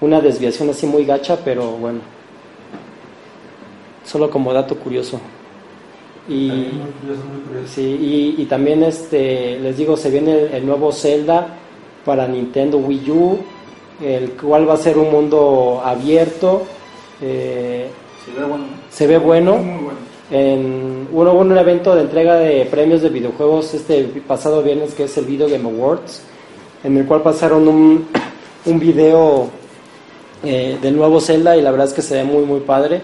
una 0.01 0.21
desviación 0.21 0.69
así 0.69 0.87
muy 0.87 1.05
gacha, 1.05 1.39
pero 1.43 1.73
bueno. 1.73 2.01
Solo 4.05 4.31
como 4.31 4.53
dato 4.53 4.77
curioso. 4.77 5.19
Y, 6.29 6.49
También 6.49 6.79
muy 6.79 6.91
curioso, 6.93 7.23
muy 7.33 7.41
curioso. 7.43 7.73
sí, 7.75 7.83
y, 7.83 8.43
y 8.43 8.45
también 8.47 8.83
este, 8.83 9.59
les 9.61 9.77
digo, 9.77 9.97
se 9.97 10.11
viene 10.11 10.33
el, 10.33 10.55
el 10.55 10.67
nuevo 10.67 10.93
Zelda 10.93 11.59
para 12.07 12.27
Nintendo 12.29 12.79
Wii 12.79 13.11
U, 13.11 13.39
el 14.03 14.31
cual 14.33 14.67
va 14.67 14.75
a 14.75 14.79
ser 14.79 14.97
un 14.97 15.11
mundo 15.11 15.83
abierto. 15.85 16.63
eh, 17.21 17.89
Se 18.25 18.31
ve 18.41 18.47
bueno. 18.47 18.65
¿no? 18.65 18.71
se 18.89 19.07
ve 19.07 19.19
bueno. 19.19 19.57
Muy, 19.57 19.85
bueno. 19.85 19.99
En, 20.31 21.09
hubo 21.13 21.33
un 21.33 21.57
evento 21.57 21.95
de 21.95 22.03
entrega 22.03 22.37
de 22.37 22.65
premios 22.67 23.03
de 23.03 23.11
videojuegos 23.11 23.75
este 23.75 24.05
pasado 24.27 24.63
viernes 24.63 24.95
que 24.95 25.05
es 25.05 25.17
el 25.19 25.25
Video 25.25 25.49
Game 25.49 25.69
Awards, 25.69 26.23
en 26.83 26.97
el 26.97 27.07
cual 27.07 27.23
pasaron 27.23 27.69
un, 27.69 28.07
un 28.67 28.79
video 28.79 29.49
eh, 30.45 30.79
del 30.81 30.97
nuevo 30.97 31.21
Zelda 31.21 31.57
y 31.57 31.63
la 31.63 31.71
verdad 31.71 31.89
es 31.89 31.93
que 31.93 32.03
se 32.03 32.15
ve 32.17 32.25
muy 32.25 32.45
muy 32.45 32.61
padre. 32.61 33.01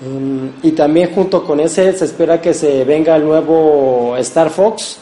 Mm, 0.00 0.66
y 0.66 0.72
también 0.72 1.12
junto 1.12 1.44
con 1.44 1.58
ese 1.58 1.92
se 1.92 2.04
espera 2.04 2.40
que 2.40 2.54
se 2.54 2.84
venga 2.84 3.16
el 3.16 3.24
nuevo 3.24 4.14
Star 4.18 4.50
Fox. 4.50 4.98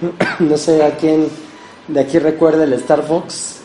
No 0.40 0.56
sé 0.56 0.82
a 0.82 0.96
quién 0.96 1.28
de 1.88 2.00
aquí 2.00 2.18
recuerda 2.18 2.64
el 2.64 2.72
Star 2.74 3.02
Fox 3.02 3.60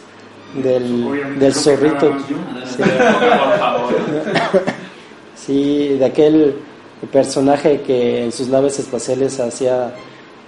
del, 0.53 1.07
Obviamente 1.07 1.45
del 1.45 1.53
zorrito. 1.53 2.11
Sí, 5.35 5.95
de 5.97 6.05
aquel 6.05 6.55
personaje 7.11 7.81
que 7.81 8.25
en 8.25 8.31
sus 8.31 8.49
naves 8.49 8.77
espaciales 8.77 9.39
hacía, 9.39 9.93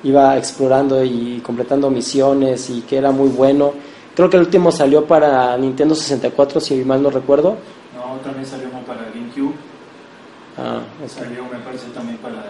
iba 0.03 0.37
explorando 0.37 1.03
y 1.03 1.41
completando 1.43 1.89
misiones 1.89 2.69
y 2.69 2.81
que 2.81 2.97
era 2.97 3.11
muy 3.11 3.29
bueno. 3.29 3.73
Creo 4.15 4.29
que 4.29 4.37
el 4.37 4.43
último 4.43 4.71
salió 4.71 5.05
para 5.05 5.57
Nintendo 5.57 5.95
64, 5.95 6.59
si 6.59 6.83
mal 6.83 7.01
no 7.01 7.09
recuerdo. 7.09 7.57
No, 7.95 8.19
también 8.19 8.45
salió 8.45 8.67
uno 8.69 8.81
para 8.81 9.05
GameCube, 9.05 9.55
Ah, 10.57 10.81
salió 11.07 11.45
me 11.45 11.57
parece 11.59 11.87
también 11.91 12.17
para, 12.17 12.43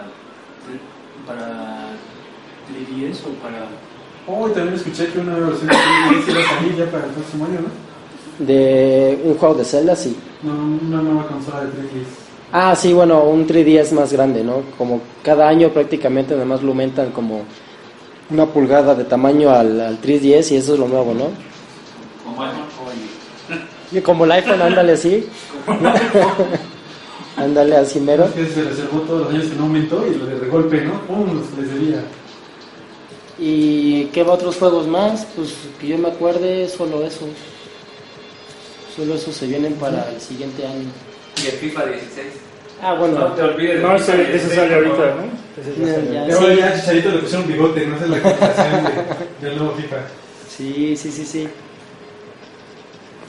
para 1.26 1.90
3DS 2.72 3.18
o 3.26 3.30
para... 3.42 3.66
Oh, 4.26 4.48
y 4.48 4.52
también 4.52 4.74
escuché 4.74 5.08
que 5.08 5.18
una 5.18 5.36
versión 5.36 5.68
de 5.68 5.74
3DS 5.74 6.28
iba 6.28 6.40
a 6.40 6.56
salir 6.56 6.76
ya 6.76 6.90
para 6.90 7.04
el 7.06 7.10
próximo 7.10 7.44
año, 7.44 7.60
¿no? 7.60 8.44
De 8.46 9.20
un 9.24 9.36
juego 9.36 9.54
de 9.54 9.64
Zelda, 9.64 9.94
sí. 9.94 10.16
No, 10.42 10.52
una 10.52 11.02
nueva 11.02 11.26
consola 11.26 11.60
de 11.64 11.68
3DS. 11.68 12.22
Ah, 12.52 12.74
sí, 12.76 12.92
bueno, 12.92 13.24
un 13.24 13.46
3DS 13.46 13.92
más 13.92 14.12
grande, 14.12 14.44
¿no? 14.44 14.62
Como 14.76 15.00
cada 15.22 15.48
año 15.48 15.70
prácticamente 15.70 16.34
nada 16.34 16.44
más 16.44 16.62
lo 16.62 16.68
aumentan 16.68 17.10
como 17.10 17.42
una 18.30 18.46
pulgada 18.46 18.94
de 18.94 19.04
tamaño 19.04 19.50
al, 19.50 19.80
al 19.80 20.00
3DS 20.00 20.52
y 20.52 20.56
eso 20.56 20.74
es 20.74 20.78
lo 20.78 20.88
nuevo, 20.88 21.14
¿no? 21.14 21.30
Como 22.24 22.42
iPhone. 22.42 23.62
Y 23.90 24.00
como 24.00 24.24
el 24.24 24.32
iPhone, 24.32 24.62
ándale 24.62 24.92
así. 24.92 25.26
ándale 27.36 27.76
así 27.76 28.00
mero. 28.00 28.24
Es 28.24 28.32
que 28.32 28.46
se 28.46 28.62
reservó 28.64 29.00
todos 29.00 29.20
los 29.22 29.30
años 29.30 29.46
que 29.46 29.56
no 29.56 29.62
aumentó 29.64 30.06
y 30.06 30.14
lo 30.14 30.26
de 30.26 30.34
regolpe, 30.36 30.82
¿no? 30.82 31.00
¡Pum! 31.02 31.40
Les 31.58 31.72
debía. 31.72 32.02
¿Y 33.44 34.04
qué 34.12 34.22
va 34.22 34.34
otros 34.34 34.54
juegos 34.56 34.86
más? 34.86 35.26
Pues 35.34 35.52
que 35.80 35.88
yo 35.88 35.98
me 35.98 36.08
acuerde, 36.08 36.68
solo 36.68 37.04
eso. 37.04 37.26
Solo 38.94 39.14
eso 39.16 39.32
se 39.32 39.46
vienen 39.48 39.74
para 39.74 40.08
el 40.10 40.20
siguiente 40.20 40.64
año. 40.64 40.84
Y 41.42 41.46
el 41.48 41.52
FIFA 41.54 41.86
16. 41.86 42.26
Ah, 42.80 42.94
bueno. 42.94 43.18
No 43.18 43.32
te 43.32 43.42
olvides. 43.42 43.82
No, 43.82 43.96
ese, 43.96 44.12
ese 44.12 44.30
16, 44.48 44.54
sale 44.54 44.74
ahorita. 44.76 45.14
¿no? 45.16 45.60
Ese 45.60 46.12
Ya, 46.14 46.26
ya 46.28 46.36
sale. 46.36 46.56
ya. 46.56 46.74
Chicharito 46.80 47.10
le 47.10 47.18
pusieron 47.18 47.48
bigote, 47.48 47.86
no 47.86 47.96
es 47.96 48.08
la 48.08 48.22
comparación 48.22 48.84
de, 49.40 49.48
del 49.48 49.58
nuevo 49.58 49.74
FIFA. 49.74 49.96
Sí, 50.48 50.96
sí, 50.96 51.10
sí, 51.10 51.24
sí. 51.24 51.48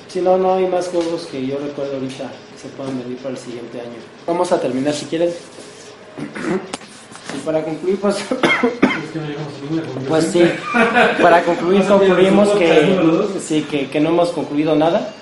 Sí, 0.10 0.22
no, 0.22 0.38
no 0.38 0.54
hay 0.54 0.68
más 0.68 0.90
juegos 0.90 1.26
que 1.32 1.44
yo 1.48 1.58
recuerdo 1.58 1.94
ahorita 1.96 2.30
que 2.54 2.62
se 2.62 2.68
puedan 2.78 3.00
venir 3.02 3.18
para 3.18 3.32
el 3.32 3.38
siguiente 3.40 3.82
año. 3.82 3.98
Vamos 4.28 4.52
a 4.52 4.62
terminar 4.62 4.94
si 4.94 5.06
quieren. 5.06 5.32
Para 7.46 7.62
concluir, 7.62 8.00
pues, 8.00 8.18
pues 10.08 10.26
sí, 10.26 10.44
para 11.22 11.44
concluir 11.44 11.84
concluimos 11.86 12.50
que, 12.52 12.98
sí, 13.42 13.62
que, 13.70 13.90
que 13.90 14.00
no 14.00 14.10
hemos 14.10 14.30
concluido 14.30 14.76
nada. 14.76 15.14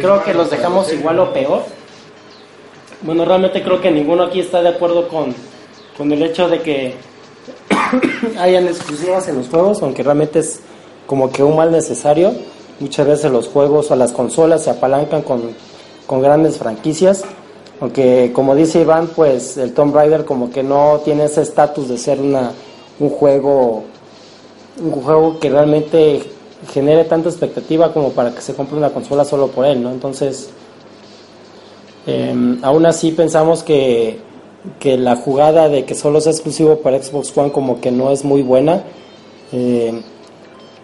Creo 0.00 0.22
que 0.22 0.32
los 0.32 0.50
dejamos 0.50 0.92
igual 0.92 1.18
o 1.18 1.32
peor. 1.32 1.64
Bueno, 3.02 3.24
realmente 3.24 3.62
creo 3.62 3.80
que 3.80 3.90
ninguno 3.90 4.24
aquí 4.24 4.40
está 4.40 4.62
de 4.62 4.68
acuerdo 4.68 5.08
con, 5.08 5.34
con 5.98 6.12
el 6.12 6.22
hecho 6.22 6.48
de 6.48 6.60
que 6.62 6.94
hayan 8.38 8.66
exclusivas 8.68 9.26
en 9.28 9.38
los 9.38 9.48
juegos, 9.48 9.82
aunque 9.82 10.02
realmente 10.02 10.38
es 10.38 10.60
como 11.06 11.30
que 11.32 11.42
un 11.42 11.56
mal 11.56 11.72
necesario. 11.72 12.32
Muchas 12.78 13.06
veces 13.06 13.30
los 13.30 13.48
juegos 13.48 13.90
o 13.90 13.96
las 13.96 14.12
consolas 14.12 14.64
se 14.64 14.70
apalancan 14.70 15.22
con, 15.22 15.50
con 16.06 16.22
grandes 16.22 16.58
franquicias, 16.58 17.24
aunque 17.82 18.30
como 18.32 18.54
dice 18.54 18.82
Iván, 18.82 19.08
pues 19.08 19.56
el 19.56 19.74
Tomb 19.74 19.92
Raider 19.92 20.24
como 20.24 20.52
que 20.52 20.62
no 20.62 21.00
tiene 21.04 21.24
ese 21.24 21.42
estatus 21.42 21.88
de 21.88 21.98
ser 21.98 22.20
una, 22.20 22.52
un 23.00 23.10
juego 23.10 23.82
un 24.80 24.92
juego 24.92 25.40
que 25.40 25.50
realmente 25.50 26.22
genere 26.72 27.02
tanta 27.06 27.28
expectativa 27.28 27.92
como 27.92 28.10
para 28.10 28.32
que 28.32 28.40
se 28.40 28.54
compre 28.54 28.78
una 28.78 28.90
consola 28.90 29.24
solo 29.24 29.48
por 29.48 29.66
él, 29.66 29.82
¿no? 29.82 29.90
Entonces, 29.90 30.50
eh, 32.06 32.56
aún 32.62 32.86
así 32.86 33.10
pensamos 33.10 33.64
que, 33.64 34.20
que 34.78 34.96
la 34.96 35.16
jugada 35.16 35.68
de 35.68 35.84
que 35.84 35.96
solo 35.96 36.20
sea 36.20 36.30
exclusivo 36.30 36.76
para 36.76 37.02
Xbox 37.02 37.36
One 37.36 37.50
como 37.50 37.80
que 37.80 37.90
no 37.90 38.12
es 38.12 38.24
muy 38.24 38.42
buena. 38.42 38.84
Eh, 39.50 40.00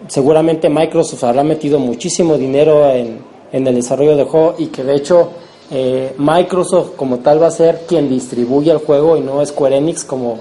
seguramente 0.09 0.69
Microsoft 0.69 1.23
habrá 1.23 1.45
metido 1.45 1.79
muchísimo 1.79 2.37
dinero 2.37 2.89
en, 2.89 3.19
en 3.53 3.65
el 3.65 3.75
desarrollo 3.75 4.17
del 4.17 4.25
juego 4.25 4.55
y 4.57 4.65
que 4.67 4.83
de 4.83 4.95
hecho 4.95 5.29
eh, 5.71 6.15
Microsoft 6.17 6.95
como 6.95 7.19
tal 7.19 7.41
va 7.41 7.47
a 7.47 7.51
ser 7.51 7.85
quien 7.87 8.09
distribuye 8.09 8.71
el 8.71 8.79
juego 8.79 9.17
y 9.17 9.21
no 9.21 9.45
Square 9.45 9.77
Enix 9.77 10.03
como, 10.03 10.39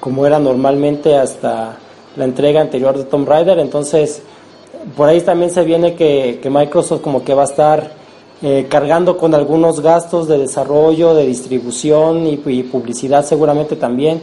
como 0.00 0.26
era 0.26 0.38
normalmente 0.38 1.16
hasta 1.16 1.76
la 2.16 2.24
entrega 2.24 2.60
anterior 2.60 2.96
de 2.96 3.04
Tomb 3.04 3.28
Raider. 3.28 3.58
Entonces, 3.58 4.22
por 4.96 5.08
ahí 5.08 5.20
también 5.20 5.50
se 5.50 5.62
viene 5.64 5.94
que, 5.94 6.40
Microsoft 6.50 7.02
como 7.02 7.22
que 7.22 7.34
va 7.34 7.42
a 7.42 7.46
estar 7.46 7.92
eh, 8.42 8.66
cargando 8.68 9.18
con 9.18 9.34
algunos 9.34 9.80
gastos 9.80 10.26
de 10.26 10.38
desarrollo, 10.38 11.14
de 11.14 11.26
distribución 11.26 12.26
y, 12.26 12.40
y 12.46 12.62
publicidad 12.62 13.24
seguramente 13.26 13.76
también. 13.76 14.22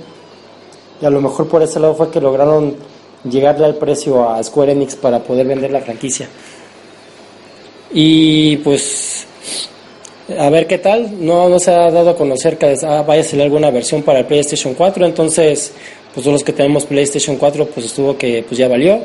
Y 0.99 1.05
a 1.05 1.11
lo 1.11 1.21
mejor 1.21 1.47
por 1.47 1.61
ese 1.61 1.79
lado 1.79 1.93
fue 1.93 2.09
que 2.09 2.19
lograron 2.19 2.75
llegarle 3.23 3.65
al 3.65 3.75
precio 3.75 4.27
a 4.27 4.43
Square 4.43 4.71
Enix 4.71 4.95
para 4.95 5.19
poder 5.19 5.45
vender 5.45 5.71
la 5.71 5.81
franquicia. 5.81 6.27
Y 7.91 8.57
pues 8.57 9.08
a 10.37 10.49
ver 10.49 10.67
qué 10.67 10.77
tal, 10.77 11.23
no, 11.25 11.49
no 11.49 11.59
se 11.59 11.71
ha 11.71 11.89
dado 11.91 12.11
a 12.11 12.15
conocer 12.15 12.57
que 12.57 12.75
ah, 12.83 13.03
vaya 13.07 13.21
a 13.21 13.23
salir 13.25 13.43
alguna 13.43 13.71
versión 13.71 14.03
para 14.03 14.19
el 14.19 14.25
PlayStation 14.25 14.73
4, 14.73 15.05
entonces 15.05 15.73
pues 16.13 16.25
los 16.25 16.43
que 16.43 16.53
tenemos 16.53 16.85
PlayStation 16.85 17.37
4 17.37 17.65
pues 17.67 17.85
estuvo 17.85 18.17
que 18.17 18.43
pues 18.47 18.57
ya 18.57 18.67
valió. 18.67 18.99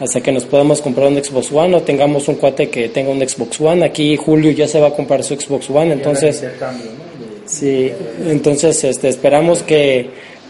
Hasta 0.00 0.20
que 0.20 0.32
nos 0.32 0.44
podamos 0.44 0.80
comprar 0.80 1.06
un 1.06 1.22
Xbox 1.22 1.52
One 1.52 1.76
o 1.76 1.82
tengamos 1.82 2.26
un 2.26 2.34
cuate 2.34 2.68
que 2.68 2.88
tenga 2.88 3.10
un 3.10 3.20
Xbox 3.26 3.60
One. 3.60 3.84
Aquí 3.84 4.16
Julio 4.16 4.50
ya 4.50 4.66
se 4.66 4.80
va 4.80 4.88
a 4.88 4.90
comprar 4.90 5.22
su 5.22 5.36
Xbox 5.36 5.70
One, 5.70 5.92
entonces 5.92 6.36
Intercambio, 6.42 6.86
¿no? 6.86 6.90
De- 6.90 7.48
Sí, 7.48 7.92
entonces 8.26 8.82
este, 8.84 9.08
esperamos 9.08 9.62
que 9.62 10.08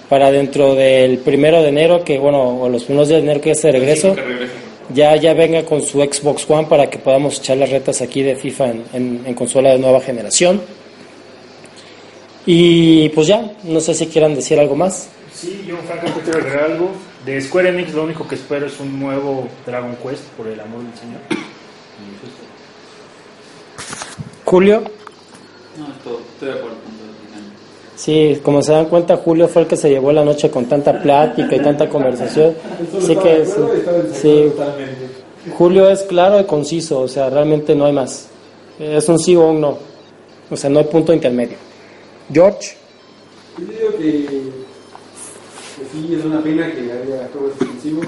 para 0.08 0.30
dentro 0.30 0.74
del 0.74 1.18
primero 1.18 1.60
de 1.62 1.68
enero, 1.68 2.04
que 2.04 2.18
bueno, 2.18 2.60
o 2.62 2.68
los 2.70 2.84
primeros 2.84 3.08
días 3.08 3.18
de 3.20 3.24
enero 3.24 3.40
que 3.42 3.50
es 3.50 3.60
de 3.62 3.72
regreso, 3.72 4.14
Que 4.14 4.22
regrese. 4.22 4.52
Ya, 4.94 5.16
ya 5.16 5.34
venga 5.34 5.64
con 5.64 5.82
su 5.82 5.98
Xbox 6.00 6.48
One 6.48 6.66
para 6.68 6.88
que 6.88 6.98
podamos 6.98 7.38
echar 7.38 7.56
las 7.58 7.70
retas 7.70 8.00
aquí 8.00 8.22
de 8.22 8.36
FIFA 8.36 8.68
en, 8.70 8.84
en- 8.92 9.22
en 9.26 9.34
consola 9.34 9.70
de 9.70 9.78
nueva 9.78 10.00
generación. 10.00 10.60
Y 12.46 13.08
pues 13.10 13.26
ya, 13.26 13.52
no 13.64 13.80
sé 13.80 13.94
si 13.94 14.06
quieran 14.06 14.34
decir 14.34 14.58
algo 14.58 14.76
más. 14.76 15.08
Sí, 15.34 15.64
yo 15.66 15.76
francamente 15.78 16.20
quiero 16.22 16.38
agregar 16.38 16.70
algo. 16.72 16.90
De 17.24 17.40
Square 17.40 17.70
Enix 17.70 17.92
lo 17.94 18.04
único 18.04 18.28
que 18.28 18.34
espero 18.34 18.66
es 18.66 18.78
un 18.80 19.00
nuevo 19.00 19.48
Dragon 19.66 19.96
Quest, 19.96 20.24
por 20.36 20.46
el 20.46 20.60
amor 20.60 20.82
del 20.82 20.94
Señor. 20.98 21.20
Julio, 24.44 24.82
No, 25.78 25.88
estoy, 25.88 26.16
estoy 26.34 26.48
de 26.48 26.54
acuerdo 26.54 26.76
con 26.84 26.92
todo 26.92 27.06
lo 27.06 27.12
que 27.14 27.26
dicen. 27.26 27.52
Sí, 27.96 28.40
como 28.42 28.62
se 28.62 28.72
dan 28.72 28.86
cuenta, 28.86 29.16
Julio 29.16 29.48
fue 29.48 29.62
el 29.62 29.68
que 29.68 29.76
se 29.76 29.90
llevó 29.90 30.12
la 30.12 30.24
noche 30.24 30.50
con 30.50 30.66
tanta 30.66 31.00
plática 31.00 31.54
y 31.56 31.60
tanta 31.60 31.88
conversación. 31.88 32.54
Así 32.96 33.16
que 33.16 33.46
sí, 33.46 33.60
sí. 34.12 34.52
Julio 35.56 35.90
es 35.90 36.02
claro 36.02 36.40
y 36.40 36.44
conciso, 36.44 37.00
o 37.00 37.08
sea, 37.08 37.28
realmente 37.30 37.74
no 37.74 37.86
hay 37.86 37.92
más. 37.92 38.28
Es 38.78 39.08
un 39.08 39.18
sí 39.18 39.36
o 39.36 39.48
un 39.48 39.60
no. 39.60 39.78
O 40.50 40.56
sea, 40.56 40.70
no 40.70 40.78
hay 40.78 40.86
punto 40.86 41.12
intermedio. 41.12 41.56
George, 42.32 42.76
Yo 43.58 43.66
digo 43.66 43.90
que, 43.98 44.26
que 44.26 45.84
sí, 45.92 46.14
es 46.14 46.24
una 46.24 46.42
pena 46.42 46.70
que 46.72 46.80
haya 46.80 47.28
juegos 47.32 47.52
exclusivos. 47.60 48.06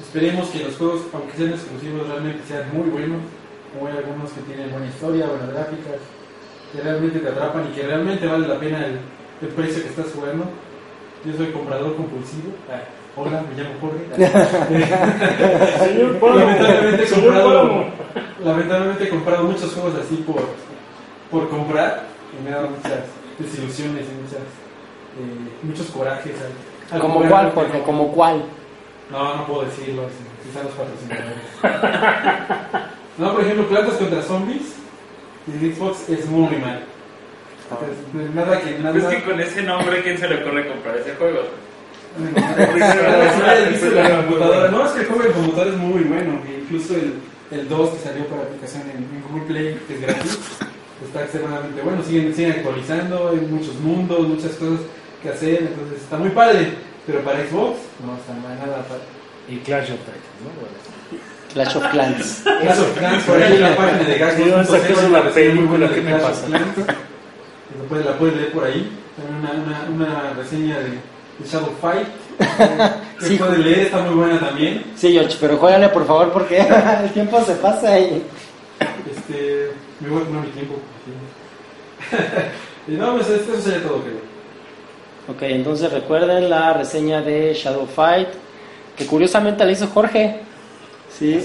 Esperemos 0.00 0.48
que 0.50 0.60
los 0.60 0.76
juegos, 0.76 1.02
aunque 1.12 1.36
sean 1.36 1.50
exclusivos, 1.50 2.08
realmente 2.08 2.40
sean 2.46 2.64
muy 2.72 2.88
buenos. 2.88 3.20
Como 3.72 3.88
hay 3.88 3.98
algunos 3.98 4.30
que 4.30 4.40
tienen 4.42 4.70
buena 4.70 4.86
historia, 4.86 5.26
buenas 5.26 5.50
gráficas, 5.50 5.98
que 6.74 6.82
realmente 6.82 7.18
te 7.20 7.28
atrapan 7.28 7.66
y 7.70 7.74
que 7.74 7.86
realmente 7.86 8.26
vale 8.26 8.48
la 8.48 8.58
pena 8.58 8.84
el, 8.86 8.98
el 9.42 9.48
precio 9.54 9.82
que 9.82 9.88
estás 9.90 10.06
jugando. 10.14 10.44
Yo 11.24 11.32
soy 11.36 11.46
comprador 11.52 11.96
compulsivo. 11.96 12.52
Ah, 12.70 12.80
hola, 13.16 13.42
me 13.48 13.54
llamo 13.62 13.74
Jorge. 13.80 14.04
Señor 15.78 16.18
lamentablemente, 16.22 17.02
he 17.02 17.06
señor 17.06 17.32
comprado, 17.34 17.84
lamentablemente 18.44 19.04
he 19.04 19.08
comprado 19.08 19.44
muchos 19.44 19.72
juegos 19.72 19.94
así 20.04 20.16
por, 20.16 20.42
por 21.30 21.48
comprar 21.48 22.02
y 22.38 22.42
me 22.44 22.50
ha 22.52 22.56
dado 22.56 22.70
muchas 22.70 23.00
desilusiones 23.38 24.02
y 24.06 24.22
muchas, 24.22 24.40
eh, 24.40 25.50
muchos 25.62 25.86
corajes. 25.86 26.32
al- 26.40 26.96
al 26.96 27.00
como 27.00 27.22
cuál, 27.26 27.52
Jorge, 27.52 27.78
no- 27.78 27.84
como 27.84 28.12
cuál. 28.12 28.42
No, 29.10 29.36
no 29.36 29.46
puedo 29.46 29.62
decirlo, 29.62 30.02
si- 30.08 30.48
quizá 30.48 30.62
los 30.64 30.72
patrocinadores. 30.72 31.46
no, 33.18 33.32
por 33.32 33.40
ejemplo, 33.42 33.66
Plantas 33.68 33.94
contra 33.94 34.20
Zombies 34.22 34.74
en 35.46 35.74
Xbox 35.74 36.08
es 36.08 36.26
muy 36.26 36.56
mal. 36.56 36.84
Entonces, 37.70 38.34
nada 38.34 38.60
que 38.60 38.78
nada. 38.78 38.98
Es 38.98 39.04
que 39.04 39.22
con 39.24 39.40
ese 39.40 39.62
nombre, 39.62 40.02
¿quién 40.02 40.18
se 40.18 40.28
le 40.28 40.42
ocurre 40.42 40.68
comprar 40.68 40.96
ese 40.96 41.14
juego? 41.14 41.40
No, 42.14 42.20
es 44.86 44.92
que 44.92 45.00
el 45.00 45.06
juego 45.06 45.22
de 45.24 45.32
computadora 45.32 45.70
es 45.70 45.76
muy 45.76 46.04
bueno. 46.04 46.40
Incluso 46.62 46.94
el, 46.94 47.14
el 47.50 47.68
2 47.68 47.90
que 47.90 47.98
salió 47.98 48.24
para 48.26 48.42
aplicación 48.42 48.82
en, 48.82 48.98
en 48.98 49.22
Google 49.28 49.46
Play, 49.46 49.80
que 49.88 49.94
es 49.94 50.00
gratis, 50.00 50.38
está 51.04 51.22
extremadamente 51.22 51.82
bueno. 51.82 52.02
Siguen, 52.04 52.32
siguen 52.34 52.52
actualizando, 52.52 53.30
hay 53.30 53.38
muchos 53.38 53.74
mundos, 53.80 54.28
muchas 54.28 54.52
cosas 54.52 54.80
que 55.22 55.30
hacer. 55.30 55.62
Entonces 55.62 56.02
está 56.02 56.16
muy 56.16 56.30
padre. 56.30 56.74
Pero 57.06 57.20
para 57.20 57.44
Xbox, 57.46 57.78
no 58.04 58.16
está 58.16 58.32
nada 58.34 58.82
padre. 58.84 59.02
Y 59.48 59.58
Clash 59.58 59.90
of 59.90 59.98
Titans, 59.98 60.40
¿no? 60.44 60.50
Bueno. 60.60 60.76
Clash 61.54 61.76
of 61.76 61.88
Clans. 61.90 62.42
Clash 62.44 62.78
of 62.80 62.98
Clans, 62.98 63.22
por 63.24 63.42
ahí 63.42 63.54
en 63.54 63.60
la 63.62 63.76
página 63.76 63.98
de. 63.98 64.36
Sí, 64.36 64.50
¿dónde 64.50 64.66
saqué 64.66 64.92
eso 64.92 65.08
la 65.08 65.22
película? 65.30 65.88
¿Qué 65.88 66.00
me 66.00 66.14
pasa? 66.16 66.48
La 66.48 68.12
puedes 68.18 68.36
leer 68.36 68.52
por 68.52 68.64
ahí. 68.64 68.90
También 69.16 69.38
una, 69.40 69.84
una, 69.94 70.06
una 70.10 70.32
reseña 70.34 70.78
de, 70.80 70.90
de 70.90 71.48
Shadow 71.50 71.72
Fight. 71.80 72.08
Que 73.20 73.26
Sí. 73.26 73.36
puedes 73.36 73.58
leer, 73.60 73.78
está 73.86 73.98
muy 73.98 74.14
buena 74.16 74.40
también. 74.40 74.82
Sí, 74.96 75.12
George, 75.12 75.36
pero 75.40 75.56
juégale 75.56 75.88
por 75.90 76.04
favor 76.04 76.32
porque 76.32 76.58
el 77.04 77.10
tiempo 77.12 77.40
se 77.44 77.54
pasa 77.54 77.96
y... 77.98 78.22
Este, 79.08 79.70
me 80.00 80.08
voy 80.08 80.20
a 80.22 80.24
tomar 80.24 80.44
mi 80.44 80.50
tiempo. 80.50 80.74
y 82.88 82.92
no, 82.92 83.14
pues 83.14 83.30
esto 83.30 83.60
sería 83.60 83.82
todo, 83.86 84.02
creo. 84.02 84.16
Ok, 85.28 85.42
entonces 85.42 85.92
recuerden 85.92 86.50
la 86.50 86.72
reseña 86.74 87.22
de 87.22 87.54
Shadow 87.54 87.86
Fight, 87.86 88.28
que 88.96 89.06
curiosamente 89.06 89.64
la 89.64 89.70
hizo 89.72 89.86
Jorge. 89.86 90.40
Sí, 91.18 91.40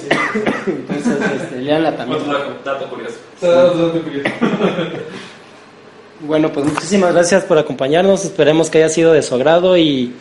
entonces 0.67 1.17
este, 1.41 1.61
leanla 1.61 1.95
también. 1.95 2.21
Otro 2.21 2.55
dato- 2.65 2.89
curioso. 2.89 3.15
Dato 3.41 4.01
curioso. 4.03 4.29
Bueno, 6.21 6.51
pues 6.51 6.65
muchísimas 6.65 7.13
gracias 7.13 7.45
por 7.45 7.57
acompañarnos, 7.57 8.25
esperemos 8.25 8.69
que 8.69 8.79
haya 8.79 8.89
sido 8.89 9.13
de 9.13 9.21
su 9.21 9.35
agrado 9.35 9.77
y, 9.77 10.13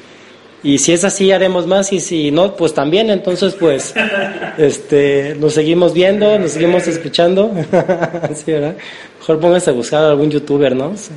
y 0.62 0.78
si 0.78 0.92
es 0.92 1.02
así 1.02 1.32
haremos 1.32 1.66
más 1.66 1.92
y 1.92 1.98
si 1.98 2.30
no, 2.30 2.54
pues 2.54 2.72
también, 2.72 3.10
entonces 3.10 3.56
pues 3.58 3.94
este, 4.58 5.34
nos 5.40 5.54
seguimos 5.54 5.92
viendo, 5.94 6.38
nos 6.38 6.52
seguimos 6.52 6.86
escuchando. 6.86 7.50
sí, 8.36 8.52
¿verdad? 8.52 8.76
Mejor 9.18 9.40
pónganse 9.40 9.70
a 9.70 9.72
buscar 9.72 10.04
a 10.04 10.10
algún 10.10 10.30
youtuber, 10.30 10.76
¿no? 10.76 10.94
Sí. 10.96 11.10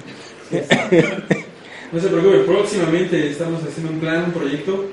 No 1.92 2.00
se 2.02 2.08
preocupe, 2.08 2.40
próximamente 2.40 3.30
estamos 3.30 3.62
haciendo 3.64 3.92
un 3.94 4.00
plan, 4.00 4.24
un 4.26 4.32
proyecto 4.32 4.86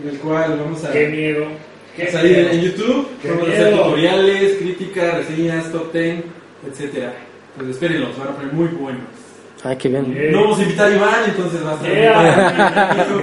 en 0.00 0.08
el 0.08 0.18
cual 0.20 0.56
vamos 0.62 0.84
a 0.84 0.92
Qué 0.92 1.08
miedo. 1.08 1.46
Qué 1.96 2.04
a 2.04 2.12
salir 2.12 2.36
miedo. 2.36 2.50
en 2.50 2.60
YouTube. 2.60 3.08
Vamos 3.24 3.48
a 3.48 3.52
hacer 3.52 3.76
tutoriales, 3.76 4.58
críticas, 4.58 5.14
reseñas, 5.18 5.72
top 5.72 5.92
10, 5.92 6.24
etcétera. 6.70 7.12
Pues 7.56 7.68
espérenlos, 7.68 8.18
van 8.18 8.28
a 8.28 8.32
poner 8.32 8.52
muy 8.52 8.68
buenos. 8.68 9.02
Ay, 9.64 9.76
qué 9.76 9.88
bien. 9.88 10.12
Yeah. 10.12 10.32
No 10.32 10.40
vamos 10.42 10.58
a 10.58 10.62
invitar 10.62 10.90
a 10.90 10.96
Iván, 10.96 11.20
entonces 11.26 11.64
va 11.64 11.70
a 11.70 11.74
estar. 11.74 11.92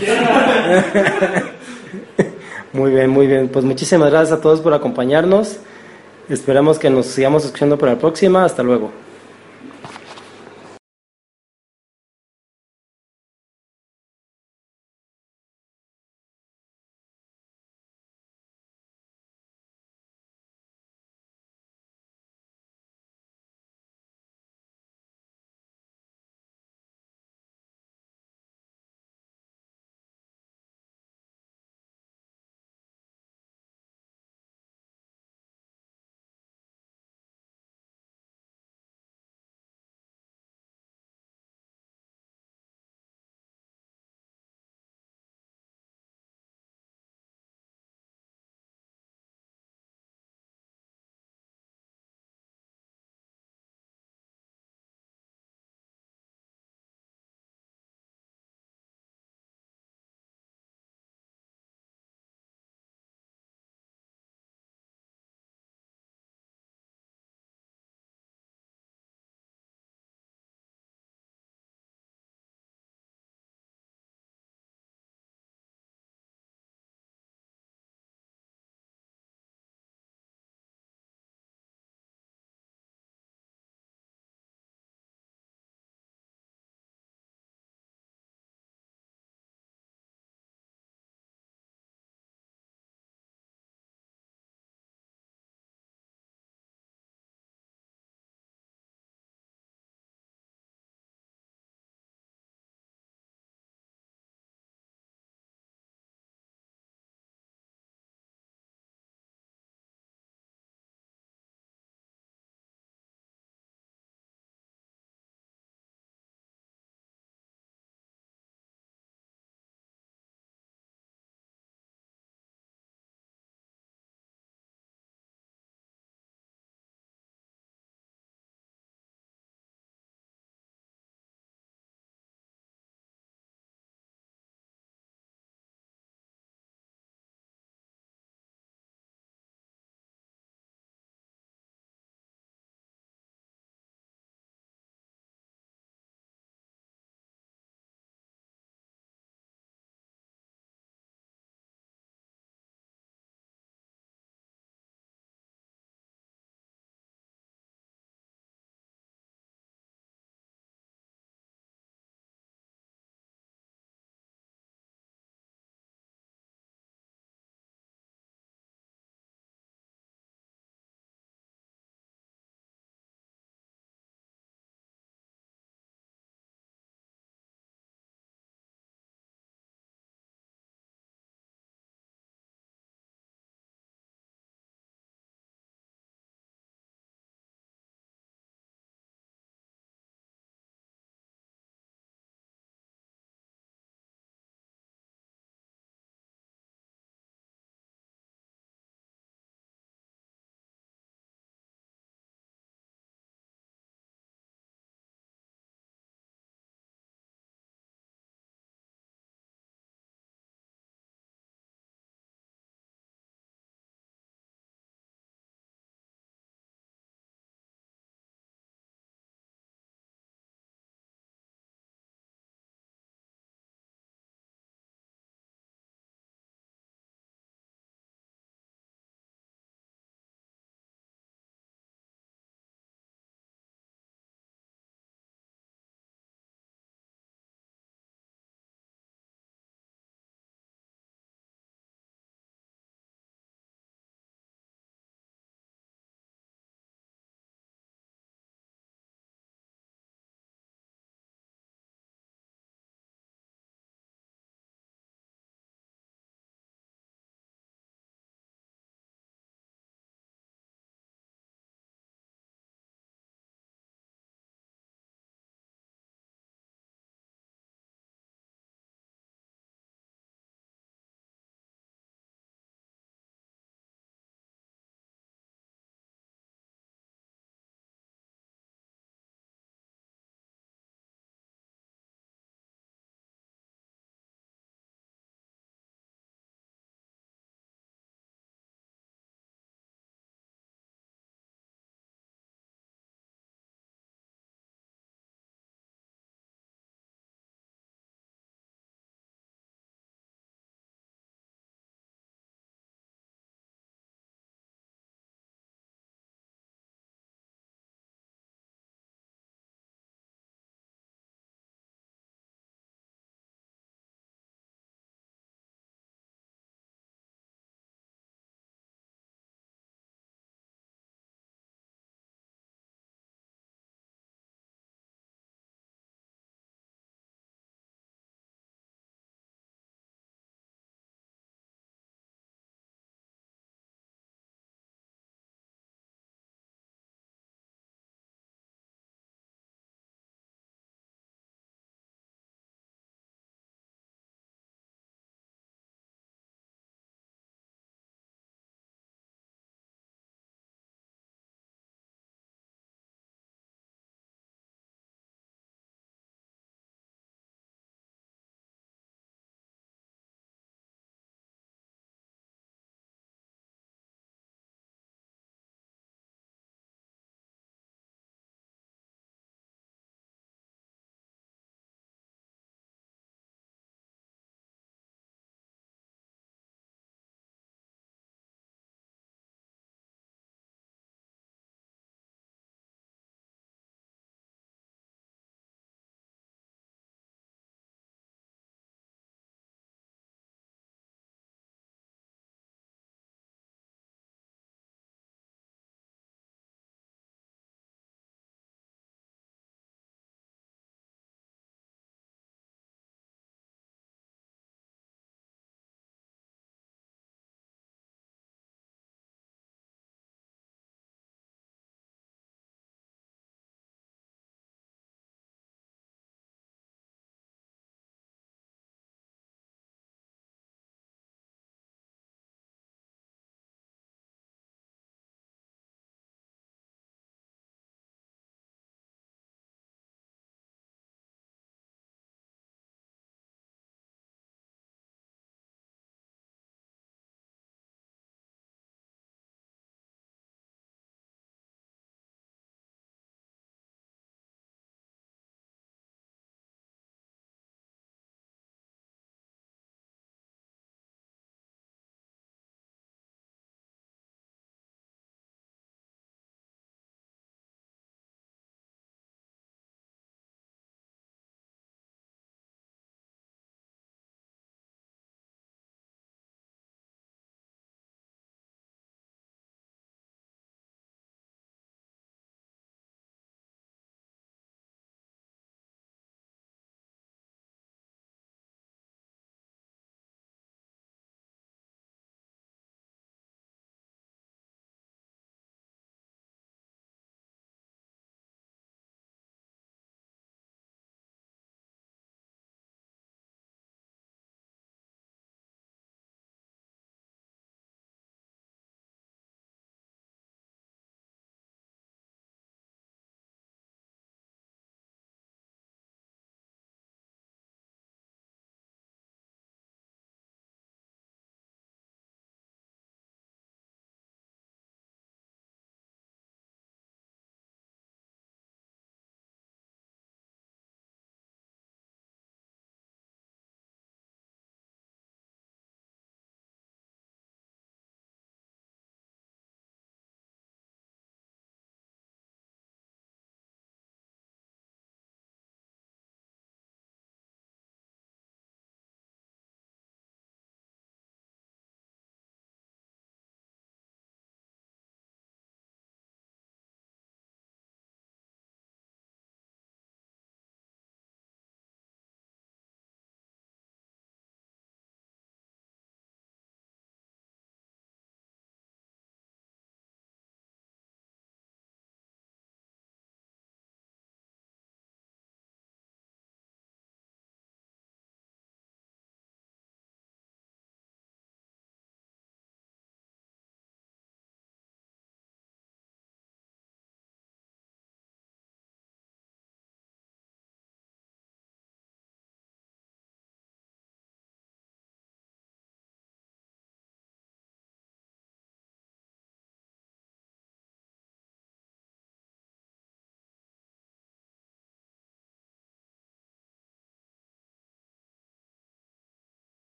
Yeah. 0.00 1.50
Muy 2.72 2.90
bien, 2.90 3.08
muy 3.08 3.28
bien. 3.28 3.48
Pues 3.48 3.64
muchísimas 3.64 4.10
gracias 4.10 4.36
a 4.36 4.40
todos 4.40 4.60
por 4.60 4.74
acompañarnos. 4.74 5.58
Esperamos 6.28 6.80
que 6.80 6.90
nos 6.90 7.06
sigamos 7.06 7.44
escuchando 7.44 7.78
para 7.78 7.92
la 7.92 7.98
próxima. 8.00 8.44
Hasta 8.44 8.64
luego. 8.64 8.90